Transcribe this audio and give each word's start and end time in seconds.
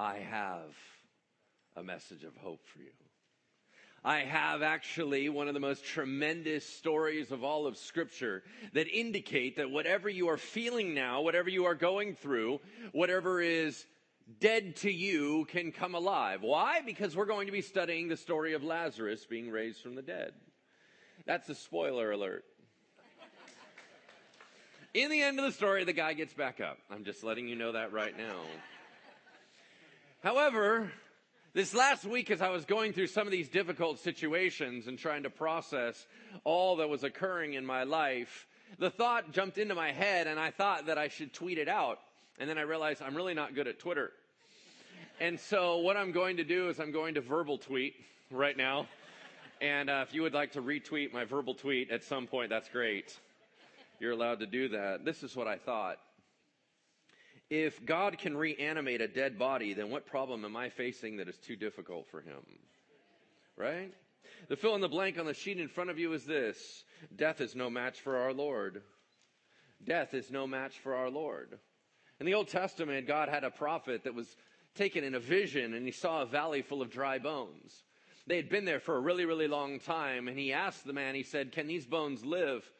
I 0.00 0.20
have 0.30 0.74
a 1.76 1.82
message 1.82 2.24
of 2.24 2.34
hope 2.38 2.66
for 2.66 2.78
you. 2.78 2.88
I 4.02 4.20
have 4.20 4.62
actually 4.62 5.28
one 5.28 5.46
of 5.46 5.52
the 5.52 5.60
most 5.60 5.84
tremendous 5.84 6.64
stories 6.64 7.30
of 7.30 7.44
all 7.44 7.66
of 7.66 7.76
Scripture 7.76 8.42
that 8.72 8.88
indicate 8.88 9.56
that 9.58 9.70
whatever 9.70 10.08
you 10.08 10.30
are 10.30 10.38
feeling 10.38 10.94
now, 10.94 11.20
whatever 11.20 11.50
you 11.50 11.66
are 11.66 11.74
going 11.74 12.14
through, 12.14 12.60
whatever 12.92 13.42
is 13.42 13.84
dead 14.40 14.76
to 14.76 14.90
you 14.90 15.44
can 15.50 15.70
come 15.70 15.94
alive. 15.94 16.40
Why? 16.40 16.80
Because 16.80 17.14
we're 17.14 17.26
going 17.26 17.44
to 17.48 17.52
be 17.52 17.60
studying 17.60 18.08
the 18.08 18.16
story 18.16 18.54
of 18.54 18.64
Lazarus 18.64 19.26
being 19.26 19.50
raised 19.50 19.82
from 19.82 19.96
the 19.96 20.02
dead. 20.02 20.32
That's 21.26 21.50
a 21.50 21.54
spoiler 21.54 22.10
alert. 22.10 22.46
In 24.94 25.10
the 25.10 25.20
end 25.20 25.38
of 25.38 25.44
the 25.44 25.52
story, 25.52 25.84
the 25.84 25.92
guy 25.92 26.14
gets 26.14 26.32
back 26.32 26.58
up. 26.58 26.78
I'm 26.90 27.04
just 27.04 27.22
letting 27.22 27.48
you 27.48 27.54
know 27.54 27.72
that 27.72 27.92
right 27.92 28.16
now. 28.16 28.40
However, 30.22 30.92
this 31.54 31.72
last 31.74 32.04
week, 32.04 32.30
as 32.30 32.42
I 32.42 32.50
was 32.50 32.66
going 32.66 32.92
through 32.92 33.06
some 33.06 33.26
of 33.26 33.30
these 33.30 33.48
difficult 33.48 33.98
situations 34.00 34.86
and 34.86 34.98
trying 34.98 35.22
to 35.22 35.30
process 35.30 36.06
all 36.44 36.76
that 36.76 36.90
was 36.90 37.04
occurring 37.04 37.54
in 37.54 37.64
my 37.64 37.84
life, 37.84 38.46
the 38.78 38.90
thought 38.90 39.32
jumped 39.32 39.56
into 39.56 39.74
my 39.74 39.92
head 39.92 40.26
and 40.26 40.38
I 40.38 40.50
thought 40.50 40.86
that 40.86 40.98
I 40.98 41.08
should 41.08 41.32
tweet 41.32 41.56
it 41.56 41.68
out. 41.68 42.00
And 42.38 42.50
then 42.50 42.58
I 42.58 42.62
realized 42.62 43.00
I'm 43.00 43.14
really 43.14 43.32
not 43.32 43.54
good 43.54 43.66
at 43.66 43.78
Twitter. 43.78 44.12
And 45.20 45.40
so 45.40 45.78
what 45.78 45.96
I'm 45.96 46.12
going 46.12 46.36
to 46.36 46.44
do 46.44 46.68
is 46.68 46.78
I'm 46.80 46.92
going 46.92 47.14
to 47.14 47.22
verbal 47.22 47.56
tweet 47.56 47.94
right 48.30 48.56
now. 48.56 48.88
And 49.62 49.88
uh, 49.88 50.04
if 50.06 50.14
you 50.14 50.20
would 50.20 50.34
like 50.34 50.52
to 50.52 50.60
retweet 50.60 51.14
my 51.14 51.24
verbal 51.24 51.54
tweet 51.54 51.90
at 51.90 52.04
some 52.04 52.26
point, 52.26 52.50
that's 52.50 52.68
great. 52.68 53.18
You're 53.98 54.12
allowed 54.12 54.40
to 54.40 54.46
do 54.46 54.68
that. 54.68 55.04
This 55.04 55.22
is 55.22 55.34
what 55.34 55.48
I 55.48 55.56
thought. 55.56 55.98
If 57.50 57.84
God 57.84 58.16
can 58.18 58.36
reanimate 58.36 59.00
a 59.00 59.08
dead 59.08 59.38
body, 59.38 59.74
then 59.74 59.90
what 59.90 60.06
problem 60.06 60.44
am 60.44 60.56
I 60.56 60.68
facing 60.68 61.16
that 61.16 61.28
is 61.28 61.36
too 61.36 61.56
difficult 61.56 62.06
for 62.08 62.20
him? 62.20 62.40
Right? 63.56 63.92
The 64.48 64.56
fill 64.56 64.76
in 64.76 64.80
the 64.80 64.88
blank 64.88 65.18
on 65.18 65.26
the 65.26 65.34
sheet 65.34 65.58
in 65.58 65.68
front 65.68 65.90
of 65.90 65.98
you 65.98 66.12
is 66.12 66.24
this 66.24 66.84
Death 67.16 67.40
is 67.40 67.56
no 67.56 67.68
match 67.68 68.00
for 68.00 68.16
our 68.18 68.32
Lord. 68.32 68.82
Death 69.82 70.14
is 70.14 70.30
no 70.30 70.46
match 70.46 70.78
for 70.78 70.94
our 70.94 71.10
Lord. 71.10 71.58
In 72.20 72.26
the 72.26 72.34
Old 72.34 72.48
Testament, 72.48 73.06
God 73.06 73.28
had 73.28 73.44
a 73.44 73.50
prophet 73.50 74.04
that 74.04 74.14
was 74.14 74.36
taken 74.74 75.02
in 75.02 75.14
a 75.14 75.20
vision 75.20 75.74
and 75.74 75.84
he 75.84 75.92
saw 75.92 76.22
a 76.22 76.26
valley 76.26 76.62
full 76.62 76.82
of 76.82 76.90
dry 76.90 77.18
bones. 77.18 77.82
They 78.26 78.36
had 78.36 78.48
been 78.48 78.64
there 78.64 78.78
for 78.78 78.96
a 78.96 79.00
really, 79.00 79.24
really 79.24 79.48
long 79.48 79.80
time. 79.80 80.28
And 80.28 80.38
he 80.38 80.52
asked 80.52 80.84
the 80.84 80.92
man, 80.92 81.14
he 81.14 81.22
said, 81.22 81.50
Can 81.50 81.66
these 81.66 81.86
bones 81.86 82.24
live? 82.24 82.70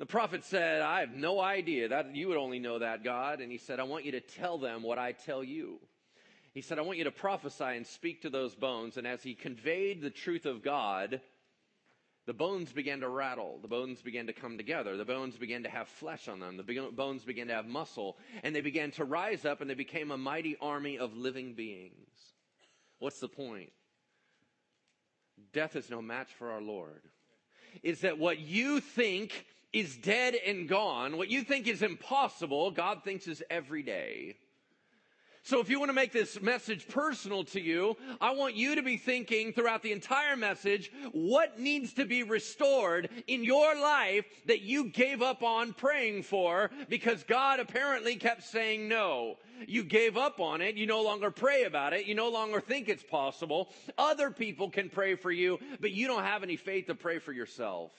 The 0.00 0.06
prophet 0.06 0.44
said, 0.44 0.80
I 0.80 1.00
have 1.00 1.14
no 1.14 1.42
idea. 1.42 1.88
That 1.88 2.16
you 2.16 2.28
would 2.28 2.38
only 2.38 2.58
know 2.58 2.78
that, 2.78 3.04
God. 3.04 3.42
And 3.42 3.52
he 3.52 3.58
said, 3.58 3.78
I 3.78 3.82
want 3.82 4.06
you 4.06 4.12
to 4.12 4.20
tell 4.20 4.56
them 4.56 4.82
what 4.82 4.98
I 4.98 5.12
tell 5.12 5.44
you. 5.44 5.78
He 6.54 6.62
said, 6.62 6.78
I 6.78 6.82
want 6.82 6.96
you 6.96 7.04
to 7.04 7.10
prophesy 7.10 7.64
and 7.64 7.86
speak 7.86 8.22
to 8.22 8.30
those 8.30 8.54
bones. 8.54 8.96
And 8.96 9.06
as 9.06 9.22
he 9.22 9.34
conveyed 9.34 10.00
the 10.00 10.08
truth 10.08 10.46
of 10.46 10.62
God, 10.62 11.20
the 12.24 12.32
bones 12.32 12.72
began 12.72 13.00
to 13.00 13.10
rattle. 13.10 13.58
The 13.60 13.68
bones 13.68 14.00
began 14.00 14.26
to 14.28 14.32
come 14.32 14.56
together. 14.56 14.96
The 14.96 15.04
bones 15.04 15.36
began 15.36 15.64
to 15.64 15.68
have 15.68 15.86
flesh 15.86 16.28
on 16.28 16.40
them. 16.40 16.56
The 16.56 16.90
bones 16.92 17.22
began 17.22 17.48
to 17.48 17.54
have 17.54 17.66
muscle. 17.66 18.16
And 18.42 18.56
they 18.56 18.62
began 18.62 18.92
to 18.92 19.04
rise 19.04 19.44
up 19.44 19.60
and 19.60 19.68
they 19.68 19.74
became 19.74 20.12
a 20.12 20.16
mighty 20.16 20.56
army 20.62 20.98
of 20.98 21.14
living 21.14 21.52
beings. 21.52 22.08
What's 23.00 23.20
the 23.20 23.28
point? 23.28 23.70
Death 25.52 25.76
is 25.76 25.90
no 25.90 26.00
match 26.00 26.32
for 26.38 26.52
our 26.52 26.62
Lord. 26.62 27.02
Is 27.82 28.00
that 28.00 28.18
what 28.18 28.38
you 28.38 28.80
think 28.80 29.44
is 29.72 29.96
dead 29.96 30.34
and 30.34 30.68
gone, 30.68 31.16
what 31.16 31.28
you 31.28 31.42
think 31.42 31.66
is 31.66 31.82
impossible, 31.82 32.70
God 32.70 33.04
thinks 33.04 33.26
is 33.26 33.42
every 33.50 33.82
day. 33.82 34.36
So 35.42 35.58
if 35.60 35.70
you 35.70 35.78
want 35.78 35.88
to 35.88 35.94
make 35.94 36.12
this 36.12 36.40
message 36.42 36.86
personal 36.86 37.44
to 37.44 37.60
you, 37.60 37.96
I 38.20 38.32
want 38.32 38.56
you 38.56 38.74
to 38.74 38.82
be 38.82 38.98
thinking 38.98 39.52
throughout 39.52 39.82
the 39.82 39.92
entire 39.92 40.36
message, 40.36 40.92
what 41.12 41.58
needs 41.58 41.94
to 41.94 42.04
be 42.04 42.22
restored 42.22 43.08
in 43.26 43.42
your 43.42 43.74
life 43.74 44.26
that 44.46 44.60
you 44.60 44.90
gave 44.90 45.22
up 45.22 45.42
on 45.42 45.72
praying 45.72 46.24
for 46.24 46.70
because 46.90 47.22
God 47.24 47.58
apparently 47.58 48.16
kept 48.16 48.42
saying 48.42 48.86
no. 48.86 49.36
You 49.66 49.82
gave 49.82 50.18
up 50.18 50.40
on 50.40 50.60
it. 50.60 50.76
You 50.76 50.86
no 50.86 51.02
longer 51.02 51.30
pray 51.30 51.64
about 51.64 51.94
it. 51.94 52.04
You 52.04 52.14
no 52.14 52.28
longer 52.28 52.60
think 52.60 52.88
it's 52.88 53.02
possible. 53.02 53.70
Other 53.96 54.30
people 54.30 54.68
can 54.68 54.90
pray 54.90 55.14
for 55.14 55.32
you, 55.32 55.58
but 55.80 55.92
you 55.92 56.06
don't 56.06 56.24
have 56.24 56.42
any 56.42 56.56
faith 56.56 56.86
to 56.88 56.94
pray 56.94 57.18
for 57.18 57.32
yourself 57.32 57.92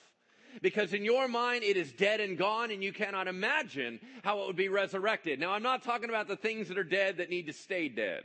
because 0.61 0.93
in 0.93 1.05
your 1.05 1.27
mind 1.27 1.63
it 1.63 1.77
is 1.77 1.91
dead 1.91 2.19
and 2.19 2.37
gone 2.37 2.71
and 2.71 2.83
you 2.83 2.93
cannot 2.93 3.27
imagine 3.27 3.99
how 4.23 4.41
it 4.41 4.47
would 4.47 4.55
be 4.55 4.69
resurrected. 4.69 5.39
Now, 5.39 5.51
I'm 5.51 5.63
not 5.63 5.83
talking 5.83 6.09
about 6.09 6.27
the 6.27 6.35
things 6.35 6.67
that 6.67 6.77
are 6.77 6.83
dead 6.83 7.17
that 7.17 7.29
need 7.29 7.47
to 7.47 7.53
stay 7.53 7.89
dead. 7.89 8.23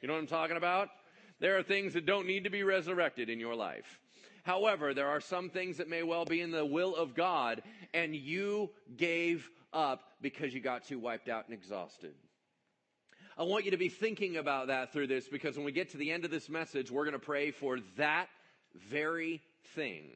You 0.00 0.08
know 0.08 0.14
what 0.14 0.20
I'm 0.20 0.26
talking 0.26 0.56
about? 0.56 0.88
There 1.40 1.58
are 1.58 1.62
things 1.62 1.94
that 1.94 2.06
don't 2.06 2.26
need 2.26 2.44
to 2.44 2.50
be 2.50 2.62
resurrected 2.62 3.28
in 3.28 3.40
your 3.40 3.54
life. 3.54 4.00
However, 4.42 4.94
there 4.94 5.08
are 5.08 5.20
some 5.20 5.50
things 5.50 5.76
that 5.78 5.88
may 5.88 6.02
well 6.02 6.24
be 6.24 6.40
in 6.40 6.50
the 6.50 6.64
will 6.64 6.94
of 6.94 7.14
God 7.14 7.62
and 7.92 8.14
you 8.14 8.70
gave 8.96 9.50
up 9.72 10.02
because 10.20 10.54
you 10.54 10.60
got 10.60 10.84
too 10.84 10.98
wiped 10.98 11.28
out 11.28 11.46
and 11.46 11.54
exhausted. 11.54 12.14
I 13.38 13.44
want 13.44 13.64
you 13.64 13.70
to 13.70 13.76
be 13.76 13.88
thinking 13.88 14.36
about 14.36 14.66
that 14.66 14.92
through 14.92 15.06
this 15.06 15.28
because 15.28 15.56
when 15.56 15.64
we 15.64 15.72
get 15.72 15.90
to 15.90 15.96
the 15.96 16.10
end 16.10 16.24
of 16.24 16.30
this 16.30 16.48
message, 16.48 16.90
we're 16.90 17.04
going 17.04 17.12
to 17.12 17.18
pray 17.18 17.50
for 17.50 17.78
that 17.96 18.28
very 18.88 19.40
thing. 19.74 20.10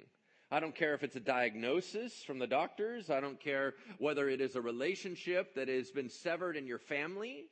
I 0.54 0.60
don't 0.60 0.72
care 0.72 0.94
if 0.94 1.03
it's 1.03 1.16
a 1.16 1.20
diagnosis 1.20 2.22
from 2.22 2.38
the 2.38 2.47
doctors. 2.47 3.10
I 3.10 3.19
don't 3.19 3.41
care 3.41 3.75
whether 3.98 4.28
it 4.28 4.41
is 4.41 4.54
a 4.54 4.60
relationship 4.60 5.53
that 5.56 5.66
has 5.66 5.91
been 5.91 6.09
severed 6.09 6.56
in 6.56 6.65
your 6.65 6.78
family. 6.78 7.47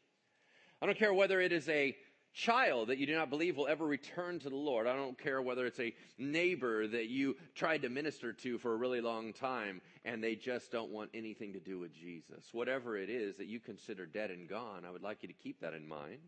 I 0.80 0.86
don't 0.86 0.96
care 0.96 1.12
whether 1.12 1.40
it 1.40 1.50
is 1.50 1.68
a 1.68 1.96
child 2.32 2.90
that 2.90 2.98
you 2.98 3.08
do 3.08 3.16
not 3.16 3.28
believe 3.28 3.56
will 3.56 3.66
ever 3.66 3.84
return 3.84 4.38
to 4.38 4.48
the 4.48 4.54
Lord. 4.54 4.86
I 4.86 4.94
don't 4.94 5.18
care 5.18 5.42
whether 5.42 5.66
it's 5.66 5.80
a 5.80 5.92
neighbor 6.16 6.86
that 6.86 7.08
you 7.08 7.34
tried 7.56 7.82
to 7.82 7.88
minister 7.88 8.32
to 8.34 8.56
for 8.58 8.72
a 8.72 8.76
really 8.76 9.00
long 9.00 9.32
time 9.32 9.80
and 10.04 10.22
they 10.22 10.36
just 10.36 10.70
don't 10.70 10.92
want 10.92 11.10
anything 11.12 11.54
to 11.54 11.60
do 11.60 11.80
with 11.80 11.92
Jesus. 11.92 12.50
Whatever 12.52 12.96
it 12.96 13.10
is 13.10 13.36
that 13.38 13.46
you 13.46 13.58
consider 13.58 14.06
dead 14.06 14.30
and 14.30 14.48
gone, 14.48 14.84
I 14.86 14.92
would 14.92 15.02
like 15.02 15.22
you 15.22 15.28
to 15.28 15.34
keep 15.34 15.60
that 15.62 15.74
in 15.74 15.88
mind 15.88 16.20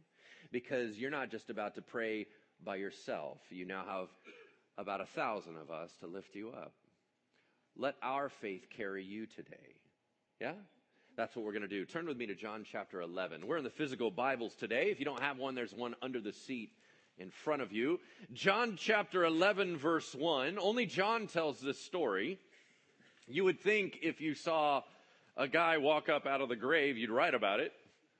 because 0.50 0.98
you're 0.98 1.12
not 1.12 1.30
just 1.30 1.50
about 1.50 1.76
to 1.76 1.82
pray 1.82 2.26
by 2.64 2.74
yourself. 2.74 3.38
You 3.50 3.64
now 3.64 3.84
have 3.86 4.08
about 4.76 5.00
a 5.00 5.06
thousand 5.06 5.56
of 5.56 5.70
us 5.70 5.90
to 6.00 6.06
lift 6.06 6.34
you 6.34 6.50
up. 6.50 6.72
Let 7.76 7.94
our 8.02 8.28
faith 8.28 8.66
carry 8.76 9.04
you 9.04 9.26
today. 9.26 9.76
Yeah? 10.40 10.52
That's 11.16 11.36
what 11.36 11.44
we're 11.44 11.52
going 11.52 11.62
to 11.62 11.68
do. 11.68 11.84
Turn 11.84 12.06
with 12.06 12.16
me 12.16 12.26
to 12.26 12.34
John 12.34 12.64
chapter 12.70 13.00
11. 13.00 13.46
We're 13.46 13.58
in 13.58 13.64
the 13.64 13.70
physical 13.70 14.10
Bibles 14.10 14.54
today. 14.54 14.90
If 14.90 14.98
you 14.98 15.04
don't 15.04 15.22
have 15.22 15.38
one, 15.38 15.54
there's 15.54 15.72
one 15.72 15.94
under 16.02 16.20
the 16.20 16.32
seat 16.32 16.70
in 17.18 17.30
front 17.30 17.62
of 17.62 17.72
you. 17.72 18.00
John 18.32 18.76
chapter 18.76 19.24
11, 19.24 19.76
verse 19.76 20.14
1. 20.14 20.58
Only 20.58 20.86
John 20.86 21.28
tells 21.28 21.60
this 21.60 21.78
story. 21.78 22.38
You 23.26 23.44
would 23.44 23.60
think 23.60 23.98
if 24.02 24.20
you 24.20 24.34
saw 24.34 24.82
a 25.36 25.46
guy 25.46 25.78
walk 25.78 26.08
up 26.08 26.26
out 26.26 26.40
of 26.40 26.48
the 26.48 26.56
grave, 26.56 26.98
you'd 26.98 27.10
write 27.10 27.34
about 27.34 27.60
it, 27.60 27.72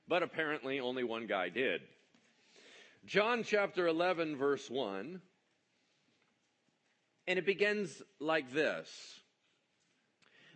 but 0.07 0.23
apparently 0.23 0.79
only 0.79 1.03
one 1.03 1.27
guy 1.27 1.49
did. 1.49 1.81
John 3.05 3.43
chapter 3.43 3.87
11, 3.87 4.35
verse 4.37 4.69
1. 4.69 5.21
And 7.27 7.39
it 7.39 7.45
begins 7.45 8.01
like 8.19 8.53
this. 8.53 9.19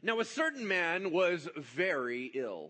Now, 0.01 0.19
a 0.19 0.25
certain 0.25 0.67
man 0.67 1.11
was 1.11 1.47
very 1.57 2.31
ill. 2.33 2.69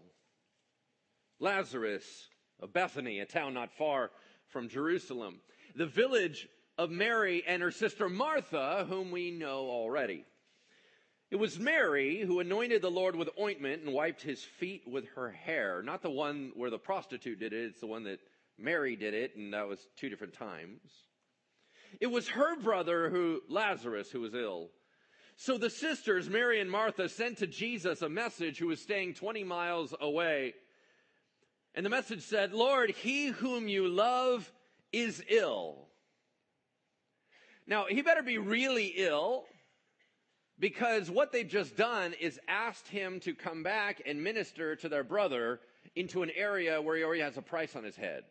Lazarus 1.40 2.30
of 2.59 2.74
Bethany, 2.74 3.20
a 3.20 3.26
town 3.26 3.54
not 3.54 3.72
far 3.72 4.12
from 4.48 4.68
Jerusalem, 4.68 5.42
the 5.76 5.86
village 5.86 6.48
of 6.78 6.90
Mary 6.90 7.44
and 7.46 7.62
her 7.62 7.72
sister 7.72 8.09
Martha, 8.09 8.86
whom 8.90 9.12
we 9.12 9.32
know 9.32 9.68
already. 9.70 10.26
It 11.30 11.36
was 11.36 11.59
Mary 11.59 12.22
who 12.22 12.40
anointed 12.40 12.82
the 12.82 12.90
Lord 12.90 13.16
with 13.16 13.30
ointment 13.40 13.84
and 13.84 13.94
wiped 13.94 14.24
his 14.24 14.44
feet 14.44 14.88
with 14.88 15.08
her 15.09 15.30
hair. 15.30 15.84
Not 15.84 16.02
the 16.02 16.09
one 16.09 16.52
where 16.56 16.72
the 16.72 16.80
prostitute 16.80 17.40
did 17.40 17.54
it, 17.54 17.66
it's 17.66 17.82
the 17.82 17.88
one 17.88 18.04
that 18.06 18.20
Mary 18.58 18.96
did 18.96 19.14
it, 19.14 19.36
and 19.36 19.54
that 19.54 19.68
was 19.68 19.88
two 19.96 20.09
different 20.09 20.34
times. 20.34 20.79
It 22.00 22.08
was 22.08 22.30
her 22.30 22.58
brother 22.58 23.09
who, 23.09 23.41
Lazarus, 23.50 24.12
who 24.12 24.22
was 24.22 24.34
ill. 24.34 24.70
So 25.36 25.58
the 25.58 25.70
sisters, 25.70 26.30
Mary 26.30 26.59
and 26.59 26.70
Martha, 26.70 27.08
sent 27.08 27.38
to 27.38 27.47
Jesus 27.47 28.02
a 28.02 28.09
message 28.09 28.58
who 28.58 28.68
was 28.68 28.82
staying 28.82 29.14
20 29.14 29.44
miles 29.44 29.96
away. 30.00 30.53
And 31.76 31.86
the 31.86 31.90
message 31.90 32.24
said, 32.24 32.52
Lord, 32.52 32.90
he 32.91 33.28
whom 33.28 33.68
you 33.68 33.88
love 33.88 34.52
is 34.91 35.24
ill. 35.30 35.88
Now, 37.66 37.86
he 37.88 38.02
better 38.02 38.24
be 38.24 38.38
really 38.38 38.94
ill 38.97 39.46
because 40.59 41.09
what 41.09 41.32
they've 41.32 41.47
just 41.47 41.78
done 41.78 42.14
is 42.20 42.40
asked 42.47 42.88
him 42.88 43.20
to 43.22 43.34
come 43.34 43.64
back 43.64 44.02
and 44.06 44.24
minister 44.24 44.76
to 44.78 44.90
their 44.90 45.03
brother 45.03 45.62
into 45.96 46.24
an 46.24 46.32
area 46.35 46.82
where 46.82 46.97
he 46.97 47.03
already 47.03 47.22
has 47.22 47.38
a 47.38 47.42
price 47.42 47.76
on 47.76 47.84
his 47.84 47.96
head. 47.96 48.24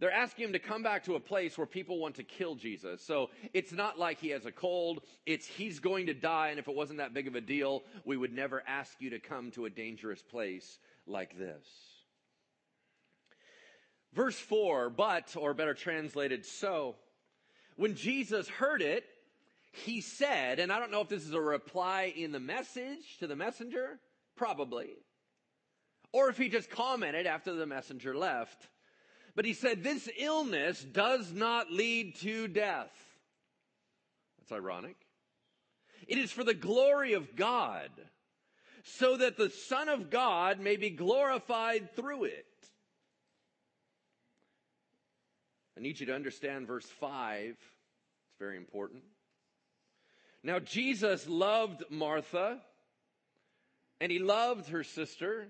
They're 0.00 0.12
asking 0.12 0.46
him 0.46 0.52
to 0.52 0.58
come 0.58 0.82
back 0.82 1.04
to 1.04 1.14
a 1.14 1.20
place 1.20 1.56
where 1.56 1.66
people 1.66 1.98
want 1.98 2.16
to 2.16 2.24
kill 2.24 2.56
Jesus. 2.56 3.02
So 3.02 3.30
it's 3.52 3.72
not 3.72 3.98
like 3.98 4.20
he 4.20 4.30
has 4.30 4.44
a 4.44 4.52
cold. 4.52 5.00
It's 5.24 5.46
he's 5.46 5.78
going 5.78 6.06
to 6.06 6.14
die. 6.14 6.48
And 6.48 6.58
if 6.58 6.68
it 6.68 6.74
wasn't 6.74 6.98
that 6.98 7.14
big 7.14 7.28
of 7.28 7.36
a 7.36 7.40
deal, 7.40 7.84
we 8.04 8.16
would 8.16 8.32
never 8.32 8.62
ask 8.66 9.00
you 9.00 9.10
to 9.10 9.18
come 9.18 9.50
to 9.52 9.66
a 9.66 9.70
dangerous 9.70 10.22
place 10.22 10.78
like 11.06 11.38
this. 11.38 11.66
Verse 14.12 14.38
4, 14.38 14.90
but, 14.90 15.34
or 15.36 15.54
better 15.54 15.74
translated, 15.74 16.46
so. 16.46 16.96
When 17.76 17.96
Jesus 17.96 18.48
heard 18.48 18.80
it, 18.80 19.04
he 19.72 20.00
said, 20.00 20.60
and 20.60 20.70
I 20.70 20.78
don't 20.78 20.92
know 20.92 21.00
if 21.00 21.08
this 21.08 21.24
is 21.24 21.32
a 21.32 21.40
reply 21.40 22.12
in 22.14 22.30
the 22.30 22.38
message 22.38 23.18
to 23.18 23.26
the 23.26 23.34
messenger, 23.34 23.98
probably, 24.36 24.90
or 26.12 26.28
if 26.28 26.38
he 26.38 26.48
just 26.48 26.70
commented 26.70 27.26
after 27.26 27.54
the 27.54 27.66
messenger 27.66 28.16
left. 28.16 28.68
But 29.34 29.44
he 29.44 29.52
said, 29.52 29.82
This 29.82 30.08
illness 30.18 30.82
does 30.82 31.32
not 31.32 31.70
lead 31.70 32.16
to 32.16 32.48
death. 32.48 32.92
That's 34.38 34.52
ironic. 34.52 34.96
It 36.06 36.18
is 36.18 36.30
for 36.30 36.44
the 36.44 36.54
glory 36.54 37.14
of 37.14 37.34
God, 37.34 37.90
so 38.82 39.16
that 39.16 39.36
the 39.36 39.50
Son 39.50 39.88
of 39.88 40.10
God 40.10 40.60
may 40.60 40.76
be 40.76 40.90
glorified 40.90 41.96
through 41.96 42.24
it. 42.24 42.46
I 45.76 45.80
need 45.80 45.98
you 45.98 46.06
to 46.06 46.14
understand 46.14 46.66
verse 46.66 46.86
5. 46.86 47.50
It's 47.50 47.58
very 48.38 48.56
important. 48.56 49.02
Now, 50.42 50.58
Jesus 50.58 51.26
loved 51.26 51.84
Martha, 51.88 52.60
and 54.00 54.12
he 54.12 54.18
loved 54.18 54.68
her 54.68 54.84
sister, 54.84 55.48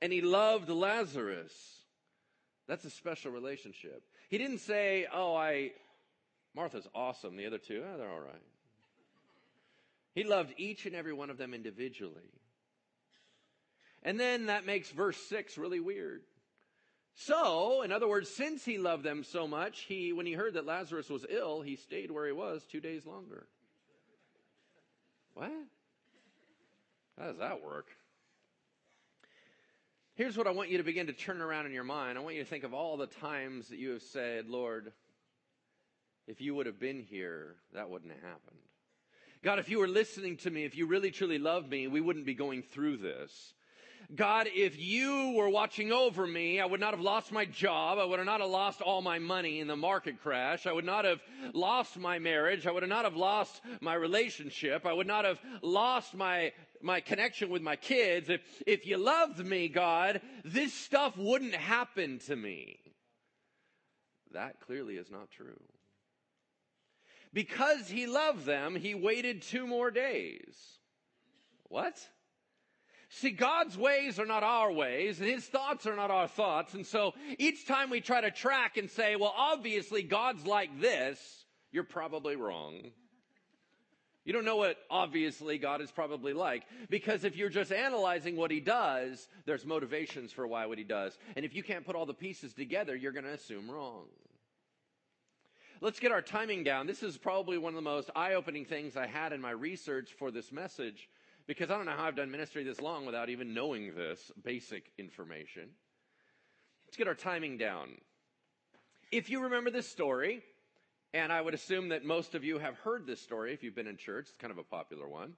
and 0.00 0.12
he 0.12 0.20
loved 0.20 0.68
Lazarus. 0.68 1.73
That's 2.66 2.84
a 2.84 2.90
special 2.90 3.30
relationship. 3.30 4.02
He 4.30 4.38
didn't 4.38 4.58
say, 4.58 5.06
Oh, 5.12 5.34
I, 5.34 5.72
Martha's 6.54 6.88
awesome. 6.94 7.36
The 7.36 7.46
other 7.46 7.58
two, 7.58 7.82
oh, 7.86 7.98
they're 7.98 8.10
all 8.10 8.20
right. 8.20 8.42
He 10.14 10.24
loved 10.24 10.54
each 10.56 10.86
and 10.86 10.94
every 10.94 11.12
one 11.12 11.30
of 11.30 11.38
them 11.38 11.54
individually. 11.54 12.30
And 14.02 14.20
then 14.20 14.46
that 14.46 14.66
makes 14.66 14.90
verse 14.90 15.16
6 15.28 15.58
really 15.58 15.80
weird. 15.80 16.22
So, 17.16 17.82
in 17.82 17.92
other 17.92 18.08
words, 18.08 18.28
since 18.28 18.64
he 18.64 18.76
loved 18.76 19.04
them 19.04 19.24
so 19.24 19.46
much, 19.46 19.80
he, 19.82 20.12
when 20.12 20.26
he 20.26 20.32
heard 20.32 20.54
that 20.54 20.66
Lazarus 20.66 21.08
was 21.08 21.24
ill, 21.28 21.62
he 21.62 21.76
stayed 21.76 22.10
where 22.10 22.26
he 22.26 22.32
was 22.32 22.64
two 22.70 22.80
days 22.80 23.06
longer. 23.06 23.46
What? 25.34 25.52
How 27.18 27.26
does 27.26 27.38
that 27.38 27.64
work? 27.64 27.86
Here's 30.16 30.36
what 30.36 30.46
I 30.46 30.52
want 30.52 30.70
you 30.70 30.78
to 30.78 30.84
begin 30.84 31.08
to 31.08 31.12
turn 31.12 31.40
around 31.40 31.66
in 31.66 31.72
your 31.72 31.82
mind. 31.82 32.16
I 32.16 32.20
want 32.20 32.36
you 32.36 32.44
to 32.44 32.48
think 32.48 32.62
of 32.62 32.72
all 32.72 32.96
the 32.96 33.08
times 33.08 33.70
that 33.70 33.80
you 33.80 33.90
have 33.90 34.02
said, 34.02 34.48
Lord, 34.48 34.92
if 36.28 36.40
you 36.40 36.54
would 36.54 36.66
have 36.66 36.78
been 36.78 37.00
here, 37.00 37.56
that 37.72 37.90
wouldn't 37.90 38.12
have 38.12 38.22
happened. 38.22 38.60
God, 39.42 39.58
if 39.58 39.68
you 39.68 39.80
were 39.80 39.88
listening 39.88 40.36
to 40.38 40.50
me, 40.50 40.64
if 40.64 40.76
you 40.76 40.86
really 40.86 41.10
truly 41.10 41.38
loved 41.38 41.68
me, 41.68 41.88
we 41.88 42.00
wouldn't 42.00 42.26
be 42.26 42.34
going 42.34 42.62
through 42.62 42.98
this. 42.98 43.54
God, 44.14 44.48
if 44.52 44.78
you 44.78 45.34
were 45.36 45.48
watching 45.48 45.92
over 45.92 46.26
me, 46.26 46.60
I 46.60 46.66
would 46.66 46.80
not 46.80 46.92
have 46.92 47.00
lost 47.00 47.32
my 47.32 47.44
job. 47.44 47.98
I 47.98 48.04
would 48.04 48.24
not 48.24 48.40
have 48.40 48.50
lost 48.50 48.80
all 48.80 49.02
my 49.02 49.18
money 49.18 49.60
in 49.60 49.66
the 49.66 49.76
market 49.76 50.20
crash. 50.20 50.66
I 50.66 50.72
would 50.72 50.84
not 50.84 51.04
have 51.04 51.20
lost 51.52 51.98
my 51.98 52.18
marriage. 52.18 52.66
I 52.66 52.70
would 52.70 52.88
not 52.88 53.04
have 53.04 53.16
lost 53.16 53.60
my 53.80 53.94
relationship. 53.94 54.86
I 54.86 54.92
would 54.92 55.06
not 55.06 55.24
have 55.24 55.40
lost 55.62 56.14
my, 56.14 56.52
my 56.82 57.00
connection 57.00 57.50
with 57.50 57.62
my 57.62 57.76
kids. 57.76 58.28
If, 58.28 58.40
if 58.66 58.86
you 58.86 58.98
loved 58.98 59.44
me, 59.44 59.68
God, 59.68 60.20
this 60.44 60.74
stuff 60.74 61.16
wouldn't 61.16 61.54
happen 61.54 62.18
to 62.26 62.36
me. 62.36 62.78
That 64.32 64.60
clearly 64.60 64.96
is 64.96 65.10
not 65.10 65.30
true. 65.30 65.60
Because 67.32 67.88
he 67.88 68.06
loved 68.06 68.44
them, 68.46 68.76
he 68.76 68.94
waited 68.94 69.42
two 69.42 69.66
more 69.66 69.90
days. 69.90 70.56
What? 71.64 71.96
See, 73.16 73.30
God's 73.30 73.78
ways 73.78 74.18
are 74.18 74.26
not 74.26 74.42
our 74.42 74.72
ways, 74.72 75.20
and 75.20 75.28
His 75.28 75.46
thoughts 75.46 75.86
are 75.86 75.94
not 75.94 76.10
our 76.10 76.26
thoughts. 76.26 76.74
And 76.74 76.84
so 76.84 77.14
each 77.38 77.64
time 77.64 77.88
we 77.88 78.00
try 78.00 78.20
to 78.20 78.32
track 78.32 78.76
and 78.76 78.90
say, 78.90 79.14
well, 79.14 79.32
obviously 79.36 80.02
God's 80.02 80.44
like 80.44 80.80
this, 80.80 81.44
you're 81.70 81.84
probably 81.84 82.34
wrong. 82.34 82.90
You 84.24 84.32
don't 84.32 84.44
know 84.44 84.56
what 84.56 84.78
obviously 84.90 85.58
God 85.58 85.80
is 85.80 85.92
probably 85.92 86.32
like. 86.32 86.64
Because 86.90 87.22
if 87.22 87.36
you're 87.36 87.50
just 87.50 87.70
analyzing 87.70 88.34
what 88.34 88.50
He 88.50 88.58
does, 88.58 89.28
there's 89.46 89.64
motivations 89.64 90.32
for 90.32 90.44
why 90.44 90.66
what 90.66 90.78
He 90.78 90.84
does. 90.84 91.16
And 91.36 91.44
if 91.44 91.54
you 91.54 91.62
can't 91.62 91.86
put 91.86 91.94
all 91.94 92.06
the 92.06 92.14
pieces 92.14 92.52
together, 92.52 92.96
you're 92.96 93.12
going 93.12 93.26
to 93.26 93.32
assume 93.32 93.70
wrong. 93.70 94.06
Let's 95.80 96.00
get 96.00 96.10
our 96.10 96.22
timing 96.22 96.64
down. 96.64 96.88
This 96.88 97.04
is 97.04 97.16
probably 97.16 97.58
one 97.58 97.74
of 97.74 97.76
the 97.76 97.82
most 97.82 98.10
eye 98.16 98.34
opening 98.34 98.64
things 98.64 98.96
I 98.96 99.06
had 99.06 99.32
in 99.32 99.40
my 99.40 99.52
research 99.52 100.14
for 100.18 100.32
this 100.32 100.50
message 100.50 101.08
because 101.46 101.70
I 101.70 101.76
don't 101.76 101.86
know 101.86 101.92
how 101.92 102.04
I've 102.04 102.16
done 102.16 102.30
ministry 102.30 102.64
this 102.64 102.80
long 102.80 103.06
without 103.06 103.28
even 103.28 103.54
knowing 103.54 103.94
this 103.94 104.32
basic 104.42 104.92
information. 104.98 105.68
Let's 106.86 106.96
get 106.96 107.08
our 107.08 107.14
timing 107.14 107.58
down. 107.58 107.90
If 109.12 109.30
you 109.30 109.42
remember 109.42 109.70
this 109.70 109.88
story, 109.88 110.42
and 111.12 111.32
I 111.32 111.40
would 111.40 111.54
assume 111.54 111.90
that 111.90 112.04
most 112.04 112.34
of 112.34 112.44
you 112.44 112.58
have 112.58 112.76
heard 112.78 113.06
this 113.06 113.20
story 113.20 113.52
if 113.52 113.62
you've 113.62 113.74
been 113.74 113.86
in 113.86 113.96
church, 113.96 114.26
it's 114.28 114.38
kind 114.38 114.50
of 114.50 114.58
a 114.58 114.64
popular 114.64 115.08
one. 115.08 115.34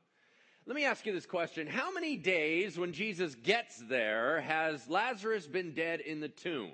Let 0.67 0.75
me 0.75 0.85
ask 0.85 1.07
you 1.07 1.13
this 1.13 1.27
question. 1.27 1.67
How 1.67 1.93
many 1.93 2.17
days 2.17 2.79
when 2.79 2.93
Jesus 2.93 3.35
gets 3.37 3.77
there 3.89 4.41
has 4.41 4.89
Lazarus 4.89 5.47
been 5.47 5.75
dead 5.75 6.01
in 6.01 6.21
the 6.21 6.29
tomb? 6.29 6.73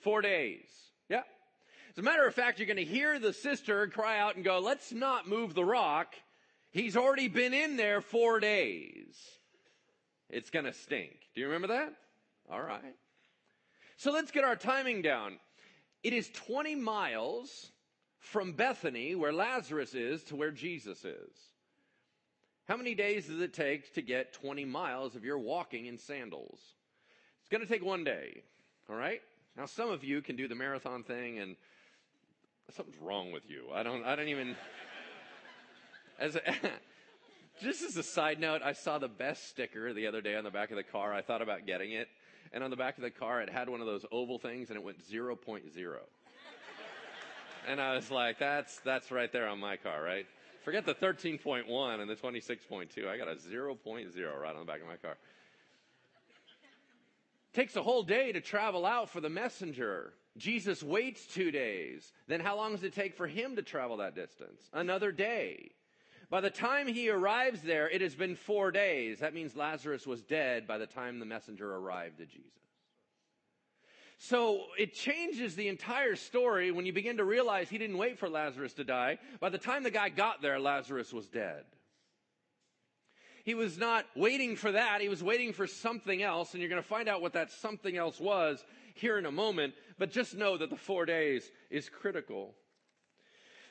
Four 0.00 0.20
days. 0.20 0.66
Yeah. 1.08 1.22
As 1.92 1.98
a 1.98 2.02
matter 2.02 2.26
of 2.26 2.34
fact, 2.34 2.58
you're 2.58 2.66
going 2.66 2.76
to 2.76 2.84
hear 2.84 3.18
the 3.18 3.32
sister 3.32 3.86
cry 3.86 4.18
out 4.18 4.36
and 4.36 4.44
go, 4.44 4.58
let's 4.58 4.92
not 4.92 5.28
move 5.28 5.54
the 5.54 5.64
rock 5.64 6.14
He's 6.76 6.94
already 6.94 7.28
been 7.28 7.54
in 7.54 7.78
there 7.78 8.02
four 8.02 8.38
days. 8.38 9.16
It's 10.28 10.50
going 10.50 10.66
to 10.66 10.74
stink. 10.74 11.16
Do 11.34 11.40
you 11.40 11.46
remember 11.46 11.68
that? 11.68 11.94
All 12.52 12.60
right. 12.60 12.94
So 13.96 14.12
let's 14.12 14.30
get 14.30 14.44
our 14.44 14.56
timing 14.56 15.00
down. 15.00 15.38
It 16.02 16.12
is 16.12 16.28
20 16.28 16.74
miles 16.74 17.70
from 18.18 18.52
Bethany, 18.52 19.14
where 19.14 19.32
Lazarus 19.32 19.94
is, 19.94 20.22
to 20.24 20.36
where 20.36 20.50
Jesus 20.50 21.02
is. 21.06 21.34
How 22.68 22.76
many 22.76 22.94
days 22.94 23.26
does 23.26 23.40
it 23.40 23.54
take 23.54 23.94
to 23.94 24.02
get 24.02 24.34
20 24.34 24.66
miles 24.66 25.16
if 25.16 25.24
you're 25.24 25.38
walking 25.38 25.86
in 25.86 25.96
sandals? 25.96 26.60
It's 27.40 27.48
going 27.48 27.66
to 27.66 27.72
take 27.72 27.82
one 27.82 28.04
day. 28.04 28.42
All 28.90 28.96
right? 28.96 29.22
Now, 29.56 29.64
some 29.64 29.88
of 29.88 30.04
you 30.04 30.20
can 30.20 30.36
do 30.36 30.46
the 30.46 30.54
marathon 30.54 31.04
thing, 31.04 31.38
and 31.38 31.56
something's 32.76 33.00
wrong 33.00 33.32
with 33.32 33.48
you. 33.48 33.68
I 33.74 33.82
don't, 33.82 34.04
I 34.04 34.14
don't 34.14 34.28
even. 34.28 34.56
As 36.18 36.36
a, 36.36 36.40
just 37.62 37.82
as 37.82 37.96
a 37.96 38.02
side 38.02 38.40
note, 38.40 38.62
I 38.64 38.72
saw 38.72 38.98
the 38.98 39.08
best 39.08 39.48
sticker 39.48 39.92
the 39.92 40.06
other 40.06 40.20
day 40.20 40.36
on 40.36 40.44
the 40.44 40.50
back 40.50 40.70
of 40.70 40.76
the 40.76 40.82
car. 40.82 41.12
I 41.12 41.22
thought 41.22 41.42
about 41.42 41.66
getting 41.66 41.92
it. 41.92 42.08
And 42.52 42.62
on 42.62 42.70
the 42.70 42.76
back 42.76 42.96
of 42.96 43.02
the 43.02 43.10
car, 43.10 43.42
it 43.42 43.50
had 43.50 43.68
one 43.68 43.80
of 43.80 43.86
those 43.86 44.06
oval 44.12 44.38
things 44.38 44.70
and 44.70 44.78
it 44.78 44.82
went 44.82 44.98
0.0. 45.10 45.96
and 47.68 47.80
I 47.80 47.94
was 47.94 48.10
like, 48.10 48.38
that's, 48.38 48.78
that's 48.80 49.10
right 49.10 49.30
there 49.32 49.48
on 49.48 49.58
my 49.58 49.76
car, 49.76 50.02
right? 50.02 50.26
Forget 50.64 50.86
the 50.86 50.94
13.1 50.94 52.00
and 52.00 52.10
the 52.10 52.16
26.2. 52.16 53.06
I 53.06 53.16
got 53.16 53.28
a 53.28 53.34
0.0 53.34 54.40
right 54.40 54.54
on 54.54 54.60
the 54.60 54.64
back 54.64 54.80
of 54.80 54.86
my 54.86 54.96
car. 54.96 55.16
Takes 57.52 57.76
a 57.76 57.82
whole 57.82 58.02
day 58.02 58.32
to 58.32 58.40
travel 58.40 58.84
out 58.84 59.08
for 59.08 59.20
the 59.20 59.30
messenger. 59.30 60.12
Jesus 60.36 60.82
waits 60.82 61.26
two 61.26 61.50
days. 61.50 62.12
Then 62.26 62.40
how 62.40 62.56
long 62.56 62.72
does 62.72 62.82
it 62.82 62.94
take 62.94 63.16
for 63.16 63.26
him 63.26 63.56
to 63.56 63.62
travel 63.62 63.96
that 63.98 64.14
distance? 64.14 64.60
Another 64.72 65.12
day. 65.12 65.70
By 66.28 66.40
the 66.40 66.50
time 66.50 66.88
he 66.88 67.08
arrives 67.08 67.62
there, 67.62 67.88
it 67.88 68.00
has 68.00 68.14
been 68.14 68.34
four 68.34 68.72
days. 68.72 69.20
That 69.20 69.34
means 69.34 69.54
Lazarus 69.54 70.06
was 70.06 70.22
dead 70.22 70.66
by 70.66 70.78
the 70.78 70.86
time 70.86 71.18
the 71.18 71.26
messenger 71.26 71.72
arrived 71.72 72.18
to 72.18 72.26
Jesus. 72.26 72.50
So 74.18 74.64
it 74.78 74.94
changes 74.94 75.54
the 75.54 75.68
entire 75.68 76.16
story 76.16 76.70
when 76.70 76.86
you 76.86 76.92
begin 76.92 77.18
to 77.18 77.24
realize 77.24 77.68
he 77.68 77.78
didn't 77.78 77.98
wait 77.98 78.18
for 78.18 78.28
Lazarus 78.28 78.72
to 78.74 78.84
die. 78.84 79.18
By 79.40 79.50
the 79.50 79.58
time 79.58 79.82
the 79.82 79.90
guy 79.90 80.08
got 80.08 80.40
there, 80.40 80.58
Lazarus 80.58 81.12
was 81.12 81.28
dead. 81.28 81.64
He 83.44 83.54
was 83.54 83.78
not 83.78 84.06
waiting 84.16 84.56
for 84.56 84.72
that. 84.72 85.00
He 85.00 85.08
was 85.08 85.22
waiting 85.22 85.52
for 85.52 85.68
something 85.68 86.22
else. 86.22 86.52
And 86.52 86.60
you're 86.60 86.70
going 86.70 86.82
to 86.82 86.88
find 86.88 87.08
out 87.08 87.22
what 87.22 87.34
that 87.34 87.52
something 87.52 87.96
else 87.96 88.18
was 88.18 88.64
here 88.94 89.18
in 89.18 89.26
a 89.26 89.30
moment. 89.30 89.74
But 89.98 90.10
just 90.10 90.34
know 90.34 90.56
that 90.56 90.70
the 90.70 90.76
four 90.76 91.06
days 91.06 91.48
is 91.70 91.88
critical. 91.88 92.54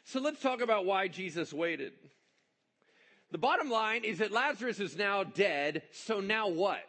So 0.05 0.21
let's 0.21 0.39
talk 0.39 0.61
about 0.61 0.85
why 0.85 1.09
Jesus 1.09 1.51
waited. 1.51 1.91
The 3.35 3.39
bottom 3.39 3.69
line 3.69 4.05
is 4.05 4.19
that 4.19 4.31
Lazarus 4.31 4.79
is 4.79 4.95
now 4.95 5.25
dead, 5.25 5.81
so 5.91 6.21
now 6.21 6.47
what? 6.47 6.87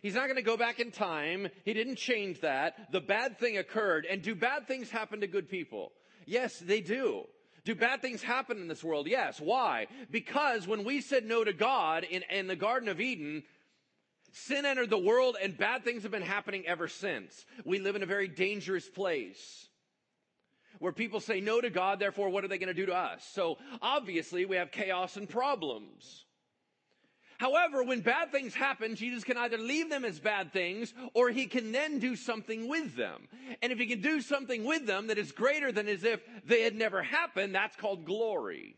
He's 0.00 0.14
not 0.14 0.26
going 0.26 0.36
to 0.36 0.42
go 0.42 0.56
back 0.56 0.78
in 0.78 0.92
time. 0.92 1.48
He 1.64 1.74
didn't 1.74 1.96
change 1.96 2.42
that. 2.42 2.92
The 2.92 3.00
bad 3.00 3.36
thing 3.36 3.58
occurred. 3.58 4.06
And 4.08 4.22
do 4.22 4.36
bad 4.36 4.68
things 4.68 4.88
happen 4.88 5.22
to 5.22 5.26
good 5.26 5.48
people? 5.48 5.90
Yes, 6.24 6.60
they 6.60 6.80
do. 6.80 7.24
Do 7.64 7.74
bad 7.74 8.00
things 8.00 8.22
happen 8.22 8.58
in 8.58 8.68
this 8.68 8.84
world? 8.84 9.08
Yes. 9.08 9.40
Why? 9.40 9.88
Because 10.08 10.68
when 10.68 10.84
we 10.84 11.00
said 11.00 11.24
no 11.24 11.42
to 11.42 11.52
God 11.52 12.04
in, 12.04 12.22
in 12.30 12.46
the 12.46 12.54
Garden 12.54 12.88
of 12.88 13.00
Eden, 13.00 13.42
sin 14.30 14.64
entered 14.64 14.90
the 14.90 14.98
world 14.98 15.36
and 15.42 15.58
bad 15.58 15.82
things 15.82 16.04
have 16.04 16.12
been 16.12 16.22
happening 16.22 16.64
ever 16.64 16.86
since. 16.86 17.44
We 17.64 17.80
live 17.80 17.96
in 17.96 18.04
a 18.04 18.06
very 18.06 18.28
dangerous 18.28 18.88
place 18.88 19.66
where 20.78 20.92
people 20.92 21.20
say 21.20 21.40
no 21.40 21.60
to 21.60 21.70
God, 21.70 21.98
therefore, 21.98 22.28
what 22.30 22.44
are 22.44 22.48
they 22.48 22.58
going 22.58 22.68
to 22.68 22.74
do 22.74 22.86
to 22.86 22.94
us? 22.94 23.26
So 23.32 23.58
obviously, 23.80 24.44
we 24.44 24.56
have 24.56 24.70
chaos 24.70 25.16
and 25.16 25.28
problems. 25.28 26.24
However, 27.38 27.82
when 27.82 28.00
bad 28.00 28.32
things 28.32 28.54
happen, 28.54 28.96
Jesus 28.96 29.24
can 29.24 29.36
either 29.36 29.58
leave 29.58 29.90
them 29.90 30.04
as 30.04 30.18
bad 30.18 30.52
things 30.52 30.94
or 31.12 31.30
he 31.30 31.46
can 31.46 31.70
then 31.72 31.98
do 31.98 32.16
something 32.16 32.66
with 32.68 32.96
them. 32.96 33.28
And 33.62 33.72
if 33.72 33.78
he 33.78 33.86
can 33.86 34.00
do 34.00 34.20
something 34.20 34.64
with 34.64 34.86
them 34.86 35.08
that 35.08 35.18
is 35.18 35.32
greater 35.32 35.70
than 35.70 35.86
as 35.86 36.02
if 36.02 36.20
they 36.46 36.62
had 36.62 36.74
never 36.74 37.02
happened, 37.02 37.54
that's 37.54 37.76
called 37.76 38.06
glory. 38.06 38.76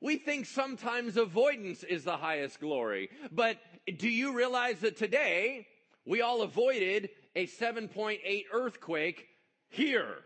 We 0.00 0.16
think 0.16 0.46
sometimes 0.46 1.16
avoidance 1.16 1.82
is 1.82 2.04
the 2.04 2.16
highest 2.16 2.60
glory. 2.60 3.10
But 3.32 3.58
do 3.98 4.08
you 4.08 4.34
realize 4.34 4.80
that 4.80 4.96
today 4.96 5.66
we 6.06 6.22
all 6.22 6.42
avoided 6.42 7.10
a 7.36 7.46
7.8 7.46 8.44
earthquake 8.52 9.26
here? 9.68 10.16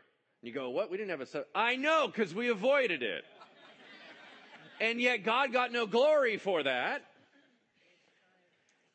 You 0.43 0.53
go, 0.53 0.71
what? 0.71 0.91
We 0.91 0.97
didn't 0.97 1.11
have 1.11 1.21
a 1.21 1.27
seven. 1.27 1.47
I 1.55 1.77
know, 1.77 2.09
because 2.09 2.35
we 2.35 2.49
avoided 2.49 3.03
it. 3.03 3.25
and 4.81 5.01
yet 5.01 5.25
God 5.25 5.53
got 5.53 5.73
no 5.73 5.87
glory 5.87 6.37
for 6.37 6.63
that. 6.63 7.03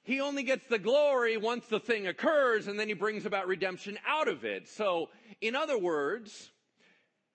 He 0.03 0.21
only 0.21 0.43
gets 0.43 0.65
the 0.67 0.79
glory 0.79 1.35
once 1.35 1.65
the 1.67 1.81
thing 1.81 2.07
occurs 2.07 2.67
and 2.67 2.79
then 2.79 2.87
he 2.87 2.93
brings 2.93 3.25
about 3.25 3.47
redemption 3.47 3.99
out 4.07 4.29
of 4.29 4.45
it. 4.45 4.69
So, 4.69 5.09
in 5.41 5.53
other 5.53 5.77
words, 5.77 6.51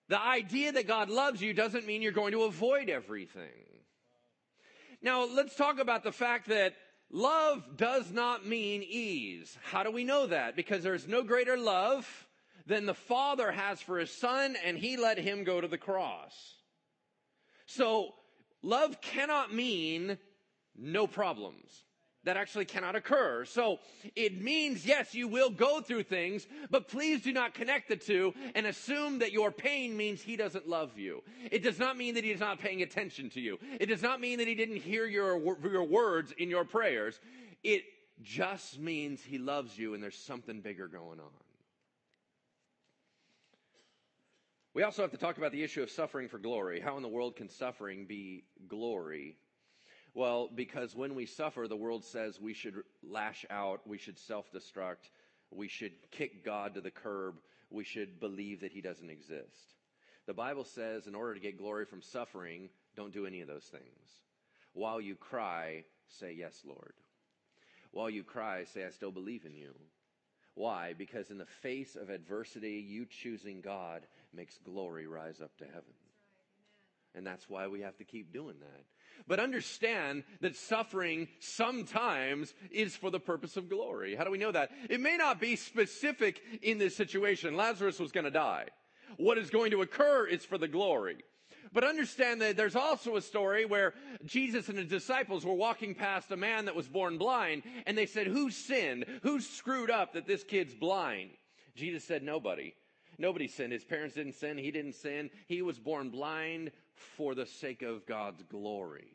the 0.09 0.19
idea 0.19 0.71
that 0.71 0.87
God 0.87 1.09
loves 1.09 1.39
you 1.39 1.53
doesn't 1.53 1.85
mean 1.85 2.01
you're 2.01 2.11
going 2.11 2.31
to 2.31 2.43
avoid 2.43 2.89
everything. 2.89 3.43
Now, 5.03 5.25
let's 5.25 5.55
talk 5.55 5.79
about 5.79 6.03
the 6.03 6.11
fact 6.11 6.47
that 6.47 6.73
love 7.11 7.63
does 7.77 8.11
not 8.11 8.45
mean 8.45 8.83
ease. 8.83 9.55
How 9.63 9.83
do 9.83 9.91
we 9.91 10.03
know 10.03 10.27
that? 10.27 10.55
Because 10.55 10.81
there's 10.81 11.07
no 11.07 11.21
greater 11.21 11.57
love 11.57 12.22
than 12.65 12.85
the 12.85 12.93
Father 12.93 13.51
has 13.51 13.81
for 13.81 13.99
his 13.99 14.11
Son, 14.11 14.55
and 14.63 14.77
he 14.77 14.97
let 14.97 15.17
him 15.17 15.43
go 15.43 15.59
to 15.59 15.67
the 15.67 15.77
cross. 15.77 16.55
So, 17.65 18.13
love 18.61 19.01
cannot 19.01 19.53
mean 19.53 20.17
no 20.77 21.07
problems 21.07 21.83
that 22.23 22.37
actually 22.37 22.65
cannot 22.65 22.95
occur. 22.95 23.45
So 23.45 23.79
it 24.15 24.41
means, 24.41 24.85
yes, 24.85 25.13
you 25.13 25.27
will 25.27 25.49
go 25.49 25.81
through 25.81 26.03
things, 26.03 26.47
but 26.69 26.87
please 26.87 27.21
do 27.21 27.33
not 27.33 27.53
connect 27.53 27.89
the 27.89 27.95
two 27.95 28.33
and 28.55 28.65
assume 28.65 29.19
that 29.19 29.33
your 29.33 29.51
pain 29.51 29.95
means 29.95 30.21
he 30.21 30.37
doesn't 30.37 30.67
love 30.67 30.97
you. 30.97 31.21
It 31.51 31.63
does 31.63 31.79
not 31.79 31.97
mean 31.97 32.15
that 32.15 32.23
he 32.23 32.31
is 32.31 32.39
not 32.39 32.59
paying 32.59 32.81
attention 32.81 33.29
to 33.31 33.41
you. 33.41 33.59
It 33.79 33.87
does 33.87 34.01
not 34.01 34.21
mean 34.21 34.39
that 34.39 34.47
he 34.47 34.55
didn't 34.55 34.77
hear 34.77 35.05
your, 35.05 35.57
your 35.63 35.83
words 35.83 36.33
in 36.37 36.49
your 36.49 36.63
prayers. 36.63 37.19
It 37.63 37.83
just 38.21 38.79
means 38.79 39.21
he 39.21 39.37
loves 39.37 39.77
you 39.77 39.93
and 39.93 40.01
there's 40.01 40.17
something 40.17 40.61
bigger 40.61 40.87
going 40.87 41.19
on. 41.19 41.31
We 44.73 44.81
also 44.81 45.03
have 45.03 45.11
to 45.11 45.17
talk 45.17 45.37
about 45.37 45.51
the 45.51 45.63
issue 45.63 45.83
of 45.83 45.91
suffering 45.91 46.27
for 46.27 46.39
glory. 46.39 46.79
How 46.79 46.97
in 46.97 47.03
the 47.03 47.07
world 47.09 47.35
can 47.35 47.47
suffering 47.47 48.05
be 48.05 48.43
glory? 48.67 49.37
Well, 50.15 50.49
because 50.53 50.95
when 50.95 51.13
we 51.13 51.27
suffer, 51.27 51.67
the 51.67 51.75
world 51.75 52.03
says 52.03 52.39
we 52.39 52.55
should 52.55 52.81
lash 53.03 53.45
out, 53.51 53.81
we 53.85 53.99
should 53.99 54.17
self 54.17 54.51
destruct, 54.51 55.09
we 55.51 55.67
should 55.67 55.93
kick 56.09 56.43
God 56.43 56.73
to 56.73 56.81
the 56.81 56.89
curb, 56.89 57.35
we 57.69 57.83
should 57.83 58.19
believe 58.19 58.61
that 58.61 58.71
He 58.71 58.81
doesn't 58.81 59.11
exist. 59.11 59.75
The 60.25 60.33
Bible 60.33 60.63
says 60.63 61.05
in 61.05 61.13
order 61.13 61.35
to 61.35 61.39
get 61.39 61.59
glory 61.59 61.85
from 61.85 62.01
suffering, 62.01 62.69
don't 62.95 63.13
do 63.13 63.27
any 63.27 63.41
of 63.41 63.47
those 63.47 63.65
things. 63.65 64.21
While 64.73 64.99
you 64.99 65.15
cry, 65.15 65.83
say, 66.07 66.33
Yes, 66.33 66.63
Lord. 66.65 66.93
While 67.91 68.09
you 68.09 68.23
cry, 68.23 68.63
say, 68.63 68.85
I 68.85 68.89
still 68.89 69.11
believe 69.11 69.45
in 69.45 69.53
you. 69.53 69.75
Why? 70.55 70.93
Because 70.93 71.31
in 71.31 71.37
the 71.37 71.45
face 71.45 71.95
of 71.95 72.09
adversity, 72.09 72.85
you 72.87 73.05
choosing 73.05 73.61
God 73.61 74.05
makes 74.33 74.59
glory 74.59 75.07
rise 75.07 75.41
up 75.41 75.55
to 75.57 75.65
heaven. 75.65 75.93
And 77.15 77.25
that's 77.25 77.49
why 77.49 77.67
we 77.67 77.81
have 77.81 77.97
to 77.97 78.03
keep 78.03 78.33
doing 78.33 78.55
that. 78.59 78.83
But 79.27 79.39
understand 79.39 80.23
that 80.41 80.55
suffering 80.55 81.27
sometimes 81.39 82.53
is 82.71 82.95
for 82.95 83.11
the 83.11 83.19
purpose 83.19 83.55
of 83.55 83.69
glory. 83.69 84.15
How 84.15 84.23
do 84.23 84.31
we 84.31 84.39
know 84.39 84.51
that? 84.51 84.71
It 84.89 84.99
may 84.99 85.17
not 85.17 85.39
be 85.39 85.55
specific 85.55 86.41
in 86.61 86.79
this 86.79 86.95
situation. 86.95 87.55
Lazarus 87.55 87.99
was 87.99 88.11
going 88.11 88.25
to 88.25 88.31
die. 88.31 88.65
What 89.17 89.37
is 89.37 89.51
going 89.51 89.71
to 89.71 89.81
occur 89.81 90.25
is 90.25 90.43
for 90.43 90.57
the 90.57 90.67
glory. 90.67 91.17
But 91.73 91.83
understand 91.83 92.41
that 92.41 92.55
there's 92.55 92.75
also 92.75 93.15
a 93.15 93.21
story 93.21 93.65
where 93.65 93.93
Jesus 94.25 94.69
and 94.69 94.77
his 94.77 94.87
disciples 94.87 95.43
were 95.43 95.55
walking 95.55 95.95
past 95.95 96.31
a 96.31 96.37
man 96.37 96.65
that 96.65 96.75
was 96.75 96.87
born 96.87 97.17
blind, 97.17 97.63
and 97.87 97.97
they 97.97 98.05
said, 98.05 98.27
Who 98.27 98.51
sinned? 98.51 99.05
Who 99.23 99.41
screwed 99.41 99.89
up 99.89 100.13
that 100.13 100.27
this 100.27 100.43
kid's 100.43 100.75
blind? 100.75 101.31
Jesus 101.75 102.03
said, 102.03 102.21
Nobody. 102.21 102.75
Nobody 103.17 103.47
sinned. 103.47 103.73
His 103.73 103.83
parents 103.83 104.15
didn't 104.15 104.35
sin. 104.35 104.57
He 104.57 104.71
didn't 104.71 104.93
sin. 104.93 105.29
He 105.47 105.61
was 105.61 105.79
born 105.79 106.09
blind 106.09 106.71
for 106.93 107.35
the 107.35 107.45
sake 107.45 107.81
of 107.81 108.05
God's 108.05 108.43
glory. 108.43 109.07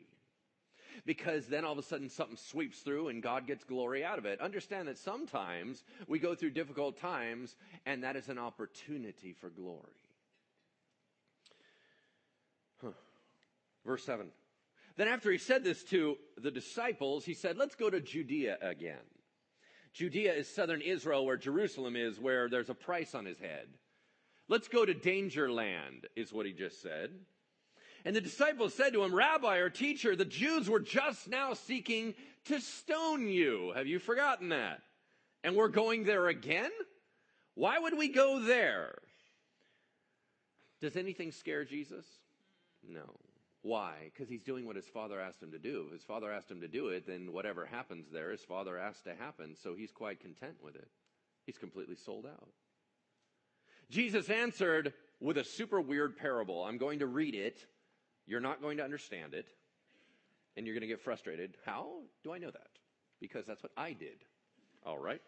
Because 1.05 1.47
then 1.47 1.63
all 1.63 1.73
of 1.73 1.77
a 1.77 1.83
sudden 1.83 2.09
something 2.09 2.37
sweeps 2.37 2.79
through 2.79 3.07
and 3.07 3.23
God 3.23 3.47
gets 3.47 3.63
glory 3.63 4.03
out 4.03 4.17
of 4.17 4.25
it. 4.25 4.41
Understand 4.41 4.87
that 4.87 4.97
sometimes 4.97 5.83
we 6.07 6.19
go 6.19 6.35
through 6.35 6.51
difficult 6.51 6.97
times 6.97 7.55
and 7.85 8.03
that 8.03 8.15
is 8.15 8.27
an 8.27 8.37
opportunity 8.37 9.33
for 9.33 9.49
glory. 9.49 10.08
Verse 13.85 14.03
7. 14.03 14.27
Then 14.97 15.07
after 15.07 15.31
he 15.31 15.37
said 15.37 15.63
this 15.63 15.83
to 15.85 16.17
the 16.37 16.51
disciples, 16.51 17.23
he 17.23 17.33
said, 17.33 17.57
let's 17.57 17.75
go 17.75 17.89
to 17.89 18.01
Judea 18.01 18.57
again. 18.61 18.97
Judea 19.93 20.33
is 20.33 20.47
southern 20.47 20.81
Israel 20.81 21.25
where 21.25 21.37
Jerusalem 21.37 21.95
is, 21.95 22.19
where 22.19 22.49
there's 22.49 22.69
a 22.69 22.75
price 22.75 23.15
on 23.15 23.25
his 23.25 23.39
head. 23.39 23.67
Let's 24.47 24.67
go 24.67 24.85
to 24.85 24.93
danger 24.93 25.51
land, 25.51 26.07
is 26.15 26.33
what 26.33 26.45
he 26.45 26.53
just 26.53 26.81
said. 26.81 27.11
And 28.05 28.15
the 28.15 28.21
disciples 28.21 28.73
said 28.73 28.93
to 28.93 29.03
him, 29.03 29.13
Rabbi 29.13 29.57
or 29.57 29.69
teacher, 29.69 30.15
the 30.15 30.25
Jews 30.25 30.69
were 30.69 30.79
just 30.79 31.27
now 31.27 31.53
seeking 31.53 32.13
to 32.45 32.59
stone 32.59 33.27
you. 33.27 33.73
Have 33.75 33.87
you 33.87 33.99
forgotten 33.99 34.49
that? 34.49 34.81
And 35.43 35.55
we're 35.55 35.67
going 35.69 36.03
there 36.03 36.27
again? 36.27 36.71
Why 37.55 37.77
would 37.77 37.97
we 37.97 38.09
go 38.09 38.39
there? 38.39 38.95
Does 40.81 40.95
anything 40.95 41.31
scare 41.31 41.65
Jesus? 41.65 42.05
No. 42.87 43.19
Why? 43.61 44.11
Because 44.13 44.29
he's 44.29 44.43
doing 44.43 44.65
what 44.65 44.75
his 44.75 44.87
father 44.87 45.19
asked 45.19 45.43
him 45.43 45.51
to 45.51 45.59
do. 45.59 45.85
If 45.87 45.93
his 45.93 46.03
father 46.03 46.31
asked 46.31 46.49
him 46.49 46.61
to 46.61 46.67
do 46.67 46.89
it, 46.89 47.05
then 47.05 47.33
whatever 47.33 47.65
happens 47.65 48.07
there, 48.11 48.31
his 48.31 48.43
father 48.43 48.77
asked 48.77 49.03
to 49.03 49.15
happen, 49.15 49.55
so 49.61 49.75
he's 49.75 49.91
quite 49.91 50.21
content 50.21 50.55
with 50.63 50.75
it. 50.75 50.87
He's 51.45 51.57
completely 51.57 51.95
sold 51.95 52.25
out. 52.25 52.49
Jesus 53.89 54.29
answered 54.29 54.93
with 55.19 55.37
a 55.37 55.43
super 55.43 55.81
weird 55.81 56.15
parable. 56.15 56.63
I'm 56.63 56.77
going 56.77 56.99
to 56.99 57.07
read 57.07 57.35
it 57.35 57.65
you're 58.29 58.39
not 58.39 58.61
going 58.61 58.77
to 58.77 58.83
understand 58.83 59.33
it, 59.33 59.47
and 60.55 60.65
you're 60.65 60.75
going 60.75 60.81
to 60.81 60.87
get 60.87 61.01
frustrated. 61.01 61.57
How 61.65 62.01
do 62.23 62.31
I 62.31 62.37
know 62.37 62.51
that? 62.51 62.69
Because 63.19 63.47
that's 63.47 63.63
what 63.63 63.71
I 63.75 63.93
did. 63.93 64.23
All 64.85 64.99
right. 64.99 65.21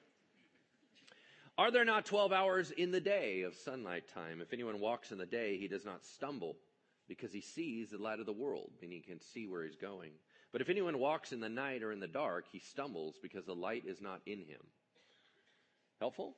Are 1.58 1.72
there 1.72 1.84
not 1.84 2.06
12 2.06 2.32
hours 2.32 2.70
in 2.70 2.92
the 2.92 3.02
day 3.02 3.42
of 3.42 3.56
sunlight 3.56 4.08
time? 4.08 4.40
If 4.40 4.54
anyone 4.54 4.80
walks 4.80 5.12
in 5.12 5.18
the 5.18 5.26
day, 5.26 5.58
he 5.58 5.68
does 5.68 5.84
not 5.84 6.06
stumble 6.06 6.58
because 7.12 7.34
he 7.34 7.42
sees 7.42 7.90
the 7.90 7.98
light 7.98 8.22
of 8.22 8.26
the 8.26 8.32
world 8.32 8.72
and 8.82 8.90
he 8.90 9.02
can 9.02 9.20
see 9.20 9.46
where 9.46 9.66
he's 9.66 9.76
going. 9.76 10.12
But 10.54 10.62
if 10.62 10.70
anyone 10.70 10.98
walks 10.98 11.34
in 11.34 11.42
the 11.42 11.50
night 11.50 11.84
or 11.84 11.92
in 11.92 12.00
the 12.00 12.08
dark, 12.08 12.46
he 12.50 12.60
stumbles 12.60 13.16
because 13.22 13.44
the 13.44 13.54
light 13.54 13.84
is 13.86 14.00
not 14.00 14.22
in 14.26 14.40
him. 14.40 14.62
Helpful? 16.00 16.38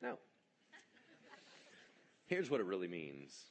No. 0.00 0.20
Here's 2.28 2.48
what 2.48 2.60
it 2.60 2.66
really 2.66 2.86
means 2.86 3.42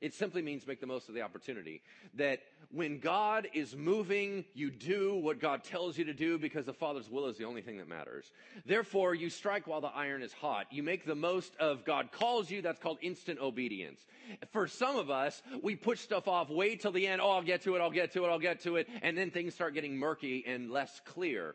it 0.00 0.14
simply 0.14 0.42
means 0.42 0.66
make 0.66 0.80
the 0.80 0.86
most 0.86 1.08
of 1.08 1.14
the 1.14 1.22
opportunity. 1.22 1.82
That 2.14 2.40
when 2.70 3.00
God 3.00 3.48
is 3.52 3.76
moving, 3.76 4.44
you 4.54 4.70
do 4.70 5.16
what 5.16 5.40
God 5.40 5.64
tells 5.64 5.98
you 5.98 6.04
to 6.04 6.14
do 6.14 6.38
because 6.38 6.66
the 6.66 6.72
Father's 6.72 7.10
will 7.10 7.26
is 7.26 7.36
the 7.36 7.44
only 7.44 7.62
thing 7.62 7.78
that 7.78 7.88
matters. 7.88 8.30
Therefore, 8.64 9.14
you 9.14 9.30
strike 9.30 9.66
while 9.66 9.80
the 9.80 9.88
iron 9.88 10.22
is 10.22 10.32
hot. 10.32 10.66
You 10.70 10.82
make 10.82 11.04
the 11.04 11.14
most 11.14 11.54
of 11.56 11.84
God 11.84 12.12
calls 12.12 12.50
you. 12.50 12.62
That's 12.62 12.78
called 12.78 12.98
instant 13.02 13.40
obedience. 13.40 14.04
For 14.52 14.68
some 14.68 14.96
of 14.96 15.10
us, 15.10 15.42
we 15.62 15.74
push 15.74 16.00
stuff 16.00 16.28
off, 16.28 16.50
wait 16.50 16.80
till 16.80 16.92
the 16.92 17.06
end. 17.06 17.20
Oh, 17.20 17.30
I'll 17.30 17.42
get 17.42 17.62
to 17.62 17.74
it. 17.74 17.80
I'll 17.80 17.90
get 17.90 18.12
to 18.12 18.24
it. 18.24 18.28
I'll 18.28 18.38
get 18.38 18.60
to 18.62 18.76
it. 18.76 18.88
And 19.02 19.18
then 19.18 19.30
things 19.30 19.54
start 19.54 19.74
getting 19.74 19.96
murky 19.96 20.44
and 20.46 20.70
less 20.70 21.00
clear 21.04 21.54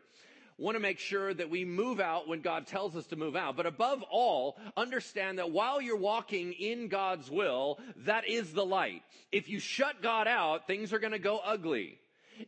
want 0.58 0.76
to 0.76 0.80
make 0.80 0.98
sure 0.98 1.34
that 1.34 1.50
we 1.50 1.64
move 1.64 2.00
out 2.00 2.28
when 2.28 2.40
God 2.40 2.66
tells 2.66 2.94
us 2.96 3.06
to 3.08 3.16
move 3.16 3.36
out. 3.36 3.56
But 3.56 3.66
above 3.66 4.02
all, 4.10 4.56
understand 4.76 5.38
that 5.38 5.50
while 5.50 5.80
you're 5.80 5.96
walking 5.96 6.52
in 6.52 6.88
God's 6.88 7.30
will, 7.30 7.78
that 8.04 8.28
is 8.28 8.52
the 8.52 8.64
light. 8.64 9.02
If 9.32 9.48
you 9.48 9.58
shut 9.58 10.02
God 10.02 10.28
out, 10.28 10.66
things 10.66 10.92
are 10.92 10.98
going 10.98 11.12
to 11.12 11.18
go 11.18 11.40
ugly. 11.44 11.98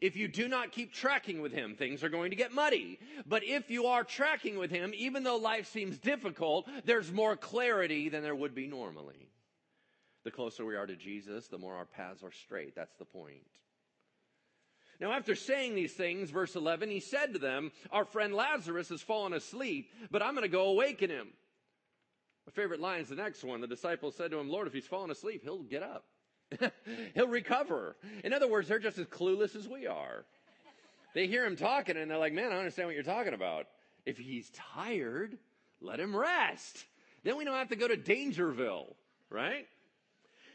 If 0.01 0.17
you 0.17 0.29
do 0.29 0.49
not 0.49 0.73
keep 0.73 0.93
tracking 0.93 1.41
with 1.41 1.53
Him, 1.53 1.77
things 1.77 2.03
are 2.03 2.09
going 2.09 2.31
to 2.31 2.37
get 2.37 2.53
muddy. 2.53 2.99
But 3.27 3.45
if 3.45 3.71
you 3.71 3.87
are 3.87 4.05
tracking 4.05 4.59
with 4.59 4.71
Him, 4.71 4.93
even 4.97 5.23
though 5.23 5.37
life 5.37 5.71
seems 5.71 5.99
difficult, 5.99 6.69
there's 6.85 7.13
more 7.13 7.37
clarity 7.37 8.09
than 8.09 8.23
there 8.23 8.35
would 8.35 8.55
be 8.55 8.67
normally. 8.67 9.29
The 10.25 10.33
closer 10.33 10.65
we 10.65 10.75
are 10.75 10.87
to 10.87 10.97
Jesus, 10.97 11.47
the 11.47 11.59
more 11.59 11.77
our 11.77 11.85
paths 11.85 12.25
are 12.25 12.33
straight. 12.33 12.75
That's 12.75 12.97
the 12.97 13.05
point. 13.05 13.47
Now, 15.01 15.13
after 15.13 15.35
saying 15.35 15.75
these 15.75 15.93
things, 15.93 16.31
verse 16.31 16.57
11, 16.57 16.91
he 16.91 17.01
said 17.01 17.35
to 17.35 17.39
them, 17.39 17.71
Our 17.91 18.05
friend 18.05 18.35
Lazarus 18.35 18.89
has 18.89 19.03
fallen 19.03 19.35
asleep, 19.35 19.91
but 20.11 20.23
I'm 20.23 20.35
going 20.35 20.43
to 20.43 20.49
go 20.49 20.69
awaken 20.69 21.11
him. 21.11 21.29
My 22.47 22.53
favorite 22.53 22.81
line 22.81 23.01
is 23.01 23.09
the 23.09 23.17
next 23.17 23.45
one. 23.45 23.61
The 23.61 23.67
disciples 23.67 24.15
said 24.17 24.31
to 24.31 24.39
him, 24.39 24.49
Lord, 24.49 24.67
if 24.67 24.73
he's 24.73 24.87
fallen 24.87 25.11
asleep, 25.11 25.43
he'll 25.43 25.63
get 25.63 25.83
up. 25.83 26.05
he'll 27.15 27.29
recover. 27.29 27.97
In 28.25 28.33
other 28.33 28.49
words, 28.49 28.69
they're 28.69 28.79
just 28.79 28.99
as 28.99 29.07
clueless 29.07 29.57
as 29.57 29.69
we 29.69 29.87
are. 29.87 30.25
They 31.15 31.27
hear 31.27 31.45
him 31.45 31.57
talking 31.57 31.97
and 31.97 32.11
they're 32.11 32.19
like, 32.19 32.33
man, 32.33 32.53
I 32.53 32.59
understand 32.59 32.89
what 32.89 32.95
you're 32.95 33.03
talking 33.03 33.35
about. 33.35 33.67
If 34.05 34.19
he's 34.19 34.51
tired, 34.51 35.37
let 35.81 35.99
him 35.99 36.15
rest. 36.15 36.85
Then 37.25 37.37
we 37.37 37.45
don't 37.45 37.55
have 37.55 37.71
to 37.71 37.77
go 37.77 37.89
to 37.89 37.97
Dangerville, 37.97 38.95
right? 39.31 39.67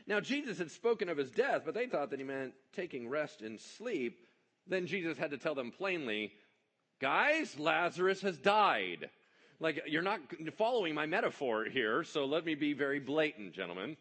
Now, 0.07 0.19
Jesus 0.19 0.57
had 0.57 0.71
spoken 0.71 1.09
of 1.09 1.17
his 1.17 1.31
death, 1.31 1.63
but 1.65 1.73
they 1.73 1.87
thought 1.87 2.11
that 2.11 2.19
he 2.19 2.25
meant 2.25 2.53
taking 2.73 3.09
rest 3.09 3.41
and 3.41 3.59
sleep. 3.59 4.19
Then 4.67 4.87
Jesus 4.87 5.17
had 5.17 5.31
to 5.31 5.37
tell 5.37 5.55
them 5.55 5.71
plainly, 5.71 6.31
guys, 6.99 7.59
Lazarus 7.59 8.21
has 8.21 8.37
died. 8.37 9.09
Like, 9.59 9.83
you're 9.87 10.01
not 10.01 10.19
following 10.57 10.95
my 10.95 11.05
metaphor 11.05 11.65
here, 11.65 12.03
so 12.03 12.25
let 12.25 12.45
me 12.45 12.55
be 12.55 12.73
very 12.73 12.99
blatant, 12.99 13.53
gentlemen. 13.53 13.97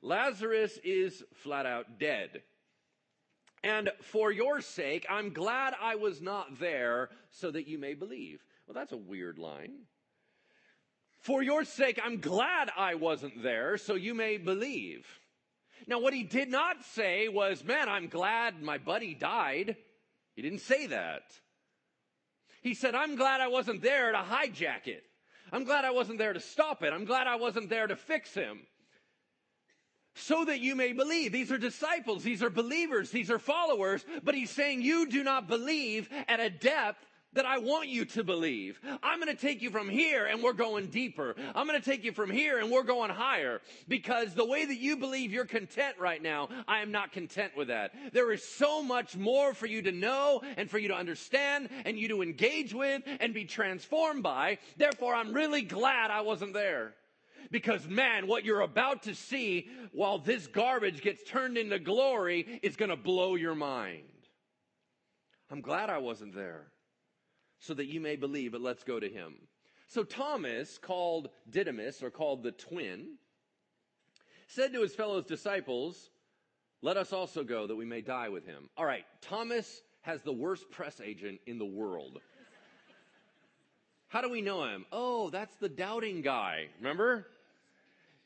Lazarus 0.00 0.78
is 0.82 1.22
flat 1.34 1.66
out 1.66 1.98
dead. 1.98 2.42
And 3.64 3.90
for 4.00 4.32
your 4.32 4.60
sake, 4.60 5.06
I'm 5.08 5.32
glad 5.32 5.74
I 5.80 5.94
was 5.94 6.20
not 6.20 6.58
there 6.58 7.10
so 7.30 7.50
that 7.50 7.68
you 7.68 7.78
may 7.78 7.94
believe. 7.94 8.42
Well, 8.66 8.74
that's 8.74 8.92
a 8.92 8.96
weird 8.96 9.38
line. 9.38 9.72
For 11.20 11.42
your 11.42 11.64
sake, 11.64 12.00
I'm 12.04 12.20
glad 12.20 12.70
I 12.76 12.96
wasn't 12.96 13.42
there 13.42 13.76
so 13.76 13.94
you 13.94 14.14
may 14.14 14.38
believe. 14.38 15.06
Now, 15.86 16.00
what 16.00 16.14
he 16.14 16.24
did 16.24 16.48
not 16.48 16.84
say 16.84 17.28
was, 17.28 17.64
man, 17.64 17.88
I'm 17.88 18.08
glad 18.08 18.62
my 18.62 18.78
buddy 18.78 19.14
died. 19.14 19.76
He 20.34 20.42
didn't 20.42 20.60
say 20.60 20.86
that. 20.86 21.22
He 22.62 22.74
said, 22.74 22.94
I'm 22.94 23.16
glad 23.16 23.40
I 23.40 23.48
wasn't 23.48 23.82
there 23.82 24.12
to 24.12 24.18
hijack 24.18 24.86
it. 24.86 25.04
I'm 25.52 25.64
glad 25.64 25.84
I 25.84 25.90
wasn't 25.90 26.18
there 26.18 26.32
to 26.32 26.40
stop 26.40 26.82
it. 26.82 26.92
I'm 26.92 27.04
glad 27.04 27.26
I 27.26 27.36
wasn't 27.36 27.68
there 27.68 27.86
to 27.86 27.96
fix 27.96 28.32
him. 28.32 28.60
So 30.14 30.44
that 30.44 30.60
you 30.60 30.76
may 30.76 30.92
believe. 30.92 31.32
These 31.32 31.50
are 31.50 31.58
disciples. 31.58 32.22
These 32.22 32.42
are 32.42 32.50
believers. 32.50 33.10
These 33.10 33.30
are 33.30 33.38
followers. 33.38 34.04
But 34.22 34.34
he's 34.34 34.50
saying 34.50 34.82
you 34.82 35.06
do 35.08 35.24
not 35.24 35.48
believe 35.48 36.08
at 36.28 36.40
a 36.40 36.50
depth 36.50 37.04
that 37.34 37.46
I 37.46 37.58
want 37.58 37.88
you 37.88 38.04
to 38.04 38.24
believe. 38.24 38.80
I'm 39.02 39.20
going 39.20 39.34
to 39.34 39.40
take 39.40 39.62
you 39.62 39.70
from 39.70 39.88
here 39.88 40.26
and 40.26 40.42
we're 40.42 40.52
going 40.52 40.88
deeper. 40.88 41.34
I'm 41.54 41.66
going 41.66 41.80
to 41.80 41.90
take 41.90 42.04
you 42.04 42.12
from 42.12 42.30
here 42.30 42.58
and 42.58 42.70
we're 42.70 42.82
going 42.82 43.10
higher 43.10 43.60
because 43.88 44.34
the 44.34 44.44
way 44.44 44.64
that 44.64 44.78
you 44.78 44.96
believe 44.96 45.32
you're 45.32 45.44
content 45.44 45.96
right 45.98 46.22
now, 46.22 46.48
I 46.68 46.80
am 46.80 46.92
not 46.92 47.12
content 47.12 47.56
with 47.56 47.68
that. 47.68 47.94
There 48.12 48.32
is 48.32 48.44
so 48.44 48.82
much 48.82 49.16
more 49.16 49.54
for 49.54 49.66
you 49.66 49.82
to 49.82 49.92
know 49.92 50.42
and 50.56 50.70
for 50.70 50.78
you 50.78 50.88
to 50.88 50.96
understand 50.96 51.68
and 51.84 51.98
you 51.98 52.08
to 52.08 52.22
engage 52.22 52.74
with 52.74 53.02
and 53.20 53.32
be 53.32 53.44
transformed 53.44 54.22
by. 54.22 54.58
Therefore, 54.76 55.14
I'm 55.14 55.32
really 55.32 55.62
glad 55.62 56.10
I 56.10 56.20
wasn't 56.20 56.52
there. 56.52 56.94
Because 57.50 57.86
man, 57.86 58.28
what 58.28 58.44
you're 58.44 58.60
about 58.60 59.02
to 59.04 59.14
see 59.14 59.68
while 59.92 60.18
this 60.18 60.46
garbage 60.46 61.02
gets 61.02 61.22
turned 61.24 61.58
into 61.58 61.78
glory 61.78 62.60
is 62.62 62.76
going 62.76 62.90
to 62.90 62.96
blow 62.96 63.34
your 63.34 63.54
mind. 63.54 64.04
I'm 65.50 65.60
glad 65.60 65.90
I 65.90 65.98
wasn't 65.98 66.34
there 66.34 66.71
so 67.62 67.74
that 67.74 67.86
you 67.86 68.00
may 68.00 68.16
believe, 68.16 68.52
but 68.52 68.60
let's 68.60 68.82
go 68.82 68.98
to 68.98 69.08
him. 69.08 69.34
So 69.86 70.02
Thomas, 70.02 70.78
called 70.78 71.28
Didymus, 71.48 72.02
or 72.02 72.10
called 72.10 72.42
the 72.42 72.50
twin, 72.50 73.18
said 74.48 74.72
to 74.72 74.82
his 74.82 74.94
fellow 74.94 75.22
disciples, 75.22 76.10
Let 76.82 76.96
us 76.96 77.12
also 77.12 77.44
go 77.44 77.68
that 77.68 77.76
we 77.76 77.84
may 77.84 78.00
die 78.00 78.30
with 78.30 78.44
him. 78.44 78.68
All 78.76 78.84
right, 78.84 79.04
Thomas 79.20 79.82
has 80.00 80.22
the 80.22 80.32
worst 80.32 80.70
press 80.70 81.00
agent 81.00 81.40
in 81.46 81.58
the 81.58 81.64
world. 81.64 82.18
How 84.08 84.20
do 84.20 84.28
we 84.28 84.42
know 84.42 84.64
him? 84.64 84.84
Oh, 84.90 85.30
that's 85.30 85.54
the 85.56 85.68
doubting 85.68 86.20
guy. 86.20 86.66
Remember? 86.80 87.28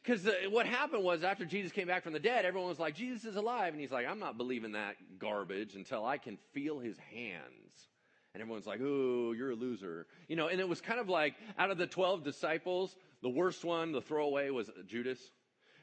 Because 0.03 0.27
uh, 0.27 0.33
what 0.51 0.67
happened 0.67 1.05
was 1.05 1.23
after 1.25 1.45
Jesus 1.45 1.73
came 1.73 1.89
back 1.89 2.03
from 2.03 2.15
the 2.15 2.19
dead, 2.19 2.47
everyone 2.47 2.71
was 2.71 2.79
like, 2.79 2.95
Jesus 2.95 3.25
is 3.25 3.37
alive. 3.37 3.73
And 3.73 3.81
he's 3.81 3.93
like, 3.93 4.07
I'm 4.07 4.19
not 4.19 4.39
believing 4.39 4.73
that 4.73 4.97
garbage 5.19 5.75
until 5.75 6.05
I 6.07 6.17
can 6.17 6.39
feel 6.53 6.79
his 6.79 6.97
hands 7.13 7.89
and 8.37 8.43
everyone's 8.43 8.67
like, 8.67 8.83
"Ooh, 8.83 9.33
you're 9.33 9.53
a 9.53 9.55
loser," 9.55 10.07
you 10.29 10.37
know. 10.37 10.49
And 10.49 10.61
it 10.61 10.69
was 10.69 10.83
kind 10.83 11.01
of 11.01 11.09
like 11.09 11.37
out 11.59 11.71
of 11.71 11.79
the 11.79 11.87
twelve 11.87 12.23
disciples, 12.23 12.95
the 13.23 13.31
worst 13.31 13.65
one, 13.65 13.93
the 13.93 14.03
throwaway 14.03 14.51
was 14.51 14.71
Judas, 14.87 15.19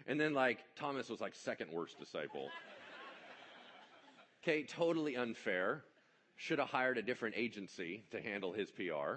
and 0.05 0.21
then 0.21 0.35
like 0.35 0.59
Thomas 0.75 1.09
was 1.09 1.19
like 1.19 1.33
second 1.33 1.71
worst 1.71 1.97
disciple. 1.99 2.49
okay, 4.43 4.61
totally 4.61 5.17
unfair. 5.17 5.83
Should 6.35 6.59
have 6.59 6.69
hired 6.69 6.99
a 6.99 7.01
different 7.01 7.33
agency 7.35 8.03
to 8.11 8.21
handle 8.21 8.53
his 8.53 8.69
PR. 8.69 9.15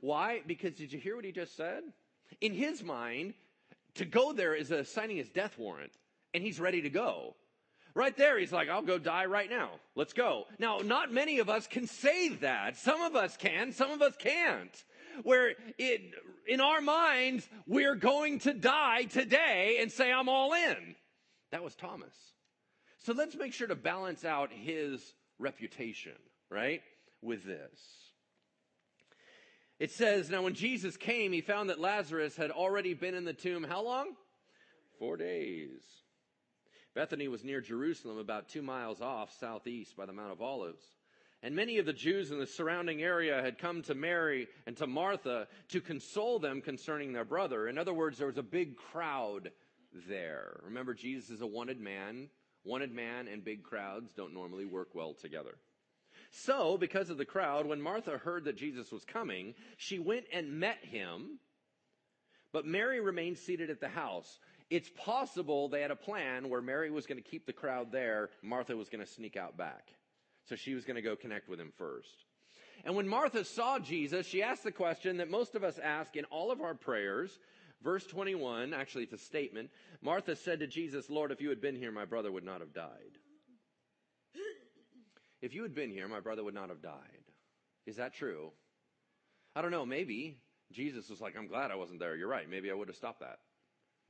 Why? 0.00 0.42
Because 0.46 0.74
did 0.74 0.92
you 0.92 1.00
hear 1.00 1.16
what 1.16 1.24
he 1.24 1.32
just 1.32 1.56
said? 1.56 1.82
In 2.40 2.54
his 2.54 2.84
mind, 2.84 3.34
to 3.94 4.04
go 4.04 4.32
there 4.32 4.54
is 4.54 4.70
a 4.70 4.84
signing 4.84 5.16
his 5.16 5.30
death 5.30 5.58
warrant, 5.58 5.92
and 6.32 6.44
he's 6.44 6.60
ready 6.60 6.80
to 6.82 6.90
go. 6.90 7.34
Right 7.94 8.16
there, 8.16 8.38
he's 8.38 8.52
like, 8.52 8.68
I'll 8.68 8.82
go 8.82 8.98
die 8.98 9.26
right 9.26 9.50
now. 9.50 9.70
Let's 9.94 10.14
go. 10.14 10.44
Now, 10.58 10.78
not 10.78 11.12
many 11.12 11.40
of 11.40 11.50
us 11.50 11.66
can 11.66 11.86
say 11.86 12.30
that. 12.36 12.78
Some 12.78 13.02
of 13.02 13.14
us 13.14 13.36
can, 13.36 13.72
some 13.72 13.90
of 13.90 14.00
us 14.00 14.14
can't. 14.18 14.84
Where 15.24 15.54
it, 15.76 16.00
in 16.46 16.60
our 16.60 16.80
minds, 16.80 17.46
we're 17.66 17.96
going 17.96 18.38
to 18.40 18.54
die 18.54 19.02
today 19.04 19.78
and 19.80 19.92
say, 19.92 20.10
I'm 20.10 20.30
all 20.30 20.54
in. 20.54 20.94
That 21.50 21.62
was 21.62 21.74
Thomas. 21.74 22.14
So 23.04 23.12
let's 23.12 23.36
make 23.36 23.52
sure 23.52 23.66
to 23.66 23.74
balance 23.74 24.24
out 24.24 24.50
his 24.52 25.12
reputation, 25.38 26.12
right, 26.50 26.80
with 27.20 27.44
this. 27.44 27.80
It 29.78 29.90
says, 29.90 30.30
Now 30.30 30.42
when 30.42 30.54
Jesus 30.54 30.96
came, 30.96 31.32
he 31.32 31.40
found 31.42 31.68
that 31.68 31.80
Lazarus 31.80 32.36
had 32.36 32.50
already 32.50 32.94
been 32.94 33.14
in 33.14 33.24
the 33.24 33.32
tomb 33.34 33.64
how 33.64 33.82
long? 33.82 34.14
Four 34.98 35.16
days. 35.18 35.80
Bethany 36.94 37.28
was 37.28 37.44
near 37.44 37.60
Jerusalem, 37.60 38.18
about 38.18 38.48
two 38.48 38.62
miles 38.62 39.00
off 39.00 39.32
southeast 39.38 39.96
by 39.96 40.06
the 40.06 40.12
Mount 40.12 40.32
of 40.32 40.42
Olives. 40.42 40.84
And 41.42 41.56
many 41.56 41.78
of 41.78 41.86
the 41.86 41.92
Jews 41.92 42.30
in 42.30 42.38
the 42.38 42.46
surrounding 42.46 43.02
area 43.02 43.42
had 43.42 43.58
come 43.58 43.82
to 43.82 43.94
Mary 43.94 44.46
and 44.66 44.76
to 44.76 44.86
Martha 44.86 45.48
to 45.70 45.80
console 45.80 46.38
them 46.38 46.60
concerning 46.60 47.12
their 47.12 47.24
brother. 47.24 47.66
In 47.66 47.78
other 47.78 47.94
words, 47.94 48.18
there 48.18 48.28
was 48.28 48.38
a 48.38 48.42
big 48.42 48.76
crowd 48.76 49.50
there. 50.08 50.60
Remember, 50.64 50.94
Jesus 50.94 51.30
is 51.30 51.40
a 51.40 51.46
wanted 51.46 51.80
man. 51.80 52.28
Wanted 52.64 52.94
man 52.94 53.26
and 53.26 53.44
big 53.44 53.64
crowds 53.64 54.12
don't 54.12 54.34
normally 54.34 54.66
work 54.66 54.94
well 54.94 55.14
together. 55.14 55.56
So, 56.30 56.78
because 56.78 57.10
of 57.10 57.18
the 57.18 57.24
crowd, 57.24 57.66
when 57.66 57.82
Martha 57.82 58.18
heard 58.18 58.44
that 58.44 58.56
Jesus 58.56 58.92
was 58.92 59.04
coming, 59.04 59.54
she 59.76 59.98
went 59.98 60.26
and 60.32 60.60
met 60.60 60.78
him. 60.82 61.40
But 62.52 62.66
Mary 62.66 63.00
remained 63.00 63.38
seated 63.38 63.68
at 63.68 63.80
the 63.80 63.88
house 63.88 64.38
it's 64.72 64.90
possible 64.96 65.68
they 65.68 65.82
had 65.82 65.90
a 65.90 65.96
plan 65.96 66.48
where 66.48 66.62
Mary 66.62 66.90
was 66.90 67.04
going 67.04 67.22
to 67.22 67.28
keep 67.28 67.44
the 67.44 67.52
crowd 67.52 67.92
there, 67.92 68.30
Martha 68.42 68.74
was 68.74 68.88
going 68.88 69.04
to 69.04 69.10
sneak 69.10 69.36
out 69.36 69.54
back. 69.58 69.92
So 70.48 70.56
she 70.56 70.74
was 70.74 70.86
going 70.86 70.96
to 70.96 71.02
go 71.02 71.14
connect 71.14 71.46
with 71.46 71.60
him 71.60 71.72
first. 71.76 72.24
And 72.86 72.96
when 72.96 73.06
Martha 73.06 73.44
saw 73.44 73.78
Jesus, 73.78 74.26
she 74.26 74.42
asked 74.42 74.64
the 74.64 74.72
question 74.72 75.18
that 75.18 75.30
most 75.30 75.54
of 75.54 75.62
us 75.62 75.78
ask 75.78 76.16
in 76.16 76.24
all 76.26 76.50
of 76.50 76.62
our 76.62 76.74
prayers. 76.74 77.38
Verse 77.84 78.06
21, 78.06 78.72
actually, 78.72 79.04
it's 79.04 79.12
a 79.12 79.18
statement. 79.18 79.68
Martha 80.00 80.34
said 80.34 80.60
to 80.60 80.66
Jesus, 80.66 81.10
Lord, 81.10 81.32
if 81.32 81.42
you 81.42 81.50
had 81.50 81.60
been 81.60 81.76
here, 81.76 81.92
my 81.92 82.06
brother 82.06 82.32
would 82.32 82.44
not 82.44 82.60
have 82.60 82.72
died. 82.72 83.18
If 85.42 85.54
you 85.54 85.64
had 85.64 85.74
been 85.74 85.90
here, 85.90 86.08
my 86.08 86.20
brother 86.20 86.42
would 86.42 86.54
not 86.54 86.70
have 86.70 86.80
died. 86.80 86.94
Is 87.84 87.96
that 87.96 88.14
true? 88.14 88.52
I 89.54 89.60
don't 89.60 89.70
know. 89.70 89.84
Maybe 89.84 90.38
Jesus 90.72 91.10
was 91.10 91.20
like, 91.20 91.36
I'm 91.36 91.48
glad 91.48 91.70
I 91.70 91.74
wasn't 91.74 92.00
there. 92.00 92.16
You're 92.16 92.28
right. 92.28 92.48
Maybe 92.48 92.70
I 92.70 92.74
would 92.74 92.88
have 92.88 92.96
stopped 92.96 93.20
that. 93.20 93.40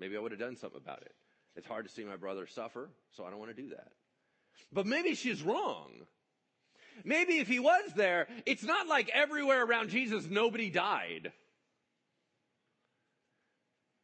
Maybe 0.02 0.16
I 0.16 0.20
would 0.20 0.32
have 0.32 0.40
done 0.40 0.56
something 0.56 0.80
about 0.82 1.02
it. 1.02 1.14
It's 1.54 1.68
hard 1.68 1.86
to 1.86 1.92
see 1.92 2.02
my 2.02 2.16
brother 2.16 2.48
suffer, 2.48 2.90
so 3.12 3.24
I 3.24 3.30
don't 3.30 3.38
want 3.38 3.54
to 3.54 3.62
do 3.62 3.68
that. 3.68 3.92
But 4.72 4.84
maybe 4.84 5.14
she's 5.14 5.44
wrong. 5.44 5.92
Maybe 7.04 7.34
if 7.34 7.46
he 7.46 7.60
was 7.60 7.92
there, 7.94 8.26
it's 8.44 8.64
not 8.64 8.88
like 8.88 9.12
everywhere 9.14 9.64
around 9.64 9.90
Jesus 9.90 10.26
nobody 10.28 10.70
died. 10.70 11.30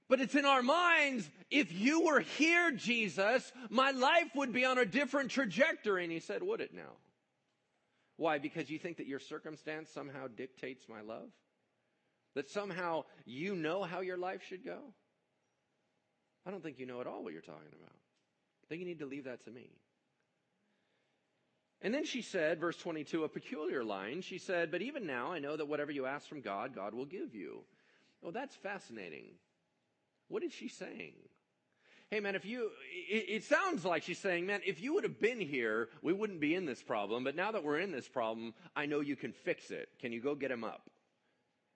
But 0.08 0.20
it's 0.20 0.36
in 0.36 0.44
our 0.44 0.62
minds, 0.62 1.28
if 1.50 1.72
you 1.72 2.06
were 2.06 2.20
here, 2.20 2.70
Jesus, 2.70 3.50
my 3.68 3.90
life 3.90 4.30
would 4.36 4.52
be 4.52 4.64
on 4.64 4.78
a 4.78 4.86
different 4.86 5.32
trajectory. 5.32 6.04
And 6.04 6.12
he 6.12 6.20
said, 6.20 6.44
Would 6.44 6.60
it 6.60 6.72
now? 6.72 6.92
Why? 8.18 8.38
Because 8.38 8.70
you 8.70 8.78
think 8.78 8.98
that 8.98 9.08
your 9.08 9.18
circumstance 9.18 9.90
somehow 9.90 10.28
dictates 10.28 10.88
my 10.88 11.00
love? 11.00 11.30
That 12.36 12.48
somehow 12.48 13.02
you 13.24 13.56
know 13.56 13.82
how 13.82 14.00
your 14.00 14.16
life 14.16 14.44
should 14.48 14.64
go? 14.64 14.78
I 16.46 16.50
don't 16.50 16.62
think 16.62 16.78
you 16.78 16.86
know 16.86 17.00
at 17.00 17.06
all 17.06 17.22
what 17.22 17.32
you're 17.32 17.42
talking 17.42 17.72
about. 17.72 17.94
I 17.94 18.66
think 18.68 18.80
you 18.80 18.86
need 18.86 19.00
to 19.00 19.06
leave 19.06 19.24
that 19.24 19.44
to 19.44 19.50
me. 19.50 19.70
And 21.80 21.94
then 21.94 22.04
she 22.04 22.22
said, 22.22 22.58
verse 22.58 22.76
22, 22.76 23.24
a 23.24 23.28
peculiar 23.28 23.84
line. 23.84 24.20
She 24.20 24.38
said, 24.38 24.70
But 24.70 24.82
even 24.82 25.06
now 25.06 25.32
I 25.32 25.38
know 25.38 25.56
that 25.56 25.68
whatever 25.68 25.92
you 25.92 26.06
ask 26.06 26.28
from 26.28 26.40
God, 26.40 26.74
God 26.74 26.92
will 26.92 27.04
give 27.04 27.34
you. 27.34 27.60
Oh, 28.24 28.32
that's 28.32 28.56
fascinating. 28.56 29.26
What 30.28 30.42
is 30.42 30.52
she 30.52 30.68
saying? 30.68 31.12
Hey, 32.10 32.20
man, 32.20 32.34
if 32.34 32.44
you, 32.44 32.70
it, 33.08 33.26
it, 33.28 33.44
sounds 33.44 33.84
like 33.84 34.02
she's 34.02 34.18
saying, 34.18 34.46
man, 34.46 34.60
if 34.66 34.80
you 34.80 34.94
would 34.94 35.04
have 35.04 35.20
been 35.20 35.40
here, 35.40 35.90
we 36.02 36.14
wouldn't 36.14 36.40
be 36.40 36.54
in 36.54 36.64
this 36.64 36.82
problem. 36.82 37.22
But 37.22 37.36
now 37.36 37.52
that 37.52 37.62
we're 37.62 37.78
in 37.78 37.92
this 37.92 38.08
problem, 38.08 38.54
I 38.74 38.86
know 38.86 39.00
you 39.00 39.14
can 39.14 39.32
fix 39.32 39.70
it. 39.70 39.90
Can 40.00 40.10
you 40.10 40.20
go 40.20 40.34
get 40.34 40.50
him 40.50 40.64
up? 40.64 40.90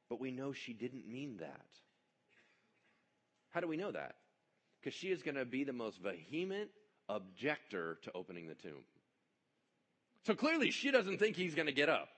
But 0.09 0.21
we 0.21 0.31
know 0.31 0.53
she 0.53 0.73
didn't 0.73 1.07
mean 1.07 1.37
that. 1.41 1.67
How 3.51 3.61
do 3.61 3.69
we 3.69 3.77
know 3.77 3.93
that? 3.93 4.17
Because 4.83 4.97
she 4.97 5.09
is 5.09 5.23
going 5.23 5.37
to 5.37 5.45
be 5.45 5.65
the 5.65 5.73
most 5.73 5.99
vehement 6.31 6.71
objector 7.09 7.99
to 8.03 8.13
opening 8.15 8.49
the 8.49 8.55
tomb. 8.55 8.85
So 10.25 10.35
clearly 10.35 10.71
she 10.71 10.91
doesn't 10.91 11.19
think 11.19 11.37
he's 11.37 11.55
going 11.55 11.67
to 11.67 11.73
get 11.73 11.89
up. 11.89 12.09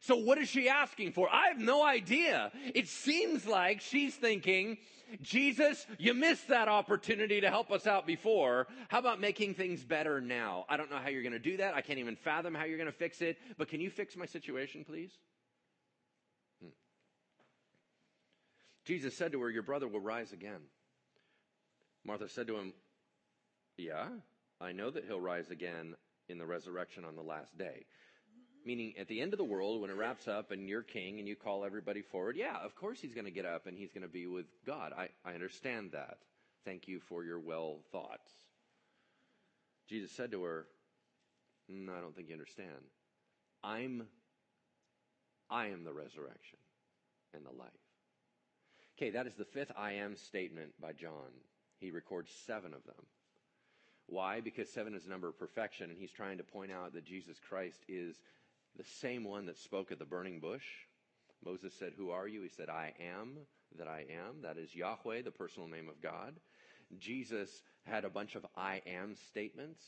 So 0.00 0.16
what 0.16 0.38
is 0.38 0.48
she 0.48 0.68
asking 0.68 1.12
for? 1.12 1.28
I 1.30 1.48
have 1.48 1.58
no 1.58 1.84
idea. 1.84 2.50
It 2.74 2.88
seems 2.88 3.46
like 3.46 3.80
she's 3.80 4.14
thinking, 4.14 4.78
Jesus, 5.20 5.86
you 5.96 6.12
missed 6.12 6.48
that 6.48 6.66
opportunity 6.66 7.40
to 7.40 7.48
help 7.48 7.70
us 7.70 7.86
out 7.86 8.04
before. 8.04 8.66
How 8.88 8.98
about 8.98 9.20
making 9.20 9.54
things 9.54 9.84
better 9.84 10.20
now? 10.20 10.64
I 10.68 10.76
don't 10.76 10.90
know 10.90 10.96
how 10.96 11.08
you're 11.08 11.22
going 11.22 11.32
to 11.34 11.38
do 11.38 11.56
that. 11.58 11.74
I 11.74 11.82
can't 11.82 12.00
even 12.00 12.16
fathom 12.16 12.52
how 12.52 12.64
you're 12.64 12.78
going 12.78 12.90
to 12.90 12.96
fix 12.96 13.22
it, 13.22 13.38
but 13.58 13.68
can 13.68 13.80
you 13.80 13.90
fix 13.90 14.16
my 14.16 14.26
situation, 14.26 14.84
please? 14.84 15.12
Hmm. 16.60 16.70
Jesus 18.84 19.16
said 19.16 19.30
to 19.32 19.40
her, 19.42 19.50
Your 19.50 19.62
brother 19.62 19.86
will 19.86 20.00
rise 20.00 20.32
again. 20.32 20.62
Martha 22.04 22.28
said 22.28 22.46
to 22.48 22.56
him, 22.56 22.72
Yeah, 23.76 24.08
I 24.60 24.72
know 24.72 24.90
that 24.90 25.04
he'll 25.04 25.20
rise 25.20 25.50
again 25.50 25.94
in 26.28 26.38
the 26.38 26.46
resurrection 26.46 27.04
on 27.04 27.16
the 27.16 27.22
last 27.22 27.56
day. 27.56 27.84
Meaning, 28.64 28.94
at 28.98 29.08
the 29.08 29.20
end 29.20 29.32
of 29.32 29.38
the 29.38 29.44
world, 29.44 29.80
when 29.80 29.90
it 29.90 29.96
wraps 29.96 30.28
up 30.28 30.52
and 30.52 30.68
you're 30.68 30.82
king 30.82 31.18
and 31.18 31.26
you 31.26 31.34
call 31.34 31.64
everybody 31.64 32.00
forward, 32.00 32.36
yeah, 32.36 32.58
of 32.64 32.76
course 32.76 33.00
he's 33.00 33.14
going 33.14 33.24
to 33.24 33.32
get 33.32 33.44
up 33.44 33.66
and 33.66 33.76
he's 33.76 33.90
going 33.90 34.02
to 34.02 34.08
be 34.08 34.26
with 34.26 34.46
God. 34.64 34.92
I, 34.96 35.08
I 35.24 35.34
understand 35.34 35.90
that. 35.92 36.18
Thank 36.64 36.86
you 36.86 37.00
for 37.00 37.24
your 37.24 37.40
well 37.40 37.80
thoughts. 37.90 38.30
Jesus 39.88 40.12
said 40.12 40.30
to 40.30 40.44
her, 40.44 40.66
no, 41.68 41.92
I 41.92 42.00
don't 42.00 42.14
think 42.14 42.28
you 42.28 42.34
understand. 42.34 42.70
I'm, 43.64 44.06
I 45.50 45.66
am 45.66 45.84
the 45.84 45.92
resurrection 45.92 46.58
and 47.34 47.44
the 47.44 47.58
life. 47.58 47.70
Okay, 48.96 49.10
that 49.10 49.26
is 49.26 49.34
the 49.34 49.44
fifth 49.44 49.72
I 49.76 49.92
am 49.92 50.16
statement 50.16 50.72
by 50.80 50.92
John. 50.92 51.32
He 51.82 51.90
records 51.90 52.30
seven 52.46 52.72
of 52.72 52.84
them. 52.84 53.06
Why? 54.06 54.40
Because 54.40 54.70
seven 54.70 54.94
is 54.94 55.06
a 55.06 55.10
number 55.10 55.28
of 55.28 55.38
perfection, 55.38 55.90
and 55.90 55.98
he's 55.98 56.12
trying 56.12 56.38
to 56.38 56.44
point 56.44 56.70
out 56.70 56.94
that 56.94 57.04
Jesus 57.04 57.38
Christ 57.48 57.80
is 57.88 58.16
the 58.76 58.84
same 58.84 59.24
one 59.24 59.46
that 59.46 59.58
spoke 59.58 59.90
at 59.90 59.98
the 59.98 60.04
burning 60.04 60.38
bush. 60.38 60.64
Moses 61.44 61.74
said, 61.78 61.92
Who 61.96 62.10
are 62.10 62.28
you? 62.28 62.42
He 62.42 62.48
said, 62.48 62.68
I 62.68 62.94
am 63.00 63.36
that 63.78 63.88
I 63.88 64.04
am. 64.10 64.42
That 64.42 64.58
is 64.58 64.74
Yahweh, 64.74 65.22
the 65.22 65.30
personal 65.30 65.68
name 65.68 65.88
of 65.88 66.00
God. 66.00 66.34
Jesus 66.98 67.62
had 67.84 68.04
a 68.04 68.10
bunch 68.10 68.34
of 68.34 68.46
I 68.56 68.82
am 68.86 69.16
statements, 69.28 69.82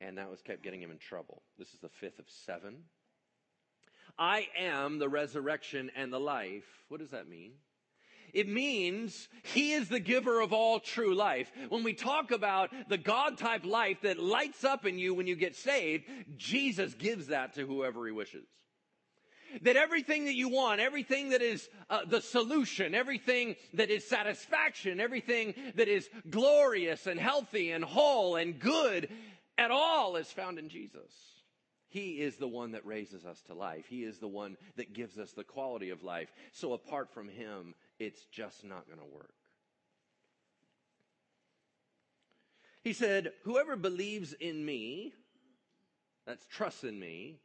and 0.00 0.18
that 0.18 0.30
was 0.30 0.42
kept 0.42 0.62
getting 0.62 0.82
him 0.82 0.90
in 0.90 0.98
trouble. 0.98 1.42
This 1.58 1.72
is 1.74 1.80
the 1.80 1.88
fifth 1.88 2.18
of 2.18 2.26
seven. 2.28 2.76
I 4.18 4.48
am 4.58 4.98
the 4.98 5.08
resurrection 5.08 5.90
and 5.94 6.12
the 6.12 6.20
life. 6.20 6.64
What 6.88 7.00
does 7.00 7.10
that 7.10 7.28
mean? 7.28 7.52
It 8.36 8.48
means 8.50 9.30
He 9.44 9.72
is 9.72 9.88
the 9.88 9.98
giver 9.98 10.40
of 10.42 10.52
all 10.52 10.78
true 10.78 11.14
life. 11.14 11.50
When 11.70 11.82
we 11.82 11.94
talk 11.94 12.32
about 12.32 12.68
the 12.86 12.98
God 12.98 13.38
type 13.38 13.64
life 13.64 14.02
that 14.02 14.18
lights 14.18 14.62
up 14.62 14.84
in 14.84 14.98
you 14.98 15.14
when 15.14 15.26
you 15.26 15.36
get 15.36 15.56
saved, 15.56 16.04
Jesus 16.36 16.92
gives 16.92 17.28
that 17.28 17.54
to 17.54 17.66
whoever 17.66 18.04
He 18.04 18.12
wishes. 18.12 18.46
That 19.62 19.76
everything 19.76 20.26
that 20.26 20.34
you 20.34 20.50
want, 20.50 20.82
everything 20.82 21.30
that 21.30 21.40
is 21.40 21.66
uh, 21.88 22.00
the 22.06 22.20
solution, 22.20 22.94
everything 22.94 23.56
that 23.72 23.88
is 23.88 24.06
satisfaction, 24.06 25.00
everything 25.00 25.54
that 25.76 25.88
is 25.88 26.06
glorious 26.28 27.06
and 27.06 27.18
healthy 27.18 27.70
and 27.70 27.82
whole 27.82 28.36
and 28.36 28.58
good 28.58 29.08
at 29.56 29.70
all 29.70 30.16
is 30.16 30.30
found 30.30 30.58
in 30.58 30.68
Jesus. 30.68 31.10
He 31.88 32.20
is 32.20 32.36
the 32.36 32.48
one 32.48 32.72
that 32.72 32.84
raises 32.84 33.24
us 33.24 33.40
to 33.46 33.54
life. 33.54 33.86
He 33.88 34.04
is 34.04 34.18
the 34.18 34.28
one 34.28 34.58
that 34.76 34.92
gives 34.92 35.16
us 35.16 35.32
the 35.32 35.44
quality 35.44 35.88
of 35.88 36.02
life. 36.02 36.28
So 36.52 36.74
apart 36.74 37.14
from 37.14 37.28
Him, 37.28 37.74
it's 37.98 38.24
just 38.26 38.64
not 38.64 38.86
going 38.86 38.98
to 38.98 39.14
work. 39.14 39.34
He 42.82 42.92
said, 42.92 43.32
Whoever 43.44 43.76
believes 43.76 44.32
in 44.32 44.64
me, 44.64 45.12
that's 46.26 46.46
trust 46.46 46.84
in 46.84 46.98
me, 46.98 47.40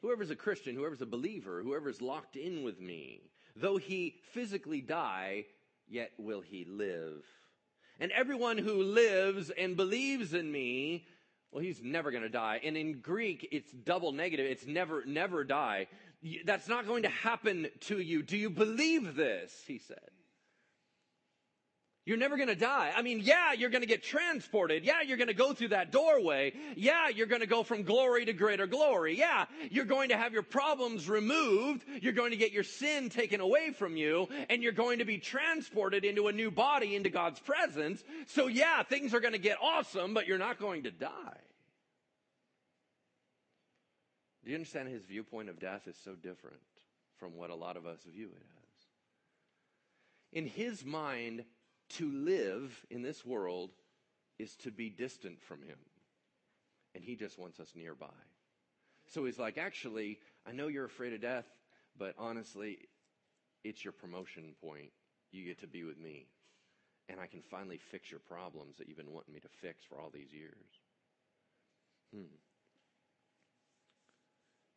whoever's 0.00 0.30
a 0.30 0.36
Christian, 0.36 0.74
whoever's 0.74 1.02
a 1.02 1.06
believer, 1.06 1.62
whoever's 1.62 2.00
locked 2.00 2.36
in 2.36 2.62
with 2.62 2.80
me, 2.80 3.20
though 3.56 3.76
he 3.76 4.16
physically 4.32 4.80
die, 4.80 5.44
yet 5.88 6.12
will 6.18 6.40
he 6.40 6.64
live. 6.64 7.24
And 7.98 8.10
everyone 8.12 8.56
who 8.56 8.82
lives 8.82 9.50
and 9.50 9.76
believes 9.76 10.32
in 10.32 10.50
me, 10.50 11.04
well, 11.52 11.62
he's 11.62 11.82
never 11.82 12.10
going 12.10 12.22
to 12.22 12.30
die. 12.30 12.60
And 12.64 12.76
in 12.76 13.00
Greek, 13.00 13.48
it's 13.52 13.70
double 13.72 14.12
negative. 14.12 14.46
It's 14.46 14.66
never, 14.66 15.04
never 15.04 15.44
die. 15.44 15.88
That's 16.44 16.68
not 16.68 16.86
going 16.86 17.04
to 17.04 17.08
happen 17.08 17.68
to 17.82 17.98
you. 17.98 18.22
Do 18.22 18.36
you 18.36 18.50
believe 18.50 19.14
this? 19.14 19.52
He 19.66 19.78
said. 19.78 19.98
You're 22.06 22.16
never 22.16 22.36
going 22.36 22.48
to 22.48 22.56
die. 22.56 22.92
I 22.96 23.02
mean, 23.02 23.20
yeah, 23.20 23.52
you're 23.52 23.70
going 23.70 23.82
to 23.82 23.86
get 23.86 24.02
transported. 24.02 24.84
Yeah, 24.84 25.02
you're 25.06 25.18
going 25.18 25.28
to 25.28 25.34
go 25.34 25.52
through 25.52 25.68
that 25.68 25.92
doorway. 25.92 26.54
Yeah, 26.74 27.08
you're 27.08 27.26
going 27.26 27.42
to 27.42 27.46
go 27.46 27.62
from 27.62 27.82
glory 27.82 28.24
to 28.24 28.32
greater 28.32 28.66
glory. 28.66 29.18
Yeah, 29.18 29.44
you're 29.70 29.84
going 29.84 30.08
to 30.08 30.16
have 30.16 30.32
your 30.32 30.42
problems 30.42 31.08
removed. 31.08 31.84
You're 32.00 32.14
going 32.14 32.30
to 32.30 32.38
get 32.38 32.52
your 32.52 32.64
sin 32.64 33.10
taken 33.10 33.40
away 33.40 33.72
from 33.72 33.96
you 33.96 34.28
and 34.48 34.62
you're 34.62 34.72
going 34.72 34.98
to 35.00 35.04
be 35.04 35.18
transported 35.18 36.04
into 36.04 36.28
a 36.28 36.32
new 36.32 36.50
body 36.50 36.96
into 36.96 37.10
God's 37.10 37.38
presence. 37.38 38.02
So 38.26 38.46
yeah, 38.46 38.82
things 38.82 39.12
are 39.12 39.20
going 39.20 39.34
to 39.34 39.38
get 39.38 39.58
awesome, 39.62 40.14
but 40.14 40.26
you're 40.26 40.38
not 40.38 40.58
going 40.58 40.84
to 40.84 40.90
die. 40.90 41.36
Do 44.50 44.54
you 44.54 44.58
understand 44.58 44.88
his 44.88 45.04
viewpoint 45.04 45.48
of 45.48 45.60
death 45.60 45.86
is 45.86 45.96
so 46.04 46.16
different 46.16 46.58
from 47.20 47.36
what 47.36 47.50
a 47.50 47.54
lot 47.54 47.76
of 47.76 47.86
us 47.86 48.00
view 48.12 48.30
it 48.34 48.42
as? 48.42 48.82
In 50.32 50.44
his 50.44 50.84
mind, 50.84 51.44
to 51.90 52.10
live 52.10 52.84
in 52.90 53.00
this 53.00 53.24
world 53.24 53.70
is 54.40 54.56
to 54.56 54.72
be 54.72 54.90
distant 54.90 55.40
from 55.40 55.62
him. 55.62 55.78
And 56.96 57.04
he 57.04 57.14
just 57.14 57.38
wants 57.38 57.60
us 57.60 57.74
nearby. 57.76 58.08
So 59.06 59.24
he's 59.24 59.38
like, 59.38 59.56
actually, 59.56 60.18
I 60.44 60.50
know 60.50 60.66
you're 60.66 60.84
afraid 60.84 61.12
of 61.12 61.20
death, 61.20 61.46
but 61.96 62.16
honestly, 62.18 62.88
it's 63.62 63.84
your 63.84 63.92
promotion 63.92 64.56
point. 64.60 64.90
You 65.30 65.44
get 65.44 65.60
to 65.60 65.68
be 65.68 65.84
with 65.84 66.00
me. 66.00 66.26
And 67.08 67.20
I 67.20 67.26
can 67.26 67.42
finally 67.42 67.78
fix 67.78 68.10
your 68.10 68.18
problems 68.18 68.78
that 68.78 68.88
you've 68.88 68.98
been 68.98 69.12
wanting 69.12 69.32
me 69.32 69.38
to 69.38 69.48
fix 69.62 69.84
for 69.84 70.00
all 70.00 70.10
these 70.12 70.32
years. 70.32 70.66
Hmm. 72.12 72.34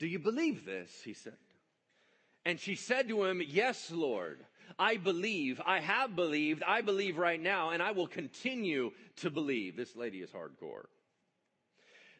Do 0.03 0.09
you 0.09 0.19
believe 0.19 0.65
this? 0.65 0.91
He 1.05 1.13
said. 1.13 1.37
And 2.43 2.59
she 2.59 2.75
said 2.75 3.07
to 3.07 3.23
him, 3.23 3.41
Yes, 3.41 3.89
Lord. 3.89 4.45
I 4.77 4.97
believe. 4.97 5.61
I 5.65 5.79
have 5.79 6.13
believed. 6.13 6.61
I 6.61 6.81
believe 6.81 7.17
right 7.17 7.41
now, 7.41 7.69
and 7.69 7.81
I 7.81 7.91
will 7.91 8.07
continue 8.07 8.91
to 9.21 9.29
believe. 9.29 9.77
This 9.77 9.95
lady 9.95 10.17
is 10.17 10.29
hardcore. 10.29 10.87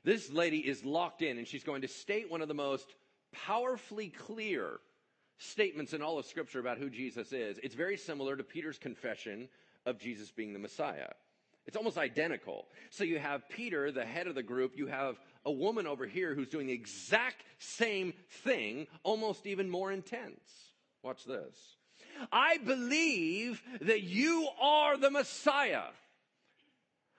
This 0.06 0.32
lady 0.32 0.60
is 0.60 0.86
locked 0.86 1.24
in, 1.24 1.38
and 1.38 1.46
she's 1.46 1.66
going 1.66 1.82
to 1.82 1.90
state 1.90 2.32
one 2.32 2.42
of 2.42 2.48
the 2.48 2.54
most 2.54 2.88
powerfully 3.34 4.08
clear 4.08 4.80
statements 5.38 5.92
in 5.92 6.02
all 6.02 6.18
of 6.18 6.26
Scripture 6.26 6.62
about 6.62 6.78
who 6.78 6.90
Jesus 6.90 7.34
is. 7.34 7.60
It's 7.64 7.76
very 7.76 7.98
similar 7.98 8.38
to 8.38 8.46
Peter's 8.46 8.78
confession 8.78 9.50
of 9.86 10.00
Jesus 10.00 10.32
being 10.32 10.54
the 10.54 10.60
Messiah. 10.60 11.10
It's 11.66 11.78
almost 11.78 11.98
identical. 11.98 12.66
So 12.92 13.04
you 13.04 13.20
have 13.20 13.48
Peter, 13.50 13.92
the 13.92 14.06
head 14.06 14.28
of 14.28 14.36
the 14.36 14.44
group. 14.44 14.74
You 14.78 14.88
have 14.88 15.18
a 15.46 15.52
woman 15.52 15.88
over 15.88 16.06
here 16.06 16.34
who's 16.34 16.48
doing 16.48 16.68
the 16.68 16.74
exact 16.74 17.44
same 17.60 18.14
thing, 18.44 18.88
almost 19.04 19.46
even 19.46 19.70
more 19.70 19.92
intense. 19.92 20.42
Watch 21.02 21.26
this. 21.26 21.56
I 22.32 22.58
believe 22.58 23.62
that 23.82 24.04
you 24.04 24.48
are 24.62 24.98
the 24.98 25.12
Messiah. 25.12 25.84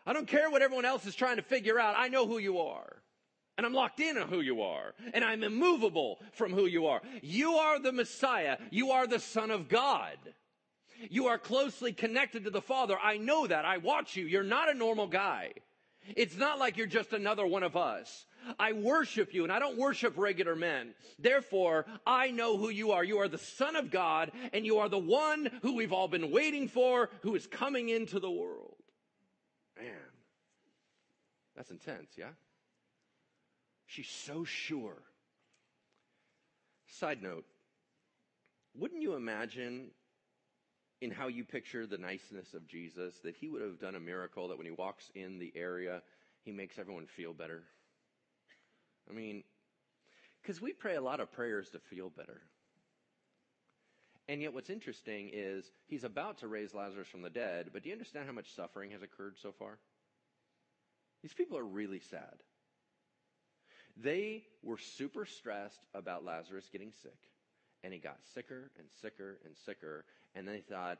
I 0.07 0.13
don't 0.13 0.29
care 0.29 0.51
what 0.51 0.63
everyone 0.63 0.85
else 0.85 1.07
is 1.07 1.15
trying 1.15 1.37
to 1.37 1.43
figure 1.43 1.79
out. 1.79 1.95
I 1.97 2.09
know 2.09 2.27
who 2.27 2.39
you 2.39 2.59
are. 2.59 2.97
And 3.57 3.65
I'm 3.65 3.73
locked 3.73 4.01
in 4.01 4.19
on 4.19 4.29
who 4.29 4.41
you 4.41 4.63
are. 4.63 4.95
And 5.13 5.25
I'm 5.25 5.45
immovable 5.45 6.19
from 6.33 6.53
who 6.53 6.67
you 6.67 6.87
are. 6.87 7.01
You 7.23 7.55
are 7.55 7.79
the 7.79 7.93
Messiah. 7.93 8.59
You 8.71 8.91
are 8.91 9.07
the 9.07 9.21
Son 9.21 9.51
of 9.51 9.69
God. 9.69 10.17
You 11.11 11.27
are 11.27 11.39
closely 11.39 11.93
connected 11.93 12.45
to 12.45 12.51
the 12.51 12.63
Father. 12.63 12.97
I 13.01 13.17
know 13.17 13.47
that. 13.47 13.65
I 13.65 13.79
watch 13.79 14.17
you. 14.17 14.27
You're 14.27 14.43
not 14.43 14.71
a 14.71 14.75
normal 14.75 15.07
guy. 15.07 15.53
It's 16.17 16.37
not 16.37 16.59
like 16.59 16.77
you're 16.77 16.87
just 16.87 17.13
another 17.13 17.47
one 17.47 17.63
of 17.63 17.77
us. 17.77 18.27
I 18.59 18.73
worship 18.73 19.33
you 19.33 19.45
and 19.45 19.53
I 19.53 19.59
don't 19.59 19.79
worship 19.79 20.19
regular 20.19 20.55
men. 20.55 20.95
Therefore, 21.19 21.87
I 22.07 22.31
know 22.31 22.57
who 22.59 22.69
you 22.69 22.93
are. 22.93 23.03
You 23.03 23.19
are 23.19 23.29
the 23.29 23.39
son 23.39 23.77
of 23.77 23.91
God 23.91 24.33
and 24.53 24.67
you 24.67 24.79
are 24.79 24.89
the 24.89 24.99
one 24.99 25.51
who 25.63 25.75
we've 25.75 25.93
all 25.93 26.09
been 26.09 26.31
waiting 26.31 26.69
for 26.69 27.11
who 27.23 27.35
is 27.35 27.47
coming 27.47 27.89
into 27.89 28.21
the 28.21 28.31
world. 28.31 28.77
Man, 29.79 29.93
that's 31.57 31.71
intense, 31.71 32.11
yeah? 32.17 32.31
She's 33.87 34.09
so 34.09 34.45
sure. 34.45 35.03
Side 36.87 37.23
note, 37.23 37.45
wouldn't 38.77 39.03
you 39.03 39.15
imagine 39.15 39.91
in 41.01 41.11
how 41.11 41.29
you 41.29 41.45
picture 41.45 41.87
the 41.87 41.99
niceness 41.99 42.55
of 42.55 42.67
Jesus, 42.67 43.19
that 43.25 43.37
he 43.37 43.49
would 43.49 43.63
have 43.63 43.81
done 43.81 43.95
a 43.95 44.01
miracle 44.01 44.49
that 44.49 44.57
when 44.57 44.67
he 44.67 44.73
walks 44.73 45.11
in 45.15 45.39
the 45.39 45.53
area, 45.55 46.03
he 46.43 46.53
makes 46.53 46.79
everyone 46.79 47.07
feel 47.07 47.33
better. 47.33 47.63
I 49.11 49.13
mean, 49.13 49.43
because 50.43 50.61
we 50.61 50.73
pray 50.73 50.97
a 50.97 51.01
lot 51.03 51.21
of 51.21 51.33
prayers 51.33 51.71
to 51.71 51.79
feel 51.79 52.11
better. 52.11 52.41
And 54.29 54.41
yet, 54.41 54.55
what's 54.55 54.71
interesting 54.71 55.31
is 55.33 55.71
he's 55.87 56.05
about 56.05 56.39
to 56.39 56.49
raise 56.49 56.73
Lazarus 56.73 57.09
from 57.09 57.21
the 57.21 57.31
dead, 57.31 57.71
but 57.73 57.83
do 57.83 57.91
you 57.91 57.95
understand 57.95 58.27
how 58.27 58.33
much 58.33 58.55
suffering 58.55 58.91
has 58.93 59.03
occurred 59.03 59.37
so 59.43 59.53
far? 59.53 59.79
These 61.23 61.35
people 61.35 61.59
are 61.59 61.65
really 61.65 62.01
sad. 62.01 62.43
They 63.97 64.45
were 64.63 64.79
super 64.79 65.27
stressed 65.27 65.87
about 65.95 66.25
Lazarus 66.25 66.69
getting 66.73 66.93
sick. 67.03 67.19
And 67.85 67.93
he 67.93 68.01
got 68.01 68.17
sicker 68.35 68.73
and 68.79 68.89
sicker 69.01 69.39
and 69.45 69.55
sicker. 69.65 70.05
And 70.35 70.49
they 70.49 70.61
thought, 70.69 70.99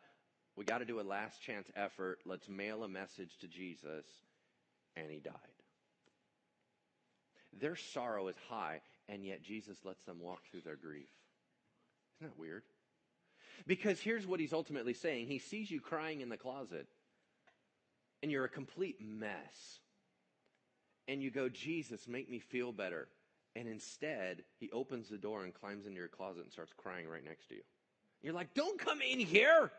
we 0.55 0.65
got 0.65 0.79
to 0.79 0.85
do 0.85 1.01
a 1.01 1.03
last 1.03 1.43
chance 1.43 1.69
effort. 1.75 2.21
Let's 2.25 2.49
mail 2.49 2.85
a 2.85 2.89
message 2.89 3.37
to 3.41 3.49
Jesus. 3.49 4.05
And 4.95 5.11
he 5.11 5.19
died. 5.19 5.33
Their 7.61 7.77
sorrow 7.77 8.29
is 8.29 8.37
high, 8.49 8.81
and 9.09 9.25
yet 9.25 9.43
Jesus 9.43 9.79
lets 9.85 10.03
them 10.05 10.21
walk 10.21 10.41
through 10.51 10.63
their 10.63 10.77
grief. 10.77 11.09
Isn't 12.21 12.33
that 12.33 12.39
weird? 12.39 12.63
Because 13.67 14.01
here's 14.01 14.27
what 14.27 14.41
he's 14.41 14.53
ultimately 14.53 14.95
saying 14.95 15.27
He 15.27 15.39
sees 15.39 15.71
you 15.71 15.81
crying 15.81 16.21
in 16.21 16.29
the 16.29 16.37
closet, 16.37 16.87
and 18.23 18.31
you're 18.31 18.45
a 18.45 18.49
complete 18.49 18.97
mess. 19.01 19.79
And 21.07 21.23
you 21.23 21.31
go, 21.31 21.51
Jesus, 21.51 22.09
make 22.09 22.31
me 22.31 22.39
feel 22.39 22.73
better. 22.73 23.09
And 23.57 23.69
instead, 23.69 24.43
he 24.59 24.71
opens 24.73 25.09
the 25.09 25.19
door 25.19 25.45
and 25.45 25.55
climbs 25.55 25.87
into 25.87 25.99
your 25.99 26.09
closet 26.09 26.43
and 26.43 26.53
starts 26.53 26.73
crying 26.77 27.09
right 27.09 27.25
next 27.25 27.49
to 27.49 27.55
you. 27.55 27.63
You're 28.23 28.35
like, 28.35 28.55
don't 28.55 28.79
come 28.79 29.01
in 29.01 29.21
here. 29.21 29.71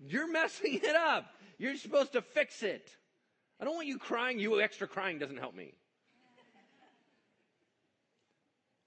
You're 0.00 0.30
messing 0.30 0.74
it 0.74 0.96
up. 0.96 1.26
You're 1.58 1.76
supposed 1.76 2.12
to 2.12 2.22
fix 2.22 2.62
it. 2.62 2.90
I 3.60 3.64
don't 3.64 3.74
want 3.74 3.86
you 3.86 3.98
crying. 3.98 4.38
You 4.38 4.60
extra 4.60 4.88
crying 4.88 5.18
doesn't 5.18 5.38
help 5.38 5.54
me. 5.54 5.74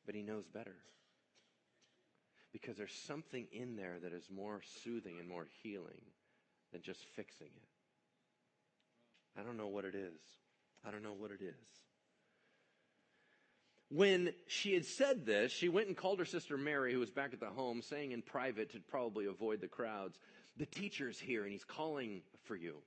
But 0.06 0.16
he 0.16 0.24
knows 0.24 0.46
better. 0.48 0.76
Because 2.52 2.76
there's 2.76 2.94
something 2.94 3.48
in 3.52 3.76
there 3.78 3.98
that 4.02 4.14
is 4.14 4.24
more 4.34 4.62
soothing 4.84 5.20
and 5.20 5.30
more 5.30 5.48
healing 5.64 6.02
than 6.74 6.82
just 6.82 7.02
fixing 7.16 7.48
it. 7.48 7.70
I 9.40 9.44
don't 9.44 9.58
know 9.58 9.68
what 9.68 9.86
it 9.86 9.96
is. 9.96 10.20
I 10.86 10.92
don't 10.92 11.04
know 11.04 11.14
what 11.18 11.32
it 11.32 11.42
is. 11.42 11.54
When 13.94 14.34
she 14.48 14.74
had 14.74 14.86
said 14.86 15.26
this, 15.26 15.52
she 15.52 15.68
went 15.68 15.88
and 15.88 15.98
called 15.98 16.20
her 16.20 16.26
sister 16.26 16.58
Mary, 16.58 16.94
who 16.94 17.00
was 17.00 17.12
back 17.12 17.34
at 17.34 17.42
the 17.42 17.48
home, 17.48 17.82
saying 17.82 18.14
in 18.14 18.22
private 18.22 18.72
to 18.72 18.80
probably 18.80 19.26
avoid 19.26 19.60
the 19.60 19.68
crowds, 19.68 20.18
The 20.56 20.66
teacher's 20.66 21.20
here 21.20 21.44
and 21.44 21.52
he's 21.52 21.66
calling 21.66 22.22
for 22.44 22.56
you. 22.56 22.78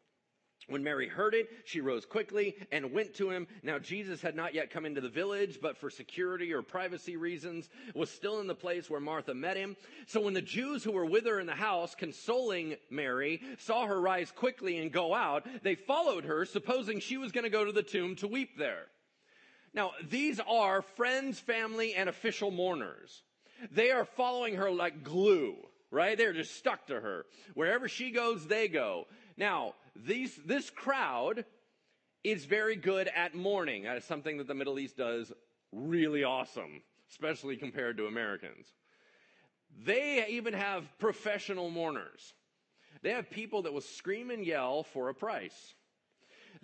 When 0.67 0.83
Mary 0.83 1.07
heard 1.07 1.35
it, 1.35 1.51
she 1.67 1.83
rose 1.83 2.07
quickly 2.07 2.57
and 2.73 2.91
went 2.91 3.13
to 3.17 3.29
him. 3.29 3.47
Now, 3.63 3.79
Jesus 3.79 4.23
had 4.23 4.35
not 4.35 4.55
yet 4.55 4.71
come 4.71 4.87
into 4.87 5.03
the 5.03 5.11
village, 5.11 5.59
but 5.61 5.77
for 5.77 5.91
security 5.91 6.55
or 6.55 6.63
privacy 6.63 7.19
reasons, 7.19 7.69
was 7.95 8.11
still 8.11 8.41
in 8.41 8.47
the 8.47 8.55
place 8.55 8.89
where 8.89 8.99
Martha 9.01 9.35
met 9.35 9.59
him. 9.59 9.77
So 10.07 10.23
when 10.23 10.33
the 10.33 10.41
Jews 10.41 10.83
who 10.83 10.93
were 10.93 11.05
with 11.05 11.27
her 11.27 11.39
in 11.39 11.47
the 11.47 11.53
house, 11.53 11.95
consoling 11.95 12.77
Mary, 12.89 13.43
saw 13.59 13.85
her 13.85 14.01
rise 14.01 14.31
quickly 14.31 14.79
and 14.79 14.91
go 14.91 15.13
out, 15.13 15.47
they 15.63 15.75
followed 15.75 16.25
her, 16.25 16.47
supposing 16.47 16.99
she 16.99 17.19
was 17.19 17.31
going 17.31 17.45
to 17.45 17.51
go 17.51 17.67
to 17.67 17.73
the 17.73 17.83
tomb 17.83 18.17
to 18.17 18.27
weep 18.27 18.57
there. 18.57 18.87
Now, 19.75 19.91
these 20.09 20.41
are 20.41 20.83
friends, 20.83 21.41
family, 21.41 21.95
and 21.95 22.09
official 22.09 22.51
mourners. 22.51 23.23
They 23.73 23.91
are 23.91 24.05
following 24.05 24.55
her 24.55 24.71
like 24.71 25.03
glue, 25.03 25.57
right? 25.91 26.17
They're 26.17 26.33
just 26.33 26.57
stuck 26.57 26.87
to 26.87 27.01
her. 27.01 27.27
Wherever 27.55 27.89
she 27.89 28.11
goes, 28.11 28.47
they 28.47 28.69
go. 28.69 29.07
Now, 29.37 29.75
these, 29.97 30.39
this 30.47 30.71
crowd 30.71 31.45
is 32.23 32.45
very 32.45 32.77
good 32.77 33.09
at 33.15 33.35
mourning. 33.35 33.83
That 33.83 33.97
is 33.97 34.05
something 34.05 34.39
that 34.39 34.47
the 34.47 34.55
Middle 34.55 34.79
East 34.79 34.97
does 34.97 35.33
really 35.73 36.25
awesome, 36.25 36.83
especially 37.11 37.57
compared 37.57 37.97
to 37.99 38.07
Americans. 38.07 38.67
They 39.85 40.25
even 40.29 40.55
have 40.55 40.85
professional 40.99 41.69
mourners. 41.69 42.35
They 43.03 43.11
have 43.11 43.29
people 43.29 43.63
that 43.63 43.73
will 43.73 43.81
scream 43.81 44.31
and 44.31 44.47
yell 44.47 44.85
for 44.85 45.09
a 45.09 45.15
price. 45.15 45.75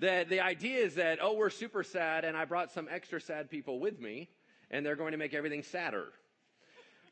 That 0.01 0.29
the 0.29 0.41
idea 0.41 0.79
is 0.79 0.95
that, 0.97 1.19
oh, 1.23 1.35
we're 1.35 1.51
super 1.51 1.83
sad 1.83 2.25
and 2.25 2.37
I 2.37 2.45
brought 2.45 2.73
some 2.73 2.89
extra 2.91 3.21
sad 3.21 3.51
people 3.51 3.79
with 3.81 4.01
me 4.01 4.29
and 4.71 4.85
they're 4.85 4.97
going 4.97 5.13
to 5.13 5.19
make 5.19 5.35
everything 5.35 5.63
sadder. 5.63 6.07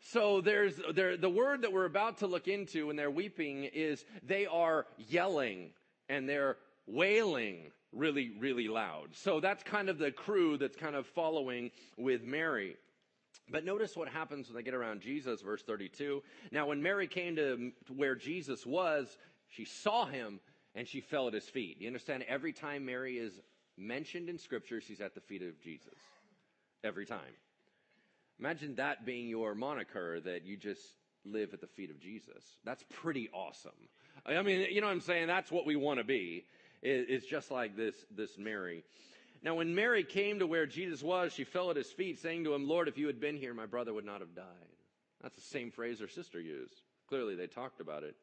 So 0.00 0.40
there's 0.40 0.80
there, 0.94 1.16
the 1.16 1.30
word 1.30 1.62
that 1.62 1.72
we're 1.72 1.84
about 1.84 2.18
to 2.18 2.26
look 2.26 2.48
into 2.48 2.86
when 2.86 2.96
they're 2.96 3.10
weeping 3.10 3.64
is 3.64 4.04
they 4.22 4.46
are 4.46 4.86
yelling 4.96 5.70
and 6.08 6.28
they're 6.28 6.56
wailing 6.86 7.72
really, 7.92 8.32
really 8.38 8.68
loud. 8.68 9.08
So 9.12 9.40
that's 9.40 9.62
kind 9.62 9.88
of 9.88 9.98
the 9.98 10.10
crew 10.10 10.56
that's 10.56 10.76
kind 10.76 10.94
of 10.94 11.06
following 11.06 11.70
with 11.96 12.22
Mary. 12.22 12.76
But 13.50 13.64
notice 13.64 13.96
what 13.96 14.08
happens 14.08 14.48
when 14.48 14.56
they 14.56 14.62
get 14.62 14.74
around 14.74 15.00
Jesus, 15.00 15.40
verse 15.40 15.62
32. 15.62 16.22
Now, 16.52 16.66
when 16.66 16.82
Mary 16.82 17.06
came 17.06 17.36
to 17.36 17.72
where 17.94 18.14
Jesus 18.14 18.66
was, 18.66 19.16
she 19.48 19.64
saw 19.64 20.04
him 20.06 20.40
and 20.78 20.86
she 20.86 21.00
fell 21.00 21.26
at 21.26 21.34
his 21.34 21.48
feet. 21.48 21.78
You 21.80 21.88
understand? 21.88 22.24
Every 22.28 22.52
time 22.52 22.86
Mary 22.86 23.18
is 23.18 23.32
mentioned 23.76 24.28
in 24.28 24.38
Scripture, 24.38 24.80
she's 24.80 25.00
at 25.00 25.12
the 25.12 25.20
feet 25.20 25.42
of 25.42 25.60
Jesus. 25.60 25.98
Every 26.84 27.04
time. 27.04 27.34
Imagine 28.38 28.76
that 28.76 29.04
being 29.04 29.28
your 29.28 29.56
moniker 29.56 30.20
that 30.20 30.44
you 30.44 30.56
just 30.56 30.80
live 31.24 31.52
at 31.52 31.60
the 31.60 31.66
feet 31.66 31.90
of 31.90 31.98
Jesus. 31.98 32.44
That's 32.64 32.84
pretty 32.90 33.28
awesome. 33.34 33.72
I 34.24 34.40
mean, 34.42 34.68
you 34.70 34.80
know 34.80 34.86
what 34.86 34.92
I'm 34.92 35.00
saying? 35.00 35.26
That's 35.26 35.50
what 35.50 35.66
we 35.66 35.74
want 35.74 35.98
to 35.98 36.04
be. 36.04 36.44
It's 36.80 37.26
just 37.26 37.50
like 37.50 37.76
this, 37.76 37.96
this 38.14 38.38
Mary. 38.38 38.84
Now, 39.42 39.56
when 39.56 39.74
Mary 39.74 40.04
came 40.04 40.38
to 40.38 40.46
where 40.46 40.66
Jesus 40.66 41.02
was, 41.02 41.32
she 41.32 41.42
fell 41.42 41.70
at 41.70 41.76
his 41.76 41.90
feet, 41.90 42.20
saying 42.20 42.44
to 42.44 42.54
him, 42.54 42.68
Lord, 42.68 42.86
if 42.86 42.96
you 42.96 43.08
had 43.08 43.18
been 43.18 43.36
here, 43.36 43.52
my 43.52 43.66
brother 43.66 43.92
would 43.92 44.06
not 44.06 44.20
have 44.20 44.36
died. 44.36 44.44
That's 45.24 45.34
the 45.34 45.40
same 45.40 45.72
phrase 45.72 45.98
her 45.98 46.06
sister 46.06 46.40
used. 46.40 46.82
Clearly, 47.08 47.34
they 47.34 47.48
talked 47.48 47.80
about 47.80 48.04
it. 48.04 48.14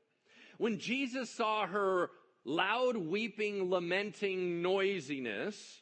When 0.57 0.79
Jesus 0.79 1.29
saw 1.29 1.67
her 1.67 2.11
loud 2.45 2.95
weeping, 2.95 3.69
lamenting 3.69 4.61
noisiness, 4.61 5.81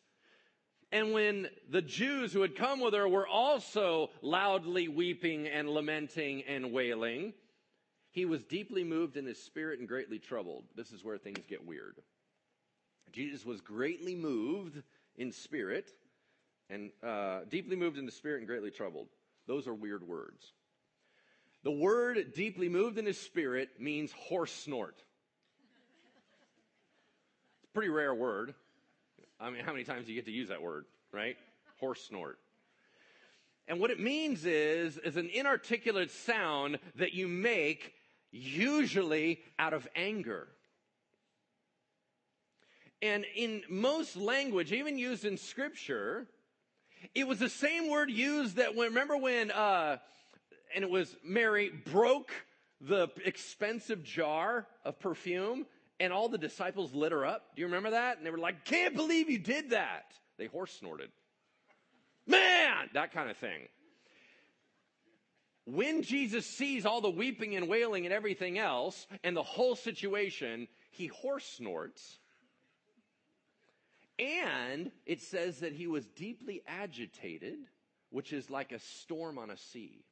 and 0.93 1.11
when 1.11 1.47
the 1.69 1.81
Jews 1.81 2.31
who 2.31 2.41
had 2.41 2.55
come 2.55 2.79
with 2.79 2.93
her 2.93 3.07
were 3.07 3.27
also 3.27 4.11
loudly 4.21 4.87
weeping 4.87 5.47
and 5.47 5.67
lamenting 5.67 6.43
and 6.43 6.71
wailing, 6.71 7.33
he 8.11 8.25
was 8.25 8.43
deeply 8.43 8.83
moved 8.83 9.17
in 9.17 9.25
his 9.25 9.41
spirit 9.41 9.79
and 9.79 9.87
greatly 9.87 10.19
troubled. 10.19 10.65
This 10.75 10.91
is 10.91 11.03
where 11.03 11.17
things 11.17 11.43
get 11.49 11.65
weird. 11.65 11.95
Jesus 13.11 13.43
was 13.43 13.59
greatly 13.59 14.13
moved 14.13 14.83
in 15.15 15.31
spirit 15.31 15.89
and 16.69 16.91
uh, 17.03 17.39
deeply 17.49 17.75
moved 17.75 17.97
in 17.97 18.05
the 18.05 18.11
spirit 18.11 18.39
and 18.39 18.47
greatly 18.47 18.69
troubled. 18.69 19.07
Those 19.47 19.67
are 19.67 19.73
weird 19.73 20.07
words. 20.07 20.53
The 21.63 21.71
word 21.71 22.33
deeply 22.35 22.69
moved 22.69 22.99
in 22.99 23.07
his 23.07 23.19
spirit 23.19 23.69
means 23.79 24.11
horse 24.11 24.53
snort. 24.53 25.01
Pretty 27.73 27.89
rare 27.89 28.13
word. 28.13 28.53
I 29.39 29.49
mean, 29.49 29.63
how 29.63 29.71
many 29.71 29.83
times 29.83 30.05
do 30.05 30.13
you 30.13 30.17
get 30.17 30.25
to 30.25 30.31
use 30.31 30.49
that 30.49 30.61
word, 30.61 30.85
right? 31.11 31.37
Horse 31.79 32.03
snort. 32.03 32.37
And 33.67 33.79
what 33.79 33.89
it 33.89 33.99
means 33.99 34.45
is, 34.45 34.97
is 34.99 35.17
an 35.17 35.29
inarticulate 35.33 36.11
sound 36.11 36.79
that 36.95 37.13
you 37.13 37.27
make 37.27 37.93
usually 38.31 39.39
out 39.57 39.73
of 39.73 39.87
anger. 39.95 40.47
And 43.01 43.25
in 43.35 43.63
most 43.69 44.15
language, 44.15 44.71
even 44.71 44.97
used 44.97 45.25
in 45.25 45.37
scripture, 45.37 46.27
it 47.15 47.27
was 47.27 47.39
the 47.39 47.49
same 47.49 47.89
word 47.89 48.09
used 48.11 48.57
that 48.57 48.75
when, 48.75 48.89
remember 48.89 49.17
when, 49.17 49.51
uh, 49.51 49.97
and 50.75 50.83
it 50.83 50.89
was 50.89 51.15
Mary 51.23 51.71
broke 51.91 52.31
the 52.79 53.09
expensive 53.25 54.03
jar 54.03 54.67
of 54.85 54.99
perfume 54.99 55.65
and 55.99 56.11
all 56.11 56.29
the 56.29 56.37
disciples 56.37 56.93
lit 56.93 57.11
her 57.11 57.25
up. 57.25 57.55
Do 57.55 57.61
you 57.61 57.67
remember 57.67 57.91
that? 57.91 58.17
And 58.17 58.25
they 58.25 58.31
were 58.31 58.37
like, 58.37 58.65
can't 58.65 58.95
believe 58.95 59.29
you 59.29 59.39
did 59.39 59.71
that. 59.71 60.13
They 60.37 60.45
horse 60.47 60.73
snorted. 60.73 61.11
Man! 62.25 62.89
That 62.93 63.13
kind 63.13 63.29
of 63.29 63.37
thing. 63.37 63.67
When 65.65 66.01
Jesus 66.01 66.45
sees 66.45 66.85
all 66.85 66.99
the 66.99 67.09
weeping 67.09 67.55
and 67.55 67.69
wailing 67.69 68.05
and 68.05 68.13
everything 68.13 68.57
else 68.57 69.07
and 69.23 69.35
the 69.35 69.43
whole 69.43 69.75
situation, 69.75 70.67
he 70.91 71.07
horse 71.07 71.45
snorts. 71.45 72.19
And 74.19 74.91
it 75.05 75.21
says 75.21 75.59
that 75.59 75.73
he 75.73 75.87
was 75.87 76.05
deeply 76.05 76.61
agitated, 76.67 77.59
which 78.09 78.33
is 78.33 78.49
like 78.49 78.71
a 78.71 78.79
storm 78.79 79.37
on 79.37 79.49
a 79.49 79.57
sea. 79.57 80.03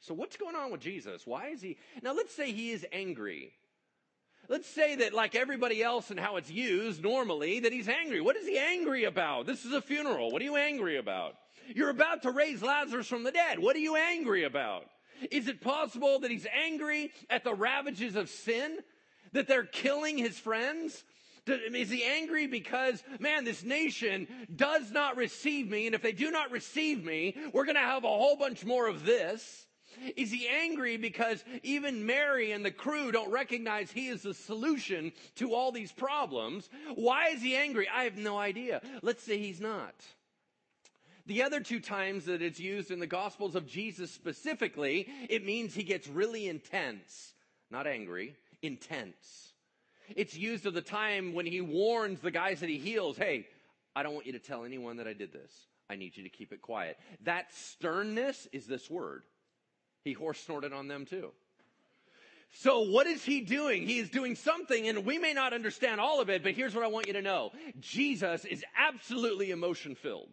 So, 0.00 0.14
what's 0.14 0.36
going 0.36 0.54
on 0.54 0.70
with 0.70 0.80
Jesus? 0.80 1.26
Why 1.26 1.48
is 1.48 1.62
he? 1.62 1.78
Now, 2.02 2.12
let's 2.12 2.34
say 2.34 2.52
he 2.52 2.70
is 2.70 2.86
angry. 2.92 3.52
Let's 4.48 4.68
say 4.68 4.96
that, 4.96 5.12
like 5.12 5.34
everybody 5.34 5.82
else 5.82 6.10
and 6.10 6.20
how 6.20 6.36
it's 6.36 6.50
used 6.50 7.02
normally, 7.02 7.60
that 7.60 7.72
he's 7.72 7.88
angry. 7.88 8.20
What 8.20 8.36
is 8.36 8.46
he 8.46 8.58
angry 8.58 9.04
about? 9.04 9.46
This 9.46 9.64
is 9.64 9.72
a 9.72 9.80
funeral. 9.80 10.30
What 10.30 10.40
are 10.40 10.44
you 10.44 10.56
angry 10.56 10.98
about? 10.98 11.34
You're 11.74 11.90
about 11.90 12.22
to 12.22 12.30
raise 12.30 12.62
Lazarus 12.62 13.08
from 13.08 13.24
the 13.24 13.32
dead. 13.32 13.58
What 13.58 13.74
are 13.74 13.80
you 13.80 13.96
angry 13.96 14.44
about? 14.44 14.84
Is 15.30 15.48
it 15.48 15.60
possible 15.60 16.20
that 16.20 16.30
he's 16.30 16.46
angry 16.46 17.12
at 17.28 17.42
the 17.42 17.54
ravages 17.54 18.14
of 18.14 18.28
sin? 18.28 18.78
That 19.32 19.48
they're 19.48 19.64
killing 19.64 20.16
his 20.16 20.38
friends? 20.38 21.02
Is 21.46 21.90
he 21.90 22.04
angry 22.04 22.46
because, 22.46 23.02
man, 23.20 23.44
this 23.44 23.62
nation 23.62 24.26
does 24.54 24.90
not 24.90 25.16
receive 25.16 25.68
me, 25.68 25.86
and 25.86 25.94
if 25.94 26.02
they 26.02 26.12
do 26.12 26.30
not 26.30 26.50
receive 26.50 27.04
me, 27.04 27.36
we're 27.52 27.64
going 27.64 27.76
to 27.76 27.80
have 27.80 28.04
a 28.04 28.08
whole 28.08 28.36
bunch 28.36 28.64
more 28.64 28.86
of 28.88 29.04
this? 29.04 29.65
Is 30.16 30.30
he 30.30 30.48
angry 30.48 30.96
because 30.96 31.44
even 31.62 32.06
Mary 32.06 32.52
and 32.52 32.64
the 32.64 32.70
crew 32.70 33.12
don't 33.12 33.30
recognize 33.30 33.90
he 33.90 34.08
is 34.08 34.22
the 34.22 34.34
solution 34.34 35.12
to 35.36 35.54
all 35.54 35.72
these 35.72 35.92
problems? 35.92 36.68
Why 36.94 37.28
is 37.28 37.42
he 37.42 37.56
angry? 37.56 37.88
I 37.88 38.04
have 38.04 38.16
no 38.16 38.38
idea. 38.38 38.80
Let's 39.02 39.22
say 39.22 39.38
he's 39.38 39.60
not. 39.60 39.94
The 41.26 41.42
other 41.42 41.60
two 41.60 41.80
times 41.80 42.26
that 42.26 42.40
it's 42.40 42.60
used 42.60 42.90
in 42.90 43.00
the 43.00 43.06
Gospels 43.06 43.56
of 43.56 43.66
Jesus 43.66 44.12
specifically, 44.12 45.08
it 45.28 45.44
means 45.44 45.74
he 45.74 45.82
gets 45.82 46.06
really 46.06 46.46
intense. 46.46 47.32
Not 47.70 47.88
angry, 47.88 48.36
intense. 48.62 49.52
It's 50.14 50.36
used 50.36 50.66
of 50.66 50.74
the 50.74 50.82
time 50.82 51.34
when 51.34 51.46
he 51.46 51.60
warns 51.60 52.20
the 52.20 52.30
guys 52.30 52.60
that 52.60 52.68
he 52.68 52.78
heals, 52.78 53.16
hey, 53.16 53.48
I 53.96 54.04
don't 54.04 54.14
want 54.14 54.26
you 54.26 54.32
to 54.32 54.38
tell 54.38 54.64
anyone 54.64 54.98
that 54.98 55.08
I 55.08 55.14
did 55.14 55.32
this. 55.32 55.50
I 55.88 55.96
need 55.96 56.16
you 56.16 56.22
to 56.22 56.28
keep 56.28 56.52
it 56.52 56.62
quiet. 56.62 56.96
That 57.24 57.52
sternness 57.54 58.46
is 58.52 58.66
this 58.66 58.88
word. 58.90 59.24
He 60.06 60.12
horse 60.12 60.38
snorted 60.38 60.72
on 60.72 60.86
them 60.86 61.04
too. 61.04 61.32
So 62.52 62.82
what 62.82 63.08
is 63.08 63.24
he 63.24 63.40
doing? 63.40 63.82
He 63.82 63.98
is 63.98 64.08
doing 64.08 64.36
something 64.36 64.86
and 64.86 65.04
we 65.04 65.18
may 65.18 65.32
not 65.32 65.52
understand 65.52 66.00
all 66.00 66.20
of 66.20 66.30
it, 66.30 66.44
but 66.44 66.52
here's 66.52 66.76
what 66.76 66.84
I 66.84 66.86
want 66.86 67.08
you 67.08 67.14
to 67.14 67.22
know. 67.22 67.50
Jesus 67.80 68.44
is 68.44 68.64
absolutely 68.78 69.50
emotion 69.50 69.96
filled. 69.96 70.32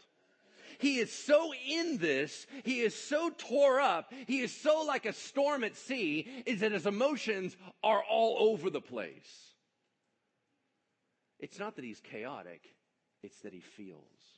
He 0.77 0.99
is 0.99 1.11
so 1.11 1.53
in 1.67 1.97
this, 1.97 2.45
he 2.63 2.81
is 2.81 2.93
so 2.93 3.31
tore 3.35 3.81
up, 3.81 4.13
he 4.27 4.41
is 4.41 4.55
so 4.55 4.83
like 4.83 5.07
a 5.07 5.13
storm 5.13 5.63
at 5.63 5.75
sea, 5.75 6.27
is 6.45 6.59
that 6.59 6.71
his 6.71 6.85
emotions 6.85 7.57
are 7.83 8.03
all 8.07 8.51
over 8.51 8.69
the 8.69 8.79
place. 8.79 9.55
It's 11.39 11.57
not 11.57 11.77
that 11.77 11.83
he's 11.83 11.99
chaotic, 11.99 12.61
it's 13.23 13.39
that 13.39 13.53
he 13.53 13.59
feels. 13.59 14.32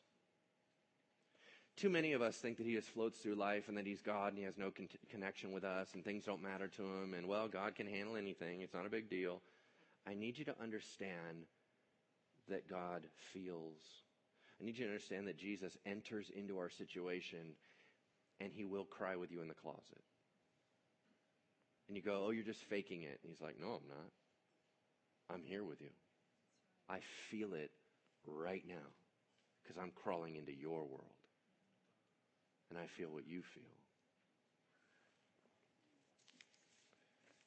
Too 1.78 1.90
many 1.90 2.14
of 2.14 2.22
us 2.22 2.38
think 2.38 2.58
that 2.58 2.66
he 2.66 2.74
just 2.74 2.90
floats 2.90 3.20
through 3.20 3.36
life 3.36 3.68
and 3.68 3.78
that 3.78 3.86
he's 3.86 4.02
God 4.02 4.30
and 4.30 4.38
he 4.38 4.46
has 4.46 4.58
no 4.58 4.72
con- 4.72 4.88
connection 5.10 5.52
with 5.52 5.66
us 5.66 5.90
and 5.94 6.06
things 6.06 6.24
don't 6.24 6.42
matter 6.42 6.68
to 6.70 6.84
him 6.84 7.14
and, 7.14 7.28
well, 7.28 7.50
God 7.50 7.76
can 7.76 7.86
handle 7.86 8.16
anything. 8.16 8.62
It's 8.62 8.74
not 8.74 8.86
a 8.86 8.90
big 8.90 9.10
deal. 9.10 9.42
I 10.08 10.14
need 10.14 10.38
you 10.38 10.46
to 10.46 10.56
understand 10.62 11.46
that 12.48 12.70
God 12.70 13.04
feels. 13.34 13.82
I 14.62 14.64
need 14.64 14.78
you 14.78 14.86
to 14.86 14.92
understand 14.92 15.28
that 15.28 15.38
Jesus 15.38 15.78
enters 15.86 16.32
into 16.34 16.60
our 16.60 16.70
situation 16.70 17.56
and 18.40 18.52
he 18.54 18.64
will 18.64 18.86
cry 18.86 19.18
with 19.18 19.32
you 19.32 19.42
in 19.42 19.50
the 19.50 19.54
closet. 19.54 20.04
And 21.88 21.98
you 21.98 22.04
go, 22.04 22.24
oh, 22.26 22.32
you're 22.32 22.44
just 22.44 22.64
faking 22.64 23.04
it. 23.04 23.20
And 23.22 23.32
he's 23.32 23.42
like, 23.42 23.60
no, 23.60 23.68
I'm 23.68 23.88
not. 23.88 24.12
I'm 25.30 25.44
here 25.44 25.64
with 25.64 25.82
you. 25.82 25.90
I 26.90 27.00
feel 27.30 27.54
it 27.54 27.72
right 28.26 28.64
now 28.68 28.76
because 29.62 29.82
I'm 29.82 29.92
crawling 29.92 30.36
into 30.36 30.54
your 30.54 30.84
world. 30.86 31.15
And 32.70 32.80
I 32.80 32.88
feel 32.88 33.10
what 33.10 33.28
you 33.28 33.42
feel. 33.42 33.64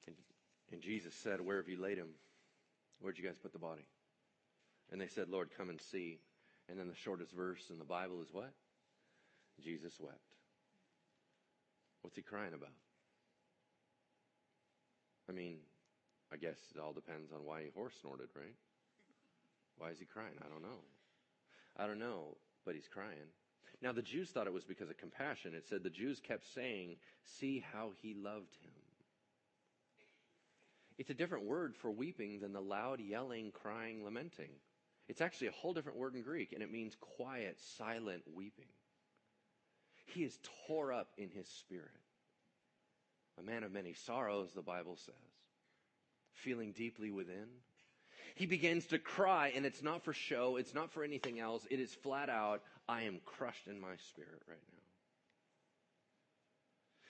And, 0.06 0.16
and 0.72 0.80
Jesus 0.80 1.14
said, 1.14 1.40
Where 1.40 1.56
have 1.56 1.68
you 1.68 1.80
laid 1.80 1.98
him? 1.98 2.10
Where'd 3.00 3.18
you 3.18 3.24
guys 3.24 3.36
put 3.40 3.52
the 3.52 3.58
body? 3.58 3.86
And 4.90 5.00
they 5.00 5.08
said, 5.08 5.28
Lord, 5.28 5.50
come 5.56 5.70
and 5.70 5.80
see. 5.80 6.18
And 6.68 6.78
then 6.78 6.88
the 6.88 6.94
shortest 6.94 7.32
verse 7.32 7.70
in 7.70 7.78
the 7.78 7.84
Bible 7.84 8.20
is 8.22 8.28
what? 8.32 8.52
Jesus 9.62 9.94
wept. 10.00 10.18
What's 12.02 12.16
he 12.16 12.22
crying 12.22 12.54
about? 12.54 12.72
I 15.28 15.32
mean, 15.32 15.56
I 16.32 16.36
guess 16.36 16.58
it 16.74 16.80
all 16.80 16.92
depends 16.92 17.32
on 17.32 17.44
why 17.44 17.62
he 17.62 17.68
horse 17.74 17.94
snorted, 18.00 18.28
right? 18.34 18.54
Why 19.78 19.90
is 19.90 19.98
he 19.98 20.04
crying? 20.04 20.34
I 20.44 20.48
don't 20.48 20.62
know. 20.62 20.80
I 21.76 21.86
don't 21.86 21.98
know, 21.98 22.36
but 22.64 22.74
he's 22.74 22.88
crying. 22.88 23.32
Now, 23.80 23.92
the 23.92 24.02
Jews 24.02 24.30
thought 24.30 24.46
it 24.46 24.52
was 24.52 24.64
because 24.64 24.90
of 24.90 24.98
compassion. 24.98 25.54
It 25.54 25.66
said 25.68 25.82
the 25.82 25.90
Jews 25.90 26.20
kept 26.20 26.44
saying, 26.52 26.96
See 27.38 27.64
how 27.72 27.92
he 28.02 28.14
loved 28.14 28.56
him. 28.62 28.72
It's 30.98 31.10
a 31.10 31.14
different 31.14 31.44
word 31.44 31.76
for 31.76 31.90
weeping 31.92 32.40
than 32.40 32.52
the 32.52 32.60
loud 32.60 33.00
yelling, 33.00 33.52
crying, 33.52 34.04
lamenting. 34.04 34.50
It's 35.08 35.20
actually 35.20 35.48
a 35.48 35.52
whole 35.52 35.72
different 35.72 35.98
word 35.98 36.16
in 36.16 36.22
Greek, 36.22 36.52
and 36.52 36.62
it 36.62 36.72
means 36.72 36.96
quiet, 37.16 37.58
silent 37.76 38.24
weeping. 38.34 38.66
He 40.06 40.24
is 40.24 40.38
tore 40.66 40.92
up 40.92 41.08
in 41.16 41.30
his 41.30 41.46
spirit. 41.46 41.88
A 43.38 43.42
man 43.42 43.62
of 43.62 43.72
many 43.72 43.94
sorrows, 43.94 44.50
the 44.54 44.62
Bible 44.62 44.96
says, 44.96 45.14
feeling 46.32 46.72
deeply 46.72 47.10
within. 47.10 47.46
He 48.34 48.46
begins 48.46 48.86
to 48.86 48.98
cry, 48.98 49.52
and 49.54 49.64
it's 49.64 49.82
not 49.82 50.04
for 50.04 50.12
show, 50.12 50.56
it's 50.56 50.74
not 50.74 50.92
for 50.92 51.04
anything 51.04 51.38
else. 51.38 51.66
It 51.70 51.80
is 51.80 51.94
flat 51.94 52.28
out, 52.28 52.62
I 52.88 53.02
am 53.02 53.20
crushed 53.24 53.66
in 53.66 53.78
my 53.80 53.96
spirit 54.10 54.42
right 54.48 54.58
now. 54.72 54.82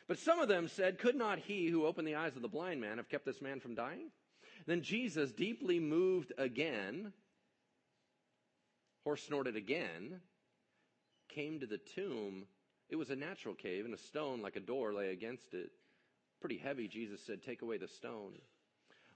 But 0.08 0.18
some 0.18 0.40
of 0.40 0.48
them 0.48 0.68
said, 0.68 0.98
Could 0.98 1.14
not 1.14 1.38
he 1.38 1.68
who 1.68 1.86
opened 1.86 2.08
the 2.08 2.16
eyes 2.16 2.34
of 2.34 2.42
the 2.42 2.48
blind 2.48 2.80
man 2.80 2.96
have 2.96 3.10
kept 3.10 3.26
this 3.26 3.42
man 3.42 3.60
from 3.60 3.74
dying? 3.74 4.10
Then 4.66 4.82
Jesus, 4.82 5.30
deeply 5.32 5.78
moved 5.78 6.32
again, 6.36 7.12
horse 9.04 9.22
snorted 9.22 9.54
again, 9.54 10.20
came 11.28 11.60
to 11.60 11.66
the 11.66 11.78
tomb. 11.78 12.46
It 12.88 12.96
was 12.96 13.10
a 13.10 13.16
natural 13.16 13.54
cave, 13.54 13.84
and 13.84 13.94
a 13.94 13.98
stone 13.98 14.40
like 14.40 14.56
a 14.56 14.60
door 14.60 14.94
lay 14.94 15.10
against 15.10 15.52
it. 15.52 15.70
Pretty 16.40 16.56
heavy, 16.56 16.88
Jesus 16.88 17.20
said, 17.24 17.42
Take 17.42 17.62
away 17.62 17.76
the 17.76 17.88
stone. 17.88 18.32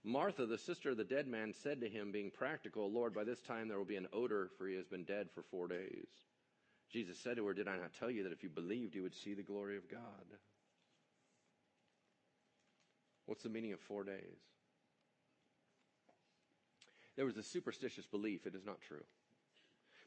Martha, 0.05 0.47
the 0.47 0.59
sister 0.59 0.91
of 0.91 0.97
the 0.97 1.05
dead 1.05 1.29
man, 1.29 1.53
said 1.63 1.81
to 1.81 1.89
him, 1.89 2.11
being 2.11 2.31
practical, 2.31 2.91
Lord, 2.91 3.15
by 3.15 3.25
this 3.25 3.41
time 3.41 3.69
there 3.69 3.79
will 3.79 3.85
be 3.85 3.97
an 3.97 4.09
odor, 4.13 4.51
for 4.59 4.67
he 4.67 4.75
has 4.75 4.87
been 4.87 5.05
dead 5.05 5.29
for 5.33 5.43
four 5.43 5.69
days. 5.69 6.09
Jesus 6.93 7.19
said 7.19 7.37
to 7.37 7.47
her, 7.47 7.55
Did 7.55 7.69
I 7.69 7.77
not 7.77 7.95
tell 7.99 8.11
you 8.11 8.25
that 8.25 8.33
if 8.33 8.43
you 8.43 8.51
believed, 8.51 8.95
you 8.95 9.03
would 9.03 9.15
see 9.15 9.35
the 9.35 9.43
glory 9.43 9.77
of 9.77 9.89
God? 9.89 10.01
What's 13.27 13.43
the 13.43 13.49
meaning 13.49 13.73
of 13.73 13.81
four 13.81 14.05
days? 14.05 14.41
There 17.17 17.25
was 17.25 17.37
a 17.37 17.43
superstitious 17.43 18.07
belief, 18.07 18.47
it 18.47 18.55
is 18.55 18.65
not 18.65 18.81
true. 18.81 19.05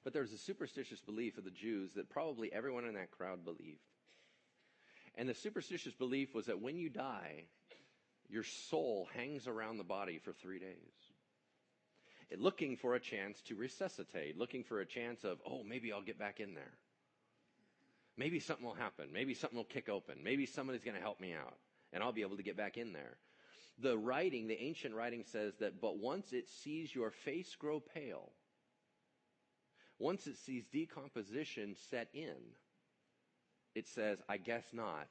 But 0.03 0.13
there 0.13 0.21
was 0.21 0.33
a 0.33 0.37
superstitious 0.37 1.01
belief 1.01 1.37
of 1.37 1.43
the 1.43 1.51
Jews 1.51 1.93
that 1.93 2.09
probably 2.09 2.53
everyone 2.53 2.85
in 2.85 2.93
that 2.93 3.11
crowd 3.11 3.43
believed. 3.43 3.79
And 5.15 5.27
the 5.27 5.33
superstitious 5.33 5.93
belief 5.93 6.35
was 6.35 6.47
that 6.47 6.61
when 6.61 6.77
you 6.77 6.89
die, 6.89 7.45
your 8.27 8.43
soul 8.43 9.07
hangs 9.15 9.47
around 9.47 9.77
the 9.77 9.83
body 9.83 10.19
for 10.19 10.33
three 10.33 10.59
days. 10.59 11.04
Looking 12.37 12.77
for 12.77 12.95
a 12.95 12.99
chance 12.99 13.41
to 13.43 13.55
resuscitate, 13.55 14.37
looking 14.37 14.63
for 14.63 14.79
a 14.79 14.85
chance 14.85 15.23
of, 15.23 15.39
oh, 15.45 15.63
maybe 15.63 15.91
I'll 15.91 16.01
get 16.01 16.19
back 16.19 16.39
in 16.39 16.53
there. 16.53 16.73
Maybe 18.17 18.39
something 18.39 18.65
will 18.65 18.73
happen. 18.73 19.07
Maybe 19.11 19.33
something 19.33 19.57
will 19.57 19.65
kick 19.65 19.89
open. 19.89 20.15
Maybe 20.23 20.45
somebody's 20.45 20.83
going 20.83 20.95
to 20.95 21.01
help 21.01 21.19
me 21.19 21.33
out 21.33 21.57
and 21.93 22.03
I'll 22.03 22.11
be 22.11 22.21
able 22.21 22.37
to 22.37 22.43
get 22.43 22.57
back 22.57 22.77
in 22.77 22.93
there. 22.93 23.17
The 23.79 23.97
writing, 23.97 24.47
the 24.47 24.61
ancient 24.61 24.95
writing 24.95 25.23
says 25.31 25.53
that, 25.59 25.81
but 25.81 25.97
once 25.97 26.31
it 26.31 26.49
sees 26.49 26.93
your 26.95 27.11
face 27.11 27.55
grow 27.55 27.79
pale, 27.79 28.31
once 29.99 30.27
it 30.27 30.37
sees 30.37 30.65
decomposition 30.71 31.75
set 31.89 32.09
in, 32.13 32.35
it 33.75 33.87
says, 33.87 34.19
I 34.29 34.37
guess 34.37 34.63
not, 34.73 35.07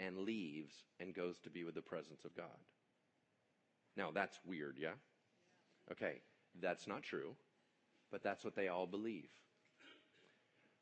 and 0.00 0.18
leaves 0.18 0.74
and 1.00 1.14
goes 1.14 1.38
to 1.40 1.50
be 1.50 1.64
with 1.64 1.74
the 1.74 1.82
presence 1.82 2.24
of 2.24 2.36
God. 2.36 2.46
Now, 3.96 4.10
that's 4.12 4.38
weird, 4.44 4.76
yeah? 4.80 4.94
Okay, 5.90 6.20
that's 6.60 6.86
not 6.86 7.02
true, 7.02 7.34
but 8.10 8.22
that's 8.22 8.44
what 8.44 8.56
they 8.56 8.68
all 8.68 8.86
believe. 8.86 9.28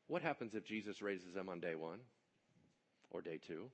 What 0.07 0.21
happens 0.21 0.55
if 0.55 0.65
Jesus 0.65 1.01
raises 1.01 1.33
them 1.33 1.49
on 1.49 1.59
day 1.59 1.75
one, 1.75 1.99
or 3.11 3.21
day 3.21 3.39
two, 3.45 3.69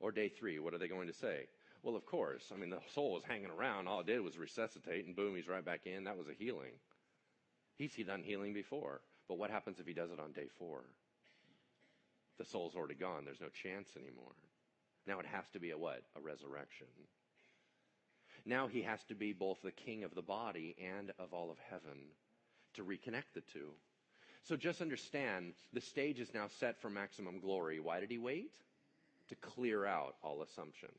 or 0.00 0.12
day 0.12 0.28
three? 0.28 0.58
What 0.58 0.74
are 0.74 0.78
they 0.78 0.88
going 0.88 1.06
to 1.06 1.14
say? 1.14 1.48
Well, 1.82 1.96
of 1.96 2.06
course. 2.06 2.50
I 2.52 2.58
mean, 2.58 2.70
the 2.70 2.80
soul 2.94 3.12
was 3.12 3.24
hanging 3.24 3.50
around. 3.50 3.88
All 3.88 4.00
it 4.00 4.06
did 4.06 4.20
was 4.20 4.38
resuscitate, 4.38 5.06
and 5.06 5.16
boom, 5.16 5.36
he's 5.36 5.48
right 5.48 5.64
back 5.64 5.86
in. 5.86 6.04
That 6.04 6.16
was 6.18 6.28
a 6.28 6.34
healing. 6.34 6.72
He's 7.76 7.94
done 8.06 8.22
healing 8.22 8.52
before. 8.52 9.00
But 9.28 9.38
what 9.38 9.50
happens 9.50 9.80
if 9.80 9.86
he 9.86 9.94
does 9.94 10.10
it 10.10 10.20
on 10.20 10.32
day 10.32 10.48
four? 10.58 10.84
The 12.38 12.44
soul's 12.44 12.74
already 12.74 12.94
gone. 12.94 13.24
There's 13.24 13.40
no 13.40 13.48
chance 13.48 13.90
anymore. 13.96 14.34
Now 15.06 15.20
it 15.20 15.26
has 15.26 15.44
to 15.52 15.60
be 15.60 15.70
a 15.70 15.78
what? 15.78 16.02
A 16.16 16.20
resurrection. 16.20 16.86
Now 18.46 18.66
he 18.66 18.82
has 18.82 19.02
to 19.04 19.14
be 19.14 19.32
both 19.32 19.62
the 19.62 19.70
king 19.70 20.04
of 20.04 20.14
the 20.14 20.22
body 20.22 20.76
and 20.78 21.12
of 21.18 21.32
all 21.32 21.50
of 21.50 21.58
heaven 21.70 21.98
to 22.74 22.84
reconnect 22.84 23.32
the 23.34 23.40
two. 23.40 23.70
So 24.42 24.56
just 24.56 24.82
understand 24.82 25.54
the 25.72 25.80
stage 25.80 26.20
is 26.20 26.34
now 26.34 26.48
set 26.48 26.80
for 26.80 26.90
maximum 26.90 27.40
glory. 27.40 27.80
Why 27.80 28.00
did 28.00 28.10
he 28.10 28.18
wait? 28.18 28.52
To 29.28 29.34
clear 29.36 29.86
out 29.86 30.16
all 30.22 30.42
assumptions. 30.42 30.92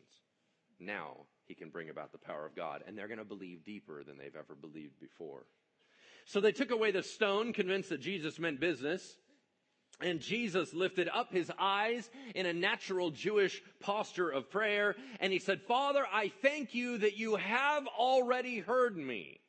Now 0.79 1.17
he 1.45 1.53
can 1.53 1.69
bring 1.69 1.89
about 1.89 2.11
the 2.11 2.17
power 2.17 2.45
of 2.45 2.55
God, 2.55 2.83
and 2.87 2.97
they're 2.97 3.07
going 3.07 3.19
to 3.19 3.25
believe 3.25 3.63
deeper 3.63 4.03
than 4.03 4.17
they've 4.17 4.35
ever 4.35 4.55
believed 4.55 4.99
before. 4.99 5.43
So 6.25 6.41
they 6.41 6.51
took 6.51 6.71
away 6.71 6.89
the 6.89 7.03
stone, 7.03 7.53
convinced 7.53 7.89
that 7.89 8.01
Jesus 8.01 8.39
meant 8.39 8.59
business. 8.59 9.17
And 10.01 10.19
Jesus 10.19 10.73
lifted 10.73 11.07
up 11.07 11.31
his 11.31 11.51
eyes 11.57 12.09
in 12.33 12.45
a 12.45 12.53
natural 12.53 13.11
Jewish 13.11 13.61
posture 13.79 14.29
of 14.29 14.49
prayer, 14.49 14.95
and 15.19 15.31
he 15.31 15.39
said, 15.39 15.61
Father, 15.61 16.05
I 16.11 16.31
thank 16.41 16.73
you 16.73 16.97
that 16.97 17.17
you 17.17 17.35
have 17.37 17.87
already 17.87 18.59
heard 18.59 18.97
me. 18.97 19.39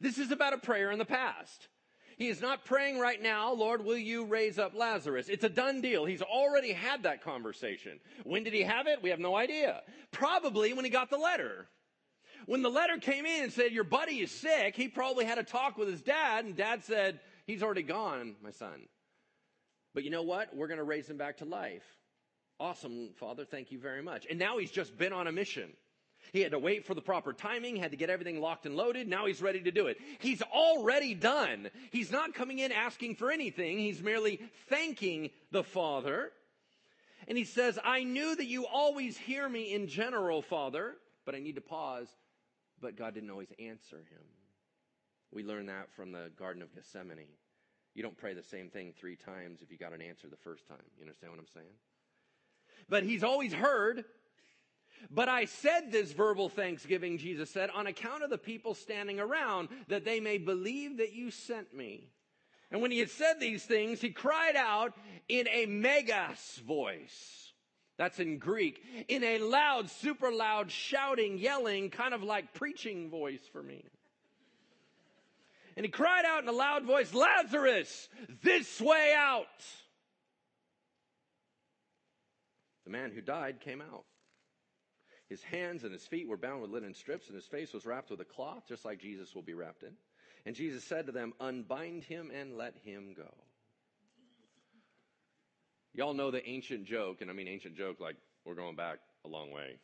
This 0.00 0.18
is 0.18 0.30
about 0.30 0.54
a 0.54 0.58
prayer 0.58 0.90
in 0.90 0.98
the 0.98 1.04
past. 1.04 1.68
He 2.16 2.28
is 2.28 2.40
not 2.40 2.64
praying 2.64 2.98
right 2.98 3.22
now, 3.22 3.52
Lord, 3.52 3.84
will 3.84 3.98
you 3.98 4.24
raise 4.24 4.58
up 4.58 4.74
Lazarus? 4.74 5.28
It's 5.28 5.44
a 5.44 5.50
done 5.50 5.82
deal. 5.82 6.06
He's 6.06 6.22
already 6.22 6.72
had 6.72 7.02
that 7.02 7.22
conversation. 7.22 8.00
When 8.24 8.42
did 8.42 8.54
he 8.54 8.62
have 8.62 8.86
it? 8.86 9.02
We 9.02 9.10
have 9.10 9.18
no 9.18 9.36
idea. 9.36 9.82
Probably 10.12 10.72
when 10.72 10.86
he 10.86 10.90
got 10.90 11.10
the 11.10 11.18
letter. 11.18 11.68
When 12.46 12.62
the 12.62 12.70
letter 12.70 12.96
came 12.98 13.26
in 13.26 13.44
and 13.44 13.52
said, 13.52 13.72
Your 13.72 13.84
buddy 13.84 14.20
is 14.20 14.30
sick, 14.30 14.76
he 14.76 14.88
probably 14.88 15.26
had 15.26 15.36
a 15.36 15.42
talk 15.42 15.76
with 15.76 15.88
his 15.88 16.00
dad, 16.00 16.46
and 16.46 16.56
dad 16.56 16.84
said, 16.84 17.20
He's 17.46 17.62
already 17.62 17.82
gone, 17.82 18.36
my 18.42 18.50
son. 18.50 18.88
But 19.96 20.04
you 20.04 20.10
know 20.10 20.24
what? 20.24 20.54
We're 20.54 20.66
going 20.66 20.76
to 20.76 20.84
raise 20.84 21.08
him 21.08 21.16
back 21.16 21.38
to 21.38 21.46
life. 21.46 21.82
Awesome, 22.60 23.14
Father. 23.18 23.46
Thank 23.46 23.72
you 23.72 23.78
very 23.78 24.02
much. 24.02 24.26
And 24.28 24.38
now 24.38 24.58
he's 24.58 24.70
just 24.70 24.98
been 24.98 25.14
on 25.14 25.26
a 25.26 25.32
mission. 25.32 25.70
He 26.34 26.42
had 26.42 26.52
to 26.52 26.58
wait 26.58 26.84
for 26.84 26.92
the 26.92 27.00
proper 27.00 27.32
timing, 27.32 27.76
had 27.76 27.92
to 27.92 27.96
get 27.96 28.10
everything 28.10 28.38
locked 28.38 28.66
and 28.66 28.76
loaded. 28.76 29.08
Now 29.08 29.24
he's 29.24 29.40
ready 29.40 29.62
to 29.62 29.70
do 29.70 29.86
it. 29.86 29.96
He's 30.18 30.42
already 30.42 31.14
done. 31.14 31.70
He's 31.92 32.12
not 32.12 32.34
coming 32.34 32.58
in 32.58 32.72
asking 32.72 33.14
for 33.14 33.30
anything. 33.30 33.78
He's 33.78 34.02
merely 34.02 34.38
thanking 34.68 35.30
the 35.50 35.64
Father. 35.64 36.30
And 37.26 37.38
he 37.38 37.44
says, 37.44 37.78
I 37.82 38.04
knew 38.04 38.36
that 38.36 38.46
you 38.46 38.66
always 38.66 39.16
hear 39.16 39.48
me 39.48 39.72
in 39.72 39.88
general, 39.88 40.42
Father, 40.42 40.96
but 41.24 41.34
I 41.34 41.38
need 41.38 41.54
to 41.54 41.62
pause. 41.62 42.08
But 42.82 42.98
God 42.98 43.14
didn't 43.14 43.30
always 43.30 43.52
answer 43.58 43.96
him. 43.96 44.26
We 45.32 45.42
learn 45.42 45.64
that 45.66 45.90
from 45.96 46.12
the 46.12 46.30
Garden 46.38 46.60
of 46.60 46.74
Gethsemane. 46.74 47.28
You 47.96 48.02
don't 48.02 48.16
pray 48.16 48.34
the 48.34 48.42
same 48.42 48.68
thing 48.68 48.92
three 48.92 49.16
times 49.16 49.62
if 49.62 49.72
you 49.72 49.78
got 49.78 49.94
an 49.94 50.02
answer 50.02 50.28
the 50.28 50.36
first 50.36 50.68
time. 50.68 50.76
You 50.98 51.04
understand 51.04 51.32
what 51.32 51.40
I'm 51.40 51.46
saying? 51.54 51.74
But 52.90 53.04
he's 53.04 53.24
always 53.24 53.54
heard. 53.54 54.04
But 55.10 55.30
I 55.30 55.46
said 55.46 55.90
this 55.90 56.12
verbal 56.12 56.50
thanksgiving, 56.50 57.16
Jesus 57.16 57.48
said, 57.48 57.70
on 57.70 57.86
account 57.86 58.22
of 58.22 58.28
the 58.28 58.36
people 58.36 58.74
standing 58.74 59.18
around, 59.18 59.70
that 59.88 60.04
they 60.04 60.20
may 60.20 60.36
believe 60.36 60.98
that 60.98 61.14
you 61.14 61.30
sent 61.30 61.74
me. 61.74 62.10
And 62.70 62.82
when 62.82 62.90
he 62.90 62.98
had 62.98 63.10
said 63.10 63.40
these 63.40 63.64
things, 63.64 64.02
he 64.02 64.10
cried 64.10 64.56
out 64.56 64.92
in 65.26 65.48
a 65.48 65.64
megas 65.64 66.60
voice. 66.66 67.52
That's 67.96 68.20
in 68.20 68.36
Greek. 68.36 68.82
In 69.08 69.24
a 69.24 69.38
loud, 69.38 69.88
super 69.88 70.30
loud, 70.30 70.70
shouting, 70.70 71.38
yelling, 71.38 71.88
kind 71.88 72.12
of 72.12 72.22
like 72.22 72.52
preaching 72.52 73.08
voice 73.08 73.48
for 73.50 73.62
me. 73.62 73.86
And 75.76 75.84
he 75.84 75.90
cried 75.90 76.24
out 76.24 76.42
in 76.42 76.48
a 76.48 76.52
loud 76.52 76.84
voice, 76.84 77.12
Lazarus, 77.12 78.08
this 78.42 78.80
way 78.80 79.14
out. 79.16 79.46
The 82.84 82.90
man 82.90 83.10
who 83.12 83.20
died 83.20 83.60
came 83.60 83.82
out. 83.82 84.04
His 85.28 85.42
hands 85.42 85.82
and 85.82 85.92
his 85.92 86.06
feet 86.06 86.28
were 86.28 86.36
bound 86.36 86.62
with 86.62 86.70
linen 86.70 86.94
strips, 86.94 87.26
and 87.26 87.34
his 87.34 87.46
face 87.46 87.72
was 87.72 87.84
wrapped 87.84 88.10
with 88.10 88.20
a 88.20 88.24
cloth, 88.24 88.62
just 88.68 88.84
like 88.84 89.00
Jesus 89.00 89.34
will 89.34 89.42
be 89.42 89.54
wrapped 89.54 89.82
in. 89.82 89.92
And 90.46 90.54
Jesus 90.54 90.84
said 90.84 91.06
to 91.06 91.12
them, 91.12 91.34
Unbind 91.40 92.04
him 92.04 92.30
and 92.32 92.56
let 92.56 92.74
him 92.84 93.14
go. 93.16 93.34
Y'all 95.92 96.14
know 96.14 96.30
the 96.30 96.46
ancient 96.48 96.84
joke, 96.84 97.20
and 97.20 97.30
I 97.30 97.34
mean 97.34 97.48
ancient 97.48 97.76
joke 97.76 97.98
like 97.98 98.16
we're 98.44 98.54
going 98.54 98.76
back 98.76 98.98
a 99.24 99.28
long 99.28 99.50
way. 99.50 99.78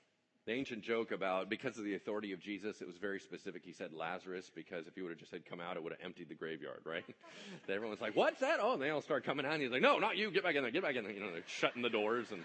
The 0.45 0.53
ancient 0.53 0.82
joke 0.82 1.12
about 1.12 1.49
because 1.49 1.78
of 1.78 1.84
the 1.84 1.95
authority 1.95 2.32
of 2.32 2.40
Jesus, 2.40 2.80
it 2.80 2.86
was 2.86 2.97
very 2.97 3.20
specific. 3.20 3.62
He 3.64 3.72
said 3.72 3.93
Lazarus 3.93 4.51
because 4.53 4.88
if 4.88 4.95
he 4.97 5.03
would 5.03 5.11
have 5.11 5.18
just 5.18 5.30
said 5.30 5.47
come 5.47 5.61
out, 5.61 5.76
it 5.76 5.82
would 5.84 5.93
have 5.93 6.01
emptied 6.05 6.28
the 6.28 6.34
graveyard, 6.34 6.80
right? 6.84 7.05
Everyone's 7.68 8.01
like, 8.01 8.16
"What's 8.16 8.40
that?" 8.40 8.59
Oh, 8.61 8.72
and 8.72 8.82
they 8.82 8.90
all 8.90 9.03
start 9.03 9.24
coming 9.24 9.47
out. 9.47 9.53
And 9.53 9.62
he's 9.62 9.70
like, 9.70 9.82
"No, 9.82 9.99
not 9.99 10.16
you. 10.16 10.32
Get 10.32 10.43
back 10.43 10.57
in 10.57 10.62
there. 10.62 10.72
Get 10.72 10.82
back 10.82 10.97
in 10.97 11.05
there." 11.05 11.12
You 11.12 11.20
know, 11.20 11.32
they're 11.32 11.45
shutting 11.47 11.80
the 11.80 11.90
doors, 11.90 12.32
and 12.32 12.45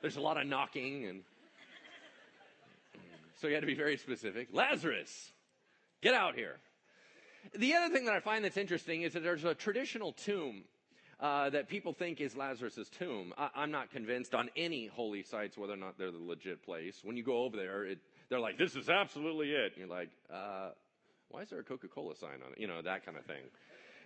there's 0.00 0.16
a 0.16 0.20
lot 0.20 0.36
of 0.36 0.48
knocking, 0.48 1.04
and 1.06 1.22
so 3.40 3.46
he 3.46 3.54
had 3.54 3.60
to 3.60 3.68
be 3.68 3.74
very 3.74 3.96
specific. 3.96 4.48
Lazarus, 4.52 5.30
get 6.02 6.14
out 6.14 6.34
here. 6.34 6.56
The 7.56 7.74
other 7.74 7.94
thing 7.94 8.06
that 8.06 8.14
I 8.14 8.20
find 8.20 8.44
that's 8.44 8.56
interesting 8.56 9.02
is 9.02 9.12
that 9.12 9.22
there's 9.22 9.44
a 9.44 9.54
traditional 9.54 10.12
tomb 10.12 10.64
uh, 11.20 11.50
that 11.50 11.68
people 11.68 11.92
think 11.92 12.20
is 12.20 12.36
Lazarus' 12.36 12.88
tomb. 12.96 13.34
I, 13.36 13.50
am 13.62 13.70
not 13.70 13.90
convinced 13.90 14.34
on 14.34 14.50
any 14.56 14.86
holy 14.86 15.22
sites 15.22 15.58
whether 15.58 15.72
or 15.72 15.76
not 15.76 15.98
they're 15.98 16.12
the 16.12 16.18
legit 16.18 16.62
place. 16.62 17.00
When 17.02 17.16
you 17.16 17.24
go 17.24 17.44
over 17.44 17.56
there, 17.56 17.84
it, 17.84 17.98
they're 18.28 18.40
like, 18.40 18.56
this 18.56 18.76
is 18.76 18.88
absolutely 18.88 19.50
it. 19.50 19.72
And 19.72 19.78
you're 19.78 19.96
like, 19.96 20.10
uh, 20.32 20.70
why 21.28 21.42
is 21.42 21.50
there 21.50 21.58
a 21.58 21.64
Coca 21.64 21.88
Cola 21.88 22.14
sign 22.14 22.40
on 22.46 22.52
it? 22.52 22.60
You 22.60 22.68
know, 22.68 22.82
that 22.82 23.04
kind 23.04 23.18
of 23.18 23.24
thing. 23.24 23.42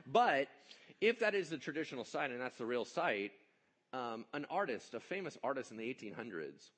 But 0.07 0.49
if 1.01 1.21
that 1.21 1.35
is 1.35 1.51
the 1.51 1.59
traditional 1.59 2.05
site 2.05 2.31
and 2.31 2.41
that's 2.41 2.57
the 2.57 2.67
real 2.67 2.85
site, 2.85 3.33
um, 3.93 4.25
an 4.33 4.47
artist, 4.51 4.95
a 4.95 5.01
famous 5.01 5.37
artist 5.45 5.71
in 5.71 5.77
the 5.77 5.85
1800s, 5.85 6.71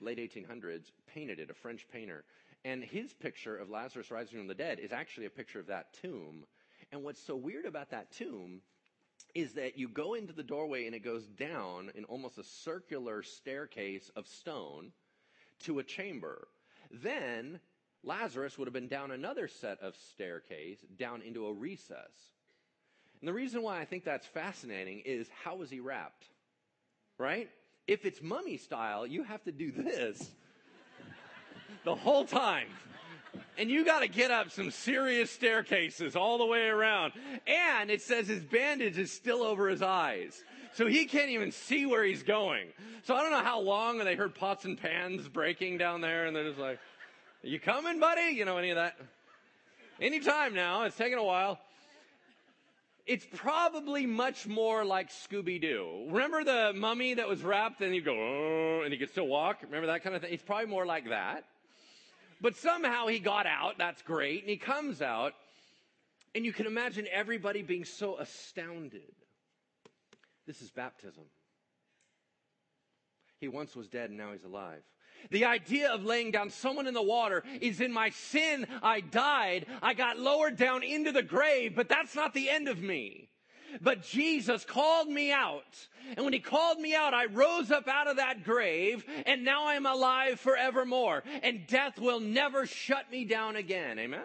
late 0.00 0.18
1800s, 0.18 0.92
painted 1.12 1.40
it, 1.40 1.50
a 1.50 1.54
French 1.54 1.86
painter. 1.92 2.24
And 2.64 2.84
his 2.84 3.12
picture 3.12 3.56
of 3.56 3.70
Lazarus 3.70 4.10
rising 4.10 4.38
from 4.38 4.46
the 4.46 4.54
dead 4.54 4.78
is 4.78 4.92
actually 4.92 5.26
a 5.26 5.30
picture 5.30 5.58
of 5.58 5.66
that 5.66 5.92
tomb. 6.00 6.44
And 6.92 7.02
what's 7.02 7.20
so 7.20 7.34
weird 7.34 7.66
about 7.66 7.90
that 7.90 8.12
tomb 8.12 8.60
is 9.34 9.54
that 9.54 9.78
you 9.78 9.88
go 9.88 10.14
into 10.14 10.32
the 10.32 10.42
doorway 10.42 10.86
and 10.86 10.94
it 10.94 11.04
goes 11.04 11.26
down 11.26 11.90
in 11.94 12.04
almost 12.04 12.38
a 12.38 12.44
circular 12.44 13.22
staircase 13.22 14.10
of 14.16 14.26
stone 14.26 14.92
to 15.60 15.78
a 15.78 15.84
chamber. 15.84 16.48
Then 16.90 17.60
Lazarus 18.02 18.58
would 18.58 18.66
have 18.66 18.72
been 18.72 18.88
down 18.88 19.10
another 19.10 19.48
set 19.48 19.80
of 19.80 19.94
staircase 19.96 20.78
down 20.98 21.22
into 21.22 21.46
a 21.46 21.52
recess. 21.52 22.10
And 23.20 23.28
the 23.28 23.32
reason 23.32 23.62
why 23.62 23.80
I 23.80 23.84
think 23.84 24.04
that's 24.04 24.26
fascinating 24.26 25.02
is 25.04 25.28
how 25.44 25.56
was 25.56 25.70
he 25.70 25.80
wrapped? 25.80 26.24
Right? 27.18 27.50
If 27.86 28.06
it's 28.06 28.22
mummy 28.22 28.56
style, 28.56 29.06
you 29.06 29.24
have 29.24 29.42
to 29.44 29.52
do 29.52 29.70
this 29.70 30.30
the 31.84 31.94
whole 31.94 32.24
time. 32.24 32.68
And 33.58 33.70
you 33.70 33.84
got 33.84 34.00
to 34.00 34.08
get 34.08 34.30
up 34.30 34.50
some 34.50 34.70
serious 34.70 35.30
staircases 35.30 36.16
all 36.16 36.38
the 36.38 36.46
way 36.46 36.68
around. 36.68 37.12
And 37.46 37.90
it 37.90 38.00
says 38.00 38.26
his 38.26 38.42
bandage 38.42 38.98
is 38.98 39.12
still 39.12 39.42
over 39.42 39.68
his 39.68 39.82
eyes. 39.82 40.42
So 40.74 40.86
he 40.86 41.04
can't 41.04 41.30
even 41.30 41.52
see 41.52 41.84
where 41.84 42.04
he's 42.04 42.22
going. 42.22 42.68
So 43.04 43.14
I 43.14 43.22
don't 43.22 43.32
know 43.32 43.44
how 43.44 43.60
long 43.60 43.98
and 43.98 44.08
they 44.08 44.14
heard 44.14 44.34
pots 44.34 44.64
and 44.64 44.80
pans 44.80 45.28
breaking 45.28 45.78
down 45.78 46.00
there 46.00 46.26
and 46.26 46.34
they're 46.34 46.48
just 46.48 46.58
like, 46.58 46.78
you 47.42 47.58
coming, 47.58 48.00
buddy? 48.00 48.34
You 48.34 48.44
know, 48.44 48.56
any 48.56 48.70
of 48.70 48.76
that? 48.76 48.96
Anytime 50.00 50.54
now. 50.54 50.84
It's 50.84 50.96
taking 50.96 51.18
a 51.18 51.24
while. 51.24 51.58
It's 53.06 53.26
probably 53.34 54.06
much 54.06 54.46
more 54.46 54.84
like 54.84 55.10
Scooby 55.10 55.60
Doo. 55.60 56.06
Remember 56.10 56.44
the 56.44 56.72
mummy 56.74 57.14
that 57.14 57.28
was 57.28 57.42
wrapped 57.42 57.80
and 57.80 57.94
you 57.94 58.02
go, 58.02 58.14
oh, 58.14 58.82
and 58.84 58.92
he 58.92 58.98
could 58.98 59.10
still 59.10 59.26
walk? 59.26 59.58
Remember 59.62 59.88
that 59.88 60.02
kind 60.02 60.14
of 60.14 60.22
thing? 60.22 60.32
It's 60.32 60.42
probably 60.42 60.66
more 60.66 60.86
like 60.86 61.08
that. 61.08 61.44
But 62.40 62.56
somehow 62.56 63.06
he 63.06 63.18
got 63.18 63.46
out. 63.46 63.78
That's 63.78 64.02
great. 64.02 64.40
And 64.40 64.50
he 64.50 64.56
comes 64.56 65.02
out. 65.02 65.34
And 66.34 66.44
you 66.44 66.52
can 66.52 66.66
imagine 66.66 67.06
everybody 67.12 67.62
being 67.62 67.84
so 67.84 68.16
astounded. 68.18 69.12
This 70.46 70.62
is 70.62 70.70
baptism. 70.70 71.24
He 73.40 73.48
once 73.48 73.74
was 73.74 73.88
dead 73.88 74.10
and 74.10 74.18
now 74.18 74.32
he's 74.32 74.44
alive. 74.44 74.82
The 75.30 75.44
idea 75.44 75.90
of 75.90 76.04
laying 76.04 76.30
down 76.30 76.50
someone 76.50 76.86
in 76.86 76.94
the 76.94 77.02
water 77.02 77.44
is 77.60 77.80
in 77.80 77.92
my 77.92 78.10
sin, 78.10 78.66
I 78.82 79.00
died. 79.00 79.66
I 79.82 79.92
got 79.94 80.18
lowered 80.18 80.56
down 80.56 80.82
into 80.82 81.12
the 81.12 81.22
grave, 81.22 81.74
but 81.74 81.88
that's 81.88 82.14
not 82.14 82.32
the 82.32 82.48
end 82.48 82.68
of 82.68 82.80
me. 82.80 83.28
But 83.80 84.02
Jesus 84.02 84.64
called 84.64 85.08
me 85.08 85.32
out. 85.32 85.88
And 86.16 86.24
when 86.24 86.32
he 86.32 86.40
called 86.40 86.78
me 86.78 86.94
out, 86.94 87.14
I 87.14 87.26
rose 87.26 87.70
up 87.70 87.88
out 87.88 88.08
of 88.08 88.16
that 88.16 88.44
grave 88.44 89.04
and 89.26 89.44
now 89.44 89.68
I'm 89.68 89.86
alive 89.86 90.40
forevermore. 90.40 91.22
And 91.42 91.66
death 91.66 91.98
will 91.98 92.20
never 92.20 92.66
shut 92.66 93.10
me 93.10 93.24
down 93.24 93.56
again. 93.56 93.98
Amen? 93.98 94.24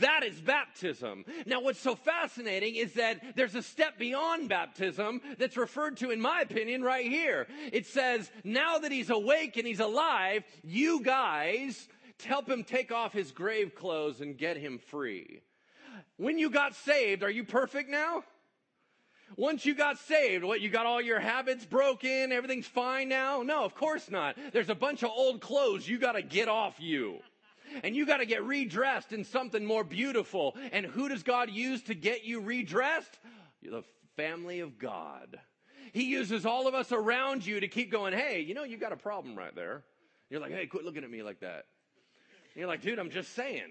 That 0.00 0.22
is 0.24 0.40
baptism. 0.40 1.24
Now, 1.46 1.60
what's 1.60 1.80
so 1.80 1.94
fascinating 1.94 2.76
is 2.76 2.94
that 2.94 3.36
there's 3.36 3.54
a 3.54 3.62
step 3.62 3.98
beyond 3.98 4.48
baptism 4.48 5.20
that's 5.38 5.56
referred 5.56 5.96
to, 5.98 6.10
in 6.10 6.20
my 6.20 6.40
opinion, 6.42 6.82
right 6.82 7.06
here. 7.06 7.46
It 7.72 7.86
says, 7.86 8.30
now 8.44 8.78
that 8.78 8.92
he's 8.92 9.10
awake 9.10 9.56
and 9.56 9.66
he's 9.66 9.80
alive, 9.80 10.44
you 10.62 11.02
guys 11.02 11.88
help 12.24 12.48
him 12.48 12.64
take 12.64 12.92
off 12.92 13.12
his 13.12 13.32
grave 13.32 13.74
clothes 13.74 14.20
and 14.20 14.38
get 14.38 14.56
him 14.56 14.78
free. 14.78 15.40
When 16.16 16.38
you 16.38 16.50
got 16.50 16.74
saved, 16.74 17.22
are 17.22 17.30
you 17.30 17.44
perfect 17.44 17.90
now? 17.90 18.24
Once 19.36 19.66
you 19.66 19.74
got 19.74 19.98
saved, 19.98 20.44
what, 20.44 20.60
you 20.60 20.68
got 20.68 20.86
all 20.86 21.00
your 21.00 21.18
habits 21.18 21.64
broken, 21.64 22.30
everything's 22.30 22.66
fine 22.66 23.08
now? 23.08 23.42
No, 23.42 23.64
of 23.64 23.74
course 23.74 24.10
not. 24.10 24.36
There's 24.52 24.68
a 24.68 24.74
bunch 24.74 25.02
of 25.02 25.10
old 25.10 25.40
clothes 25.40 25.88
you 25.88 25.98
gotta 25.98 26.22
get 26.22 26.48
off 26.48 26.76
you. 26.78 27.18
And 27.82 27.96
you 27.96 28.06
gotta 28.06 28.26
get 28.26 28.44
redressed 28.44 29.12
in 29.12 29.24
something 29.24 29.64
more 29.64 29.82
beautiful. 29.82 30.56
And 30.70 30.86
who 30.86 31.08
does 31.08 31.24
God 31.24 31.50
use 31.50 31.82
to 31.84 31.94
get 31.94 32.24
you 32.24 32.40
redressed? 32.40 33.18
The 33.62 33.82
family 34.16 34.60
of 34.60 34.78
God. 34.78 35.40
He 35.92 36.04
uses 36.04 36.46
all 36.46 36.68
of 36.68 36.74
us 36.74 36.92
around 36.92 37.44
you 37.44 37.60
to 37.60 37.68
keep 37.68 37.90
going, 37.90 38.12
hey, 38.12 38.40
you 38.40 38.54
know, 38.54 38.64
you 38.64 38.76
got 38.76 38.92
a 38.92 38.96
problem 38.96 39.36
right 39.36 39.54
there. 39.54 39.82
You're 40.30 40.40
like, 40.40 40.52
hey, 40.52 40.66
quit 40.66 40.84
looking 40.84 41.02
at 41.02 41.10
me 41.10 41.22
like 41.22 41.40
that. 41.40 41.64
And 42.54 42.60
you're 42.60 42.68
like, 42.68 42.82
dude, 42.82 42.98
I'm 42.98 43.10
just 43.10 43.34
saying 43.34 43.70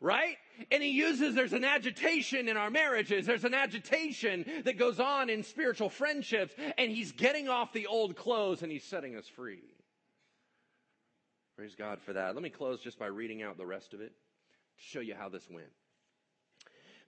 right? 0.00 0.36
And 0.70 0.82
he 0.82 0.90
uses 0.90 1.34
there's 1.34 1.52
an 1.52 1.64
agitation 1.64 2.48
in 2.48 2.56
our 2.56 2.70
marriages, 2.70 3.26
there's 3.26 3.44
an 3.44 3.54
agitation 3.54 4.44
that 4.64 4.78
goes 4.78 5.00
on 5.00 5.30
in 5.30 5.42
spiritual 5.42 5.90
friendships, 5.90 6.54
and 6.78 6.90
he's 6.90 7.12
getting 7.12 7.48
off 7.48 7.72
the 7.72 7.86
old 7.86 8.16
clothes 8.16 8.62
and 8.62 8.72
he's 8.72 8.84
setting 8.84 9.16
us 9.16 9.28
free. 9.28 9.62
Praise 11.56 11.74
God 11.74 12.00
for 12.02 12.12
that. 12.12 12.34
Let 12.34 12.42
me 12.42 12.50
close 12.50 12.80
just 12.80 12.98
by 12.98 13.06
reading 13.06 13.42
out 13.42 13.56
the 13.56 13.64
rest 13.64 13.94
of 13.94 14.00
it 14.00 14.12
to 14.76 14.84
show 14.84 15.00
you 15.00 15.14
how 15.14 15.28
this 15.28 15.48
went. 15.50 15.70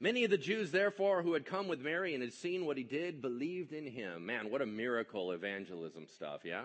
Many 0.01 0.25
of 0.25 0.31
the 0.31 0.39
Jews, 0.39 0.71
therefore, 0.71 1.23
who 1.23 1.33
had 1.33 1.45
come 1.45 1.67
with 1.67 1.81
Mary 1.81 2.15
and 2.15 2.23
had 2.23 2.33
seen 2.33 2.65
what 2.65 2.77
he 2.77 2.85
did, 2.85 3.21
believed 3.21 3.73
in 3.73 3.85
him. 3.85 4.27
Man, 4.27 4.51
what 4.51 4.63
a 4.63 4.67
miracle 4.67 5.33
evangelism 5.33 6.07
stuff, 6.07 6.43
yeah? 6.45 6.65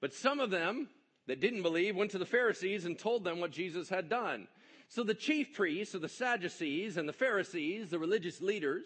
But 0.00 0.14
some 0.14 0.40
of 0.40 0.50
them 0.50 0.88
that 1.26 1.40
didn't 1.40 1.62
believe 1.62 1.94
went 1.94 2.10
to 2.12 2.18
the 2.18 2.26
Pharisees 2.26 2.84
and 2.84 2.98
told 2.98 3.22
them 3.22 3.38
what 3.38 3.50
Jesus 3.50 3.88
had 3.88 4.08
done. 4.08 4.48
So 4.88 5.02
the 5.02 5.14
chief 5.14 5.54
priests, 5.54 5.94
or 5.94 5.98
the 5.98 6.08
Sadducees, 6.08 6.96
and 6.96 7.08
the 7.08 7.12
Pharisees, 7.12 7.90
the 7.90 7.98
religious 7.98 8.40
leaders, 8.40 8.84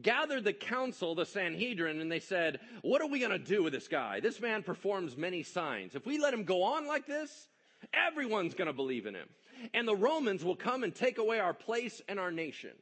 gathered 0.00 0.44
the 0.44 0.52
council, 0.52 1.14
the 1.14 1.26
Sanhedrin, 1.26 2.00
and 2.00 2.10
they 2.10 2.20
said, 2.20 2.60
What 2.82 3.02
are 3.02 3.08
we 3.08 3.18
going 3.18 3.32
to 3.32 3.38
do 3.38 3.62
with 3.62 3.72
this 3.72 3.88
guy? 3.88 4.20
This 4.20 4.40
man 4.40 4.62
performs 4.62 5.16
many 5.16 5.42
signs. 5.42 5.94
If 5.94 6.06
we 6.06 6.18
let 6.18 6.32
him 6.32 6.44
go 6.44 6.62
on 6.62 6.86
like 6.86 7.06
this, 7.06 7.48
everyone's 7.92 8.54
going 8.54 8.68
to 8.68 8.72
believe 8.72 9.06
in 9.06 9.14
him. 9.14 9.28
And 9.74 9.86
the 9.86 9.96
Romans 9.96 10.44
will 10.44 10.56
come 10.56 10.82
and 10.84 10.94
take 10.94 11.18
away 11.18 11.38
our 11.38 11.54
place 11.54 12.00
and 12.08 12.18
our 12.18 12.32
nation. 12.32 12.72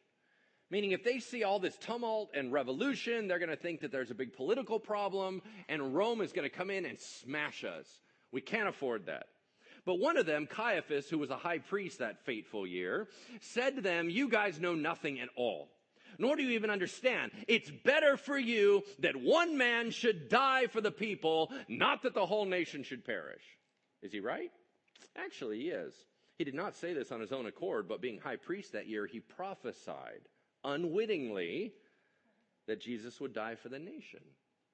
Meaning, 0.71 0.93
if 0.93 1.03
they 1.03 1.19
see 1.19 1.43
all 1.43 1.59
this 1.59 1.77
tumult 1.77 2.31
and 2.33 2.53
revolution, 2.53 3.27
they're 3.27 3.41
going 3.41 3.51
to 3.51 3.57
think 3.57 3.81
that 3.81 3.91
there's 3.91 4.13
a 4.13 4.15
big 4.15 4.33
political 4.33 4.79
problem 4.79 5.43
and 5.69 5.95
Rome 5.95 6.21
is 6.21 6.33
going 6.33 6.49
to 6.49 6.57
come 6.57 6.71
in 6.71 6.85
and 6.85 6.99
smash 6.99 7.65
us. 7.65 7.89
We 8.31 8.41
can't 8.41 8.69
afford 8.69 9.07
that. 9.07 9.27
But 9.85 9.99
one 9.99 10.17
of 10.17 10.27
them, 10.27 10.47
Caiaphas, 10.47 11.09
who 11.09 11.19
was 11.19 11.31
a 11.31 11.37
high 11.37 11.59
priest 11.59 11.99
that 11.99 12.25
fateful 12.25 12.67
year, 12.67 13.09
said 13.41 13.77
to 13.77 13.83
them, 13.83 14.11
You 14.11 14.29
guys 14.29 14.61
know 14.61 14.75
nothing 14.75 15.21
at 15.21 15.29
all. 15.37 15.69
Nor 16.19 16.37
do 16.37 16.43
you 16.43 16.51
even 16.51 16.71
understand. 16.71 17.33
It's 17.49 17.71
better 17.71 18.17
for 18.17 18.39
you 18.39 18.83
that 18.99 19.17
one 19.17 19.57
man 19.57 19.91
should 19.91 20.29
die 20.29 20.67
for 20.67 20.81
the 20.81 20.91
people, 20.91 21.51
not 21.69 22.03
that 22.03 22.15
the 22.15 22.27
whole 22.27 22.45
nation 22.45 22.83
should 22.83 23.05
perish. 23.05 23.43
Is 24.03 24.13
he 24.13 24.21
right? 24.21 24.51
Actually, 25.17 25.61
he 25.61 25.69
is. 25.69 25.95
He 26.37 26.45
did 26.45 26.55
not 26.55 26.77
say 26.77 26.93
this 26.93 27.13
on 27.13 27.21
his 27.21 27.33
own 27.33 27.47
accord, 27.47 27.89
but 27.89 28.01
being 28.01 28.19
high 28.19 28.37
priest 28.37 28.73
that 28.73 28.89
year, 28.89 29.07
he 29.07 29.21
prophesied 29.21 30.23
unwittingly 30.65 31.73
that 32.67 32.81
Jesus 32.81 33.21
would 33.21 33.33
die 33.33 33.55
for 33.55 33.69
the 33.69 33.79
nation 33.79 34.21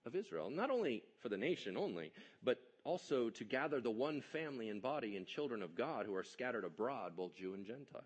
of 0.04 0.14
Israel. 0.14 0.50
Not 0.50 0.70
only 0.70 1.02
for 1.20 1.28
the 1.28 1.36
nation 1.36 1.76
only, 1.76 2.12
but 2.42 2.58
also 2.86 3.30
to 3.30 3.44
gather 3.44 3.80
the 3.80 3.90
one 3.90 4.20
family 4.20 4.70
and 4.70 4.80
body 4.80 5.16
and 5.16 5.26
children 5.26 5.60
of 5.60 5.74
God 5.74 6.06
who 6.06 6.14
are 6.14 6.22
scattered 6.22 6.64
abroad, 6.64 7.16
both 7.16 7.34
Jew 7.34 7.52
and 7.52 7.66
Gentile. 7.66 8.04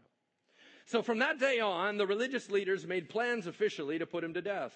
So 0.86 1.02
from 1.02 1.18
that 1.18 1.38
day 1.38 1.60
on, 1.60 1.98
the 1.98 2.06
religious 2.06 2.50
leaders 2.50 2.86
made 2.86 3.10
plans 3.10 3.46
officially 3.46 3.98
to 3.98 4.06
put 4.06 4.24
him 4.24 4.34
to 4.34 4.42
death. 4.42 4.72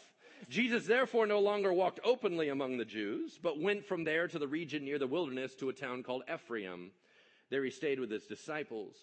Jesus 0.50 0.86
therefore 0.86 1.26
no 1.26 1.40
longer 1.40 1.72
walked 1.72 2.00
openly 2.04 2.50
among 2.50 2.76
the 2.76 2.84
Jews, 2.84 3.38
but 3.42 3.58
went 3.58 3.86
from 3.86 4.04
there 4.04 4.28
to 4.28 4.38
the 4.38 4.46
region 4.46 4.84
near 4.84 4.98
the 4.98 5.06
wilderness 5.06 5.54
to 5.56 5.70
a 5.70 5.72
town 5.72 6.02
called 6.02 6.22
Ephraim. 6.32 6.90
There 7.50 7.64
he 7.64 7.70
stayed 7.70 7.98
with 7.98 8.10
his 8.10 8.26
disciples. 8.26 8.94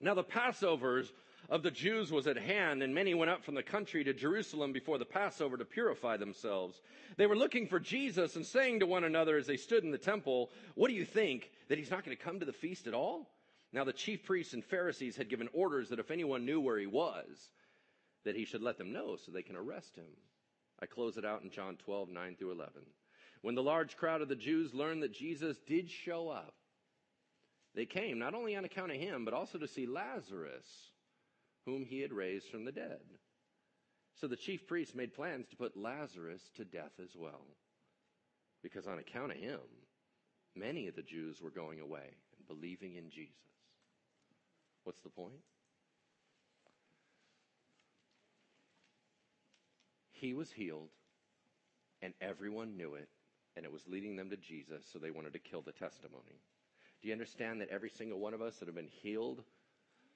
Now 0.00 0.14
the 0.14 0.24
Passovers 0.24 1.12
of 1.48 1.62
the 1.62 1.70
Jews 1.70 2.10
was 2.10 2.26
at 2.26 2.36
hand, 2.36 2.82
and 2.82 2.94
many 2.94 3.14
went 3.14 3.30
up 3.30 3.44
from 3.44 3.54
the 3.54 3.62
country 3.62 4.02
to 4.04 4.12
Jerusalem 4.12 4.72
before 4.72 4.98
the 4.98 5.04
Passover 5.04 5.56
to 5.56 5.64
purify 5.64 6.16
themselves. 6.16 6.80
They 7.16 7.26
were 7.26 7.36
looking 7.36 7.68
for 7.68 7.78
Jesus 7.78 8.36
and 8.36 8.44
saying 8.44 8.80
to 8.80 8.86
one 8.86 9.04
another 9.04 9.36
as 9.36 9.46
they 9.46 9.56
stood 9.56 9.84
in 9.84 9.90
the 9.90 9.98
temple, 9.98 10.50
What 10.74 10.88
do 10.88 10.94
you 10.94 11.04
think? 11.04 11.52
That 11.68 11.78
he's 11.78 11.90
not 11.90 12.04
going 12.04 12.16
to 12.16 12.22
come 12.22 12.40
to 12.40 12.46
the 12.46 12.52
feast 12.52 12.86
at 12.86 12.94
all? 12.94 13.30
Now 13.72 13.84
the 13.84 13.92
chief 13.92 14.24
priests 14.24 14.54
and 14.54 14.64
Pharisees 14.64 15.16
had 15.16 15.28
given 15.28 15.48
orders 15.52 15.88
that 15.90 15.98
if 15.98 16.10
anyone 16.10 16.44
knew 16.46 16.60
where 16.60 16.78
he 16.78 16.86
was, 16.86 17.50
that 18.24 18.36
he 18.36 18.44
should 18.44 18.62
let 18.62 18.78
them 18.78 18.92
know 18.92 19.16
so 19.16 19.30
they 19.30 19.42
can 19.42 19.56
arrest 19.56 19.96
him. 19.96 20.06
I 20.80 20.86
close 20.86 21.16
it 21.16 21.24
out 21.24 21.42
in 21.42 21.50
John 21.50 21.76
12, 21.76 22.08
9 22.10 22.36
through 22.36 22.52
11. 22.52 22.82
When 23.42 23.54
the 23.54 23.62
large 23.62 23.96
crowd 23.96 24.22
of 24.22 24.28
the 24.28 24.34
Jews 24.34 24.74
learned 24.74 25.02
that 25.02 25.12
Jesus 25.12 25.58
did 25.66 25.90
show 25.90 26.28
up, 26.28 26.54
they 27.74 27.86
came 27.86 28.18
not 28.18 28.34
only 28.34 28.56
on 28.56 28.64
account 28.64 28.90
of 28.90 28.96
him, 28.96 29.24
but 29.24 29.34
also 29.34 29.58
to 29.58 29.68
see 29.68 29.86
Lazarus 29.86 30.66
whom 31.66 31.84
he 31.84 32.00
had 32.00 32.12
raised 32.12 32.48
from 32.48 32.64
the 32.64 32.72
dead. 32.72 33.00
So 34.14 34.26
the 34.26 34.36
chief 34.36 34.66
priests 34.66 34.94
made 34.94 35.12
plans 35.12 35.46
to 35.48 35.56
put 35.56 35.76
Lazarus 35.76 36.40
to 36.56 36.64
death 36.64 36.92
as 37.02 37.14
well, 37.14 37.42
because 38.62 38.86
on 38.86 38.98
account 38.98 39.32
of 39.32 39.38
him, 39.38 39.60
many 40.54 40.88
of 40.88 40.96
the 40.96 41.02
Jews 41.02 41.42
were 41.42 41.50
going 41.50 41.80
away 41.80 42.14
and 42.38 42.46
believing 42.48 42.94
in 42.94 43.10
Jesus. 43.10 43.34
What's 44.84 45.02
the 45.02 45.10
point? 45.10 45.42
He 50.12 50.32
was 50.32 50.50
healed, 50.50 50.88
and 52.00 52.14
everyone 52.22 52.78
knew 52.78 52.94
it, 52.94 53.08
and 53.54 53.66
it 53.66 53.72
was 53.72 53.86
leading 53.86 54.16
them 54.16 54.30
to 54.30 54.36
Jesus, 54.36 54.84
so 54.90 54.98
they 54.98 55.10
wanted 55.10 55.34
to 55.34 55.38
kill 55.38 55.60
the 55.60 55.72
testimony. 55.72 56.40
Do 57.02 57.08
you 57.08 57.12
understand 57.12 57.60
that 57.60 57.68
every 57.68 57.90
single 57.90 58.18
one 58.18 58.32
of 58.32 58.40
us 58.40 58.56
that 58.56 58.66
have 58.66 58.74
been 58.74 58.88
healed, 59.02 59.42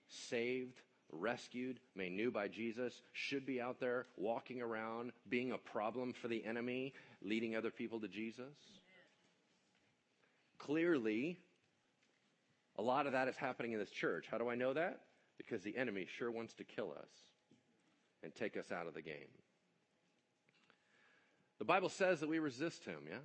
saved, 0.08 0.80
rescued, 1.12 1.80
made 1.94 2.12
new 2.12 2.30
by 2.30 2.48
Jesus, 2.48 3.02
should 3.12 3.46
be 3.46 3.60
out 3.60 3.80
there 3.80 4.06
walking 4.16 4.62
around, 4.62 5.12
being 5.28 5.52
a 5.52 5.58
problem 5.58 6.12
for 6.12 6.28
the 6.28 6.44
enemy, 6.44 6.94
leading 7.22 7.56
other 7.56 7.70
people 7.70 8.00
to 8.00 8.08
Jesus? 8.08 8.54
Clearly, 10.58 11.38
a 12.76 12.82
lot 12.82 13.06
of 13.06 13.12
that 13.12 13.28
is 13.28 13.36
happening 13.36 13.72
in 13.72 13.78
this 13.78 13.90
church. 13.90 14.26
How 14.30 14.38
do 14.38 14.48
I 14.48 14.54
know 14.54 14.72
that? 14.72 15.00
Because 15.38 15.62
the 15.62 15.76
enemy 15.76 16.06
sure 16.18 16.30
wants 16.30 16.54
to 16.54 16.64
kill 16.64 16.92
us 16.92 17.10
and 18.22 18.34
take 18.34 18.56
us 18.56 18.70
out 18.70 18.86
of 18.86 18.94
the 18.94 19.02
game. 19.02 19.28
The 21.58 21.64
Bible 21.64 21.88
says 21.88 22.20
that 22.20 22.28
we 22.28 22.38
resist 22.38 22.84
him, 22.84 23.00
yeah? 23.08 23.16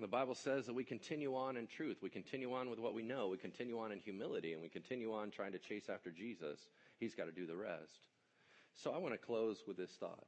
The 0.00 0.08
Bible 0.08 0.34
says 0.34 0.66
that 0.66 0.74
we 0.74 0.82
continue 0.82 1.36
on 1.36 1.56
in 1.56 1.68
truth. 1.68 1.98
We 2.02 2.10
continue 2.10 2.52
on 2.52 2.68
with 2.68 2.80
what 2.80 2.94
we 2.94 3.02
know. 3.02 3.28
We 3.28 3.36
continue 3.36 3.78
on 3.78 3.92
in 3.92 4.00
humility, 4.00 4.52
and 4.52 4.60
we 4.60 4.68
continue 4.68 5.12
on 5.12 5.30
trying 5.30 5.52
to 5.52 5.58
chase 5.58 5.88
after 5.88 6.10
Jesus. 6.10 6.58
He's 6.98 7.14
got 7.14 7.26
to 7.26 7.32
do 7.32 7.46
the 7.46 7.56
rest. 7.56 8.00
So 8.74 8.90
I 8.90 8.98
want 8.98 9.14
to 9.14 9.18
close 9.18 9.62
with 9.68 9.76
this 9.76 9.92
thought. 9.92 10.26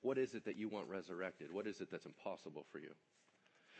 What 0.00 0.16
is 0.16 0.34
it 0.34 0.46
that 0.46 0.56
you 0.56 0.68
want 0.68 0.88
resurrected? 0.88 1.52
What 1.52 1.66
is 1.66 1.80
it 1.80 1.90
that's 1.90 2.06
impossible 2.06 2.64
for 2.72 2.78
you? 2.78 2.90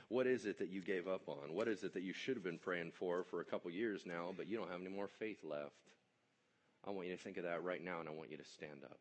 What 0.08 0.26
is 0.26 0.44
it 0.44 0.58
that 0.58 0.68
you 0.68 0.82
gave 0.82 1.08
up 1.08 1.28
on? 1.28 1.54
What 1.54 1.68
is 1.68 1.82
it 1.82 1.94
that 1.94 2.02
you 2.02 2.12
should 2.12 2.36
have 2.36 2.44
been 2.44 2.58
praying 2.58 2.92
for 2.98 3.24
for 3.24 3.40
a 3.40 3.44
couple 3.44 3.70
years 3.70 4.02
now, 4.04 4.34
but 4.36 4.46
you 4.46 4.58
don't 4.58 4.70
have 4.70 4.80
any 4.80 4.90
more 4.90 5.08
faith 5.08 5.38
left? 5.42 5.72
I 6.86 6.90
want 6.90 7.08
you 7.08 7.16
to 7.16 7.22
think 7.22 7.38
of 7.38 7.44
that 7.44 7.64
right 7.64 7.82
now, 7.82 8.00
and 8.00 8.08
I 8.08 8.12
want 8.12 8.30
you 8.30 8.36
to 8.36 8.44
stand 8.44 8.84
up. 8.84 8.98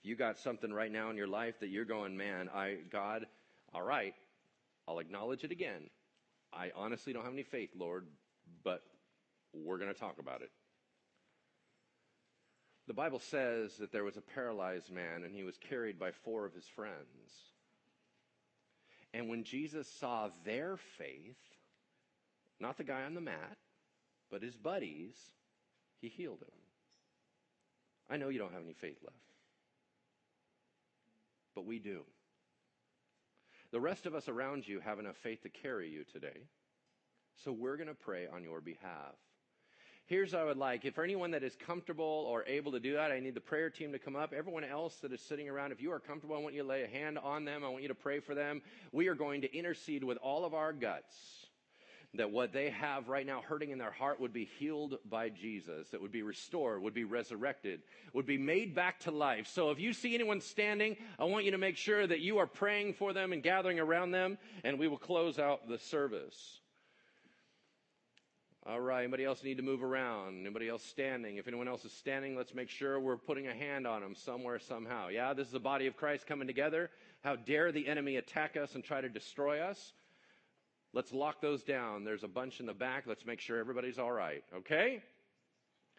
If 0.00 0.08
you 0.08 0.16
got 0.16 0.38
something 0.38 0.72
right 0.72 0.90
now 0.90 1.10
in 1.10 1.16
your 1.16 1.26
life 1.26 1.60
that 1.60 1.68
you're 1.68 1.84
going, 1.84 2.16
man, 2.16 2.48
I 2.54 2.78
God, 2.90 3.26
all 3.74 3.82
right, 3.82 4.14
I'll 4.88 4.98
acknowledge 4.98 5.44
it 5.44 5.52
again. 5.52 5.90
I 6.52 6.70
honestly 6.74 7.12
don't 7.12 7.24
have 7.24 7.32
any 7.32 7.42
faith, 7.42 7.70
Lord, 7.76 8.06
but 8.64 8.82
we're 9.52 9.78
going 9.78 9.92
to 9.92 9.98
talk 9.98 10.18
about 10.18 10.42
it. 10.42 10.50
The 12.86 12.94
Bible 12.94 13.18
says 13.18 13.76
that 13.78 13.90
there 13.90 14.04
was 14.04 14.16
a 14.16 14.20
paralyzed 14.20 14.92
man 14.92 15.24
and 15.24 15.34
he 15.34 15.42
was 15.42 15.56
carried 15.58 15.98
by 15.98 16.12
four 16.12 16.44
of 16.44 16.54
his 16.54 16.66
friends. 16.66 16.94
And 19.12 19.28
when 19.28 19.44
Jesus 19.44 19.88
saw 19.88 20.28
their 20.44 20.76
faith, 20.98 21.36
not 22.60 22.76
the 22.76 22.84
guy 22.84 23.02
on 23.02 23.14
the 23.14 23.20
mat, 23.20 23.56
but 24.30 24.42
his 24.42 24.56
buddies, 24.56 25.16
he 26.00 26.08
healed 26.08 26.42
him. 26.42 26.48
I 28.08 28.16
know 28.16 28.28
you 28.28 28.38
don't 28.38 28.52
have 28.52 28.62
any 28.62 28.74
faith 28.74 28.98
left, 29.02 29.16
but 31.54 31.66
we 31.66 31.78
do. 31.78 32.02
The 33.76 33.80
rest 33.80 34.06
of 34.06 34.14
us 34.14 34.26
around 34.26 34.66
you 34.66 34.80
have 34.80 34.98
enough 34.98 35.18
faith 35.18 35.42
to 35.42 35.50
carry 35.50 35.90
you 35.90 36.02
today. 36.10 36.46
So 37.44 37.52
we're 37.52 37.76
going 37.76 37.90
to 37.90 37.94
pray 37.94 38.26
on 38.26 38.42
your 38.42 38.62
behalf. 38.62 39.12
Here's 40.06 40.32
what 40.32 40.40
I 40.40 40.44
would 40.46 40.56
like. 40.56 40.86
If 40.86 40.94
for 40.94 41.04
anyone 41.04 41.32
that 41.32 41.42
is 41.42 41.54
comfortable 41.56 42.24
or 42.26 42.42
able 42.46 42.72
to 42.72 42.80
do 42.80 42.94
that, 42.94 43.12
I 43.12 43.20
need 43.20 43.34
the 43.34 43.42
prayer 43.42 43.68
team 43.68 43.92
to 43.92 43.98
come 43.98 44.16
up. 44.16 44.32
Everyone 44.32 44.64
else 44.64 44.94
that 45.02 45.12
is 45.12 45.20
sitting 45.20 45.46
around, 45.46 45.72
if 45.72 45.82
you 45.82 45.92
are 45.92 46.00
comfortable, 46.00 46.36
I 46.36 46.38
want 46.38 46.54
you 46.54 46.62
to 46.62 46.66
lay 46.66 46.84
a 46.84 46.86
hand 46.86 47.18
on 47.18 47.44
them. 47.44 47.64
I 47.64 47.68
want 47.68 47.82
you 47.82 47.88
to 47.88 47.94
pray 47.94 48.18
for 48.18 48.34
them. 48.34 48.62
We 48.92 49.08
are 49.08 49.14
going 49.14 49.42
to 49.42 49.54
intercede 49.54 50.04
with 50.04 50.16
all 50.22 50.46
of 50.46 50.54
our 50.54 50.72
guts 50.72 51.14
that 52.16 52.30
what 52.30 52.52
they 52.52 52.70
have 52.70 53.08
right 53.08 53.26
now 53.26 53.40
hurting 53.40 53.70
in 53.70 53.78
their 53.78 53.90
heart 53.90 54.20
would 54.20 54.32
be 54.32 54.48
healed 54.58 54.98
by 55.08 55.28
Jesus, 55.28 55.88
that 55.90 56.00
would 56.00 56.12
be 56.12 56.22
restored, 56.22 56.82
would 56.82 56.94
be 56.94 57.04
resurrected, 57.04 57.82
would 58.12 58.26
be 58.26 58.38
made 58.38 58.74
back 58.74 59.00
to 59.00 59.10
life. 59.10 59.46
So 59.46 59.70
if 59.70 59.78
you 59.78 59.92
see 59.92 60.14
anyone 60.14 60.40
standing, 60.40 60.96
I 61.18 61.24
want 61.24 61.44
you 61.44 61.50
to 61.52 61.58
make 61.58 61.76
sure 61.76 62.06
that 62.06 62.20
you 62.20 62.38
are 62.38 62.46
praying 62.46 62.94
for 62.94 63.12
them 63.12 63.32
and 63.32 63.42
gathering 63.42 63.78
around 63.78 64.10
them, 64.10 64.38
and 64.64 64.78
we 64.78 64.88
will 64.88 64.98
close 64.98 65.38
out 65.38 65.68
the 65.68 65.78
service. 65.78 66.60
All 68.68 68.80
right, 68.80 69.04
anybody 69.04 69.24
else 69.24 69.44
need 69.44 69.58
to 69.58 69.62
move 69.62 69.84
around? 69.84 70.40
Anybody 70.40 70.68
else 70.68 70.82
standing? 70.82 71.36
If 71.36 71.46
anyone 71.46 71.68
else 71.68 71.84
is 71.84 71.92
standing, 71.92 72.34
let's 72.34 72.52
make 72.52 72.68
sure 72.68 72.98
we're 72.98 73.16
putting 73.16 73.46
a 73.46 73.54
hand 73.54 73.86
on 73.86 74.02
them 74.02 74.16
somewhere, 74.16 74.58
somehow. 74.58 75.06
Yeah, 75.06 75.34
this 75.34 75.46
is 75.46 75.52
the 75.52 75.60
body 75.60 75.86
of 75.86 75.96
Christ 75.96 76.26
coming 76.26 76.48
together. 76.48 76.90
How 77.22 77.36
dare 77.36 77.70
the 77.70 77.86
enemy 77.86 78.16
attack 78.16 78.56
us 78.56 78.74
and 78.74 78.82
try 78.82 79.00
to 79.00 79.08
destroy 79.08 79.60
us? 79.60 79.92
Let's 80.96 81.12
lock 81.12 81.42
those 81.42 81.62
down. 81.62 82.04
There's 82.04 82.24
a 82.24 82.28
bunch 82.28 82.58
in 82.58 82.64
the 82.64 82.72
back. 82.72 83.04
Let's 83.06 83.26
make 83.26 83.38
sure 83.38 83.58
everybody's 83.58 83.98
all 83.98 84.10
right, 84.10 84.42
okay? 84.56 85.02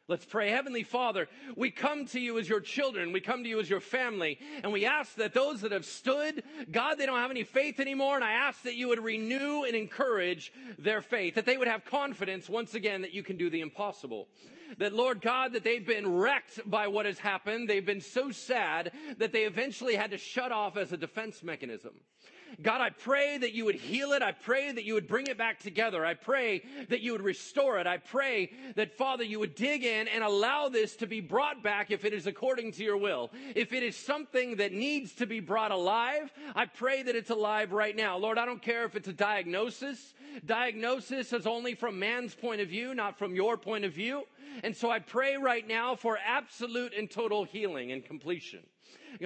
Let's 0.08 0.26
pray. 0.26 0.50
Heavenly 0.50 0.82
Father, 0.82 1.28
we 1.56 1.70
come 1.70 2.08
to 2.08 2.20
you 2.20 2.40
as 2.40 2.50
your 2.50 2.62
children. 2.62 3.12
We 3.12 3.22
come 3.22 3.44
to 3.44 3.50
you 3.50 3.60
as 3.60 3.70
your 3.70 3.80
family. 3.80 4.40
And 4.64 4.74
we 4.74 4.88
ask 4.88 5.14
that 5.18 5.36
those 5.36 5.62
that 5.62 5.72
have 5.72 5.86
stood, 5.86 6.42
God, 6.72 6.96
they 6.96 7.06
don't 7.06 7.20
have 7.20 7.30
any 7.30 7.44
faith 7.44 7.80
anymore. 7.80 8.16
And 8.16 8.24
I 8.24 8.32
ask 8.32 8.64
that 8.64 8.74
you 8.74 8.88
would 8.88 9.04
renew 9.04 9.66
and 9.66 9.76
encourage 9.76 10.52
their 10.80 11.02
faith, 11.02 11.36
that 11.36 11.46
they 11.46 11.58
would 11.58 11.68
have 11.68 11.86
confidence 11.86 12.50
once 12.50 12.74
again 12.74 13.04
that 13.04 13.14
you 13.14 13.22
can 13.22 13.38
do 13.38 13.52
the 13.52 13.62
impossible. 13.62 14.28
That 14.80 14.94
Lord 14.94 15.22
God, 15.22 15.54
that 15.54 15.64
they've 15.64 15.86
been 15.86 16.12
wrecked 16.12 16.68
by 16.68 16.88
what 16.88 17.06
has 17.06 17.20
happened. 17.20 17.70
They've 17.70 17.86
been 17.86 18.02
so 18.02 18.32
sad 18.32 18.94
that 19.20 19.32
they 19.32 19.44
eventually 19.44 19.94
had 19.94 20.10
to 20.10 20.18
shut 20.18 20.52
off 20.52 20.76
as 20.76 20.92
a 20.92 20.98
defense 20.98 21.44
mechanism. 21.44 21.94
God, 22.62 22.82
I 22.82 22.90
pray 22.90 23.38
that 23.38 23.54
you 23.54 23.66
would 23.66 23.76
heal 23.76 24.14
it. 24.14 24.22
I 24.22 24.32
pray 24.32 24.72
that 24.72 24.84
you 24.84 24.94
would 24.94 25.08
bring 25.08 25.28
it 25.28 25.38
back 25.38 25.60
together. 25.60 26.06
I 26.06 26.14
pray 26.14 26.64
that 26.90 27.02
you 27.02 27.12
would 27.12 27.22
restore 27.22 27.80
it. 27.80 27.88
I 27.88 27.98
pray 27.98 28.52
that, 28.76 28.94
Father, 28.98 29.24
you 29.24 29.40
would 29.40 29.56
dig 29.56 29.84
in 29.84 30.08
and 30.08 30.24
allow 30.24 30.70
this 30.70 30.96
to 30.98 31.08
be 31.08 31.22
brought 31.22 31.62
back 31.62 31.92
if 31.92 32.06
it 32.06 32.14
is 32.14 32.28
according 32.28 32.72
to 32.74 32.84
your 32.84 32.98
will. 32.98 33.32
If 33.56 33.74
it 33.74 33.84
is 33.84 33.96
something 33.96 34.58
that 34.58 34.74
needs 34.74 35.14
to 35.16 35.26
be 35.26 35.40
brought 35.40 35.72
alive, 35.72 36.32
I 36.56 36.66
pray 36.66 37.04
that 37.04 37.16
it's 37.16 37.30
alive 37.30 37.72
right 37.72 37.96
now. 37.96 38.18
Lord, 38.18 38.38
I 38.38 38.46
don't 38.46 38.62
care 38.62 38.86
if 38.86 38.96
it's 38.96 39.08
a 39.08 39.14
diagnosis. 39.14 40.14
Diagnosis 40.46 41.34
is 41.34 41.48
only 41.48 41.76
from 41.76 42.00
man's 42.00 42.36
point 42.36 42.62
of 42.62 42.70
view, 42.70 42.94
not 42.96 43.18
from 43.18 43.36
your 43.36 43.58
point 43.58 43.86
of 43.86 43.94
view. 43.94 44.24
And 44.64 44.76
so 44.76 44.90
I 44.90 45.00
pray 45.00 45.38
right 45.38 45.68
now 45.68 45.96
for 45.96 46.18
absolute 46.26 46.94
and 46.98 47.10
total 47.10 47.44
healing 47.44 47.92
and 47.92 48.04
completion. 48.04 48.62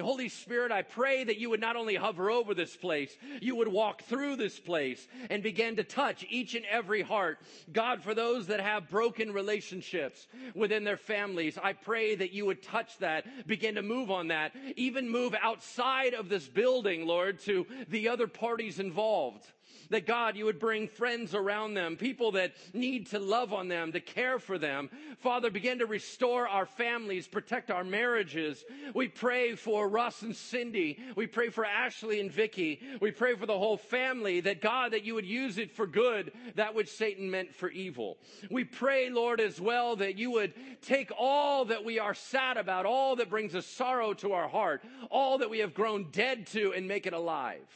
Holy 0.00 0.28
Spirit, 0.28 0.72
I 0.72 0.82
pray 0.82 1.24
that 1.24 1.38
you 1.38 1.50
would 1.50 1.60
not 1.60 1.76
only 1.76 1.94
hover 1.94 2.30
over 2.30 2.54
this 2.54 2.76
place, 2.76 3.16
you 3.40 3.56
would 3.56 3.68
walk 3.68 4.02
through 4.02 4.36
this 4.36 4.58
place 4.58 5.06
and 5.30 5.42
begin 5.42 5.76
to 5.76 5.84
touch 5.84 6.24
each 6.28 6.54
and 6.54 6.64
every 6.66 7.02
heart. 7.02 7.38
God, 7.72 8.02
for 8.02 8.14
those 8.14 8.46
that 8.46 8.60
have 8.60 8.88
broken 8.88 9.32
relationships 9.32 10.26
within 10.54 10.84
their 10.84 10.96
families, 10.96 11.58
I 11.62 11.72
pray 11.72 12.14
that 12.14 12.32
you 12.32 12.46
would 12.46 12.62
touch 12.62 12.98
that, 12.98 13.46
begin 13.46 13.74
to 13.76 13.82
move 13.82 14.10
on 14.10 14.28
that, 14.28 14.52
even 14.76 15.08
move 15.08 15.34
outside 15.40 16.14
of 16.14 16.28
this 16.28 16.48
building, 16.48 17.06
Lord, 17.06 17.38
to 17.40 17.66
the 17.88 18.08
other 18.08 18.26
parties 18.26 18.78
involved 18.78 19.46
that 19.92 20.06
God, 20.06 20.36
you 20.36 20.46
would 20.46 20.58
bring 20.58 20.88
friends 20.88 21.34
around 21.34 21.74
them, 21.74 21.96
people 21.96 22.32
that 22.32 22.52
need 22.72 23.06
to 23.08 23.18
love 23.18 23.52
on 23.52 23.68
them, 23.68 23.92
to 23.92 24.00
care 24.00 24.38
for 24.38 24.58
them. 24.58 24.90
Father, 25.20 25.50
begin 25.50 25.78
to 25.78 25.86
restore 25.86 26.48
our 26.48 26.66
families, 26.66 27.28
protect 27.28 27.70
our 27.70 27.84
marriages. 27.84 28.64
We 28.94 29.08
pray 29.08 29.54
for 29.54 29.88
Russ 29.88 30.22
and 30.22 30.34
Cindy. 30.34 30.98
We 31.14 31.26
pray 31.26 31.50
for 31.50 31.64
Ashley 31.64 32.20
and 32.20 32.32
Vicky. 32.32 32.80
We 33.00 33.10
pray 33.10 33.36
for 33.36 33.46
the 33.46 33.58
whole 33.58 33.76
family 33.76 34.40
that 34.40 34.60
God, 34.60 34.92
that 34.92 35.04
you 35.04 35.14
would 35.14 35.26
use 35.26 35.58
it 35.58 35.70
for 35.70 35.86
good, 35.86 36.32
that 36.56 36.74
which 36.74 36.88
Satan 36.88 37.30
meant 37.30 37.54
for 37.54 37.70
evil. 37.70 38.18
We 38.50 38.64
pray, 38.64 39.10
Lord, 39.10 39.40
as 39.40 39.60
well, 39.60 39.96
that 39.96 40.18
you 40.18 40.30
would 40.32 40.54
take 40.80 41.10
all 41.16 41.66
that 41.66 41.84
we 41.84 41.98
are 41.98 42.14
sad 42.14 42.56
about, 42.56 42.86
all 42.86 43.16
that 43.16 43.30
brings 43.30 43.54
us 43.54 43.66
sorrow 43.66 44.14
to 44.14 44.32
our 44.32 44.48
heart, 44.48 44.82
all 45.10 45.38
that 45.38 45.50
we 45.50 45.58
have 45.58 45.74
grown 45.74 46.10
dead 46.10 46.46
to, 46.48 46.72
and 46.72 46.88
make 46.88 47.06
it 47.06 47.12
alive. 47.12 47.68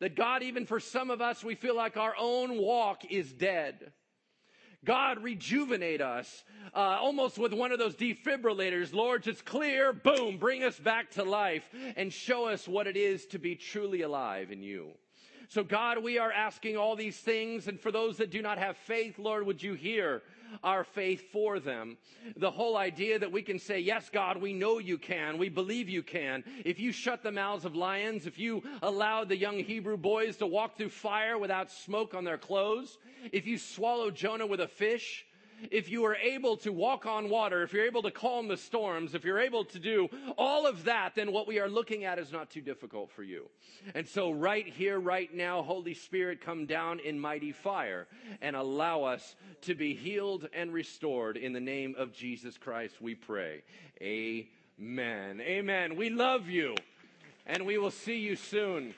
That 0.00 0.16
God, 0.16 0.42
even 0.42 0.66
for 0.66 0.80
some 0.80 1.10
of 1.10 1.20
us, 1.20 1.44
we 1.44 1.54
feel 1.54 1.76
like 1.76 1.96
our 1.96 2.14
own 2.18 2.58
walk 2.58 3.10
is 3.10 3.32
dead. 3.32 3.92
God, 4.84 5.22
rejuvenate 5.22 6.02
us, 6.02 6.44
uh, 6.74 6.98
almost 7.00 7.38
with 7.38 7.52
one 7.54 7.72
of 7.72 7.78
those 7.78 7.96
defibrillators. 7.96 8.92
Lord, 8.92 9.22
just 9.22 9.44
clear, 9.44 9.92
boom, 9.92 10.36
bring 10.36 10.62
us 10.62 10.78
back 10.78 11.12
to 11.12 11.24
life 11.24 11.64
and 11.96 12.12
show 12.12 12.48
us 12.48 12.68
what 12.68 12.86
it 12.86 12.96
is 12.96 13.24
to 13.26 13.38
be 13.38 13.54
truly 13.54 14.02
alive 14.02 14.50
in 14.50 14.62
you. 14.62 14.90
So, 15.48 15.62
God, 15.62 16.02
we 16.02 16.18
are 16.18 16.32
asking 16.32 16.76
all 16.76 16.96
these 16.96 17.16
things. 17.16 17.68
And 17.68 17.80
for 17.80 17.92
those 17.92 18.16
that 18.18 18.30
do 18.30 18.42
not 18.42 18.58
have 18.58 18.76
faith, 18.76 19.18
Lord, 19.18 19.46
would 19.46 19.62
you 19.62 19.74
hear 19.74 20.22
our 20.62 20.84
faith 20.84 21.30
for 21.32 21.58
them? 21.58 21.96
The 22.36 22.50
whole 22.50 22.76
idea 22.76 23.18
that 23.18 23.32
we 23.32 23.42
can 23.42 23.58
say, 23.58 23.80
Yes, 23.80 24.10
God, 24.10 24.40
we 24.40 24.52
know 24.52 24.78
you 24.78 24.98
can. 24.98 25.38
We 25.38 25.48
believe 25.48 25.88
you 25.88 26.02
can. 26.02 26.44
If 26.64 26.78
you 26.78 26.92
shut 26.92 27.22
the 27.22 27.32
mouths 27.32 27.64
of 27.64 27.74
lions, 27.74 28.26
if 28.26 28.38
you 28.38 28.62
allowed 28.82 29.28
the 29.28 29.36
young 29.36 29.58
Hebrew 29.58 29.96
boys 29.96 30.36
to 30.38 30.46
walk 30.46 30.76
through 30.76 30.90
fire 30.90 31.38
without 31.38 31.70
smoke 31.70 32.14
on 32.14 32.24
their 32.24 32.38
clothes, 32.38 32.98
if 33.32 33.46
you 33.46 33.58
swallow 33.58 34.10
Jonah 34.10 34.46
with 34.46 34.60
a 34.60 34.68
fish, 34.68 35.24
if 35.70 35.88
you 35.88 36.04
are 36.04 36.16
able 36.16 36.56
to 36.58 36.72
walk 36.72 37.06
on 37.06 37.28
water, 37.28 37.62
if 37.62 37.72
you're 37.72 37.86
able 37.86 38.02
to 38.02 38.10
calm 38.10 38.48
the 38.48 38.56
storms, 38.56 39.14
if 39.14 39.24
you're 39.24 39.40
able 39.40 39.64
to 39.66 39.78
do 39.78 40.08
all 40.36 40.66
of 40.66 40.84
that, 40.84 41.14
then 41.14 41.32
what 41.32 41.46
we 41.46 41.58
are 41.60 41.68
looking 41.68 42.04
at 42.04 42.18
is 42.18 42.32
not 42.32 42.50
too 42.50 42.60
difficult 42.60 43.10
for 43.10 43.22
you. 43.22 43.48
And 43.94 44.06
so 44.06 44.30
right 44.30 44.66
here, 44.66 44.98
right 44.98 45.32
now, 45.32 45.62
Holy 45.62 45.94
Spirit, 45.94 46.40
come 46.40 46.66
down 46.66 47.00
in 47.00 47.18
mighty 47.18 47.52
fire 47.52 48.06
and 48.40 48.56
allow 48.56 49.04
us 49.04 49.36
to 49.62 49.74
be 49.74 49.94
healed 49.94 50.48
and 50.52 50.72
restored 50.72 51.36
in 51.36 51.52
the 51.52 51.60
name 51.60 51.94
of 51.98 52.12
Jesus 52.12 52.58
Christ, 52.58 53.00
we 53.00 53.14
pray. 53.14 53.62
Amen. 54.00 55.40
Amen. 55.40 55.96
We 55.96 56.10
love 56.10 56.48
you 56.48 56.74
and 57.46 57.66
we 57.66 57.78
will 57.78 57.90
see 57.90 58.18
you 58.18 58.36
soon. 58.36 58.94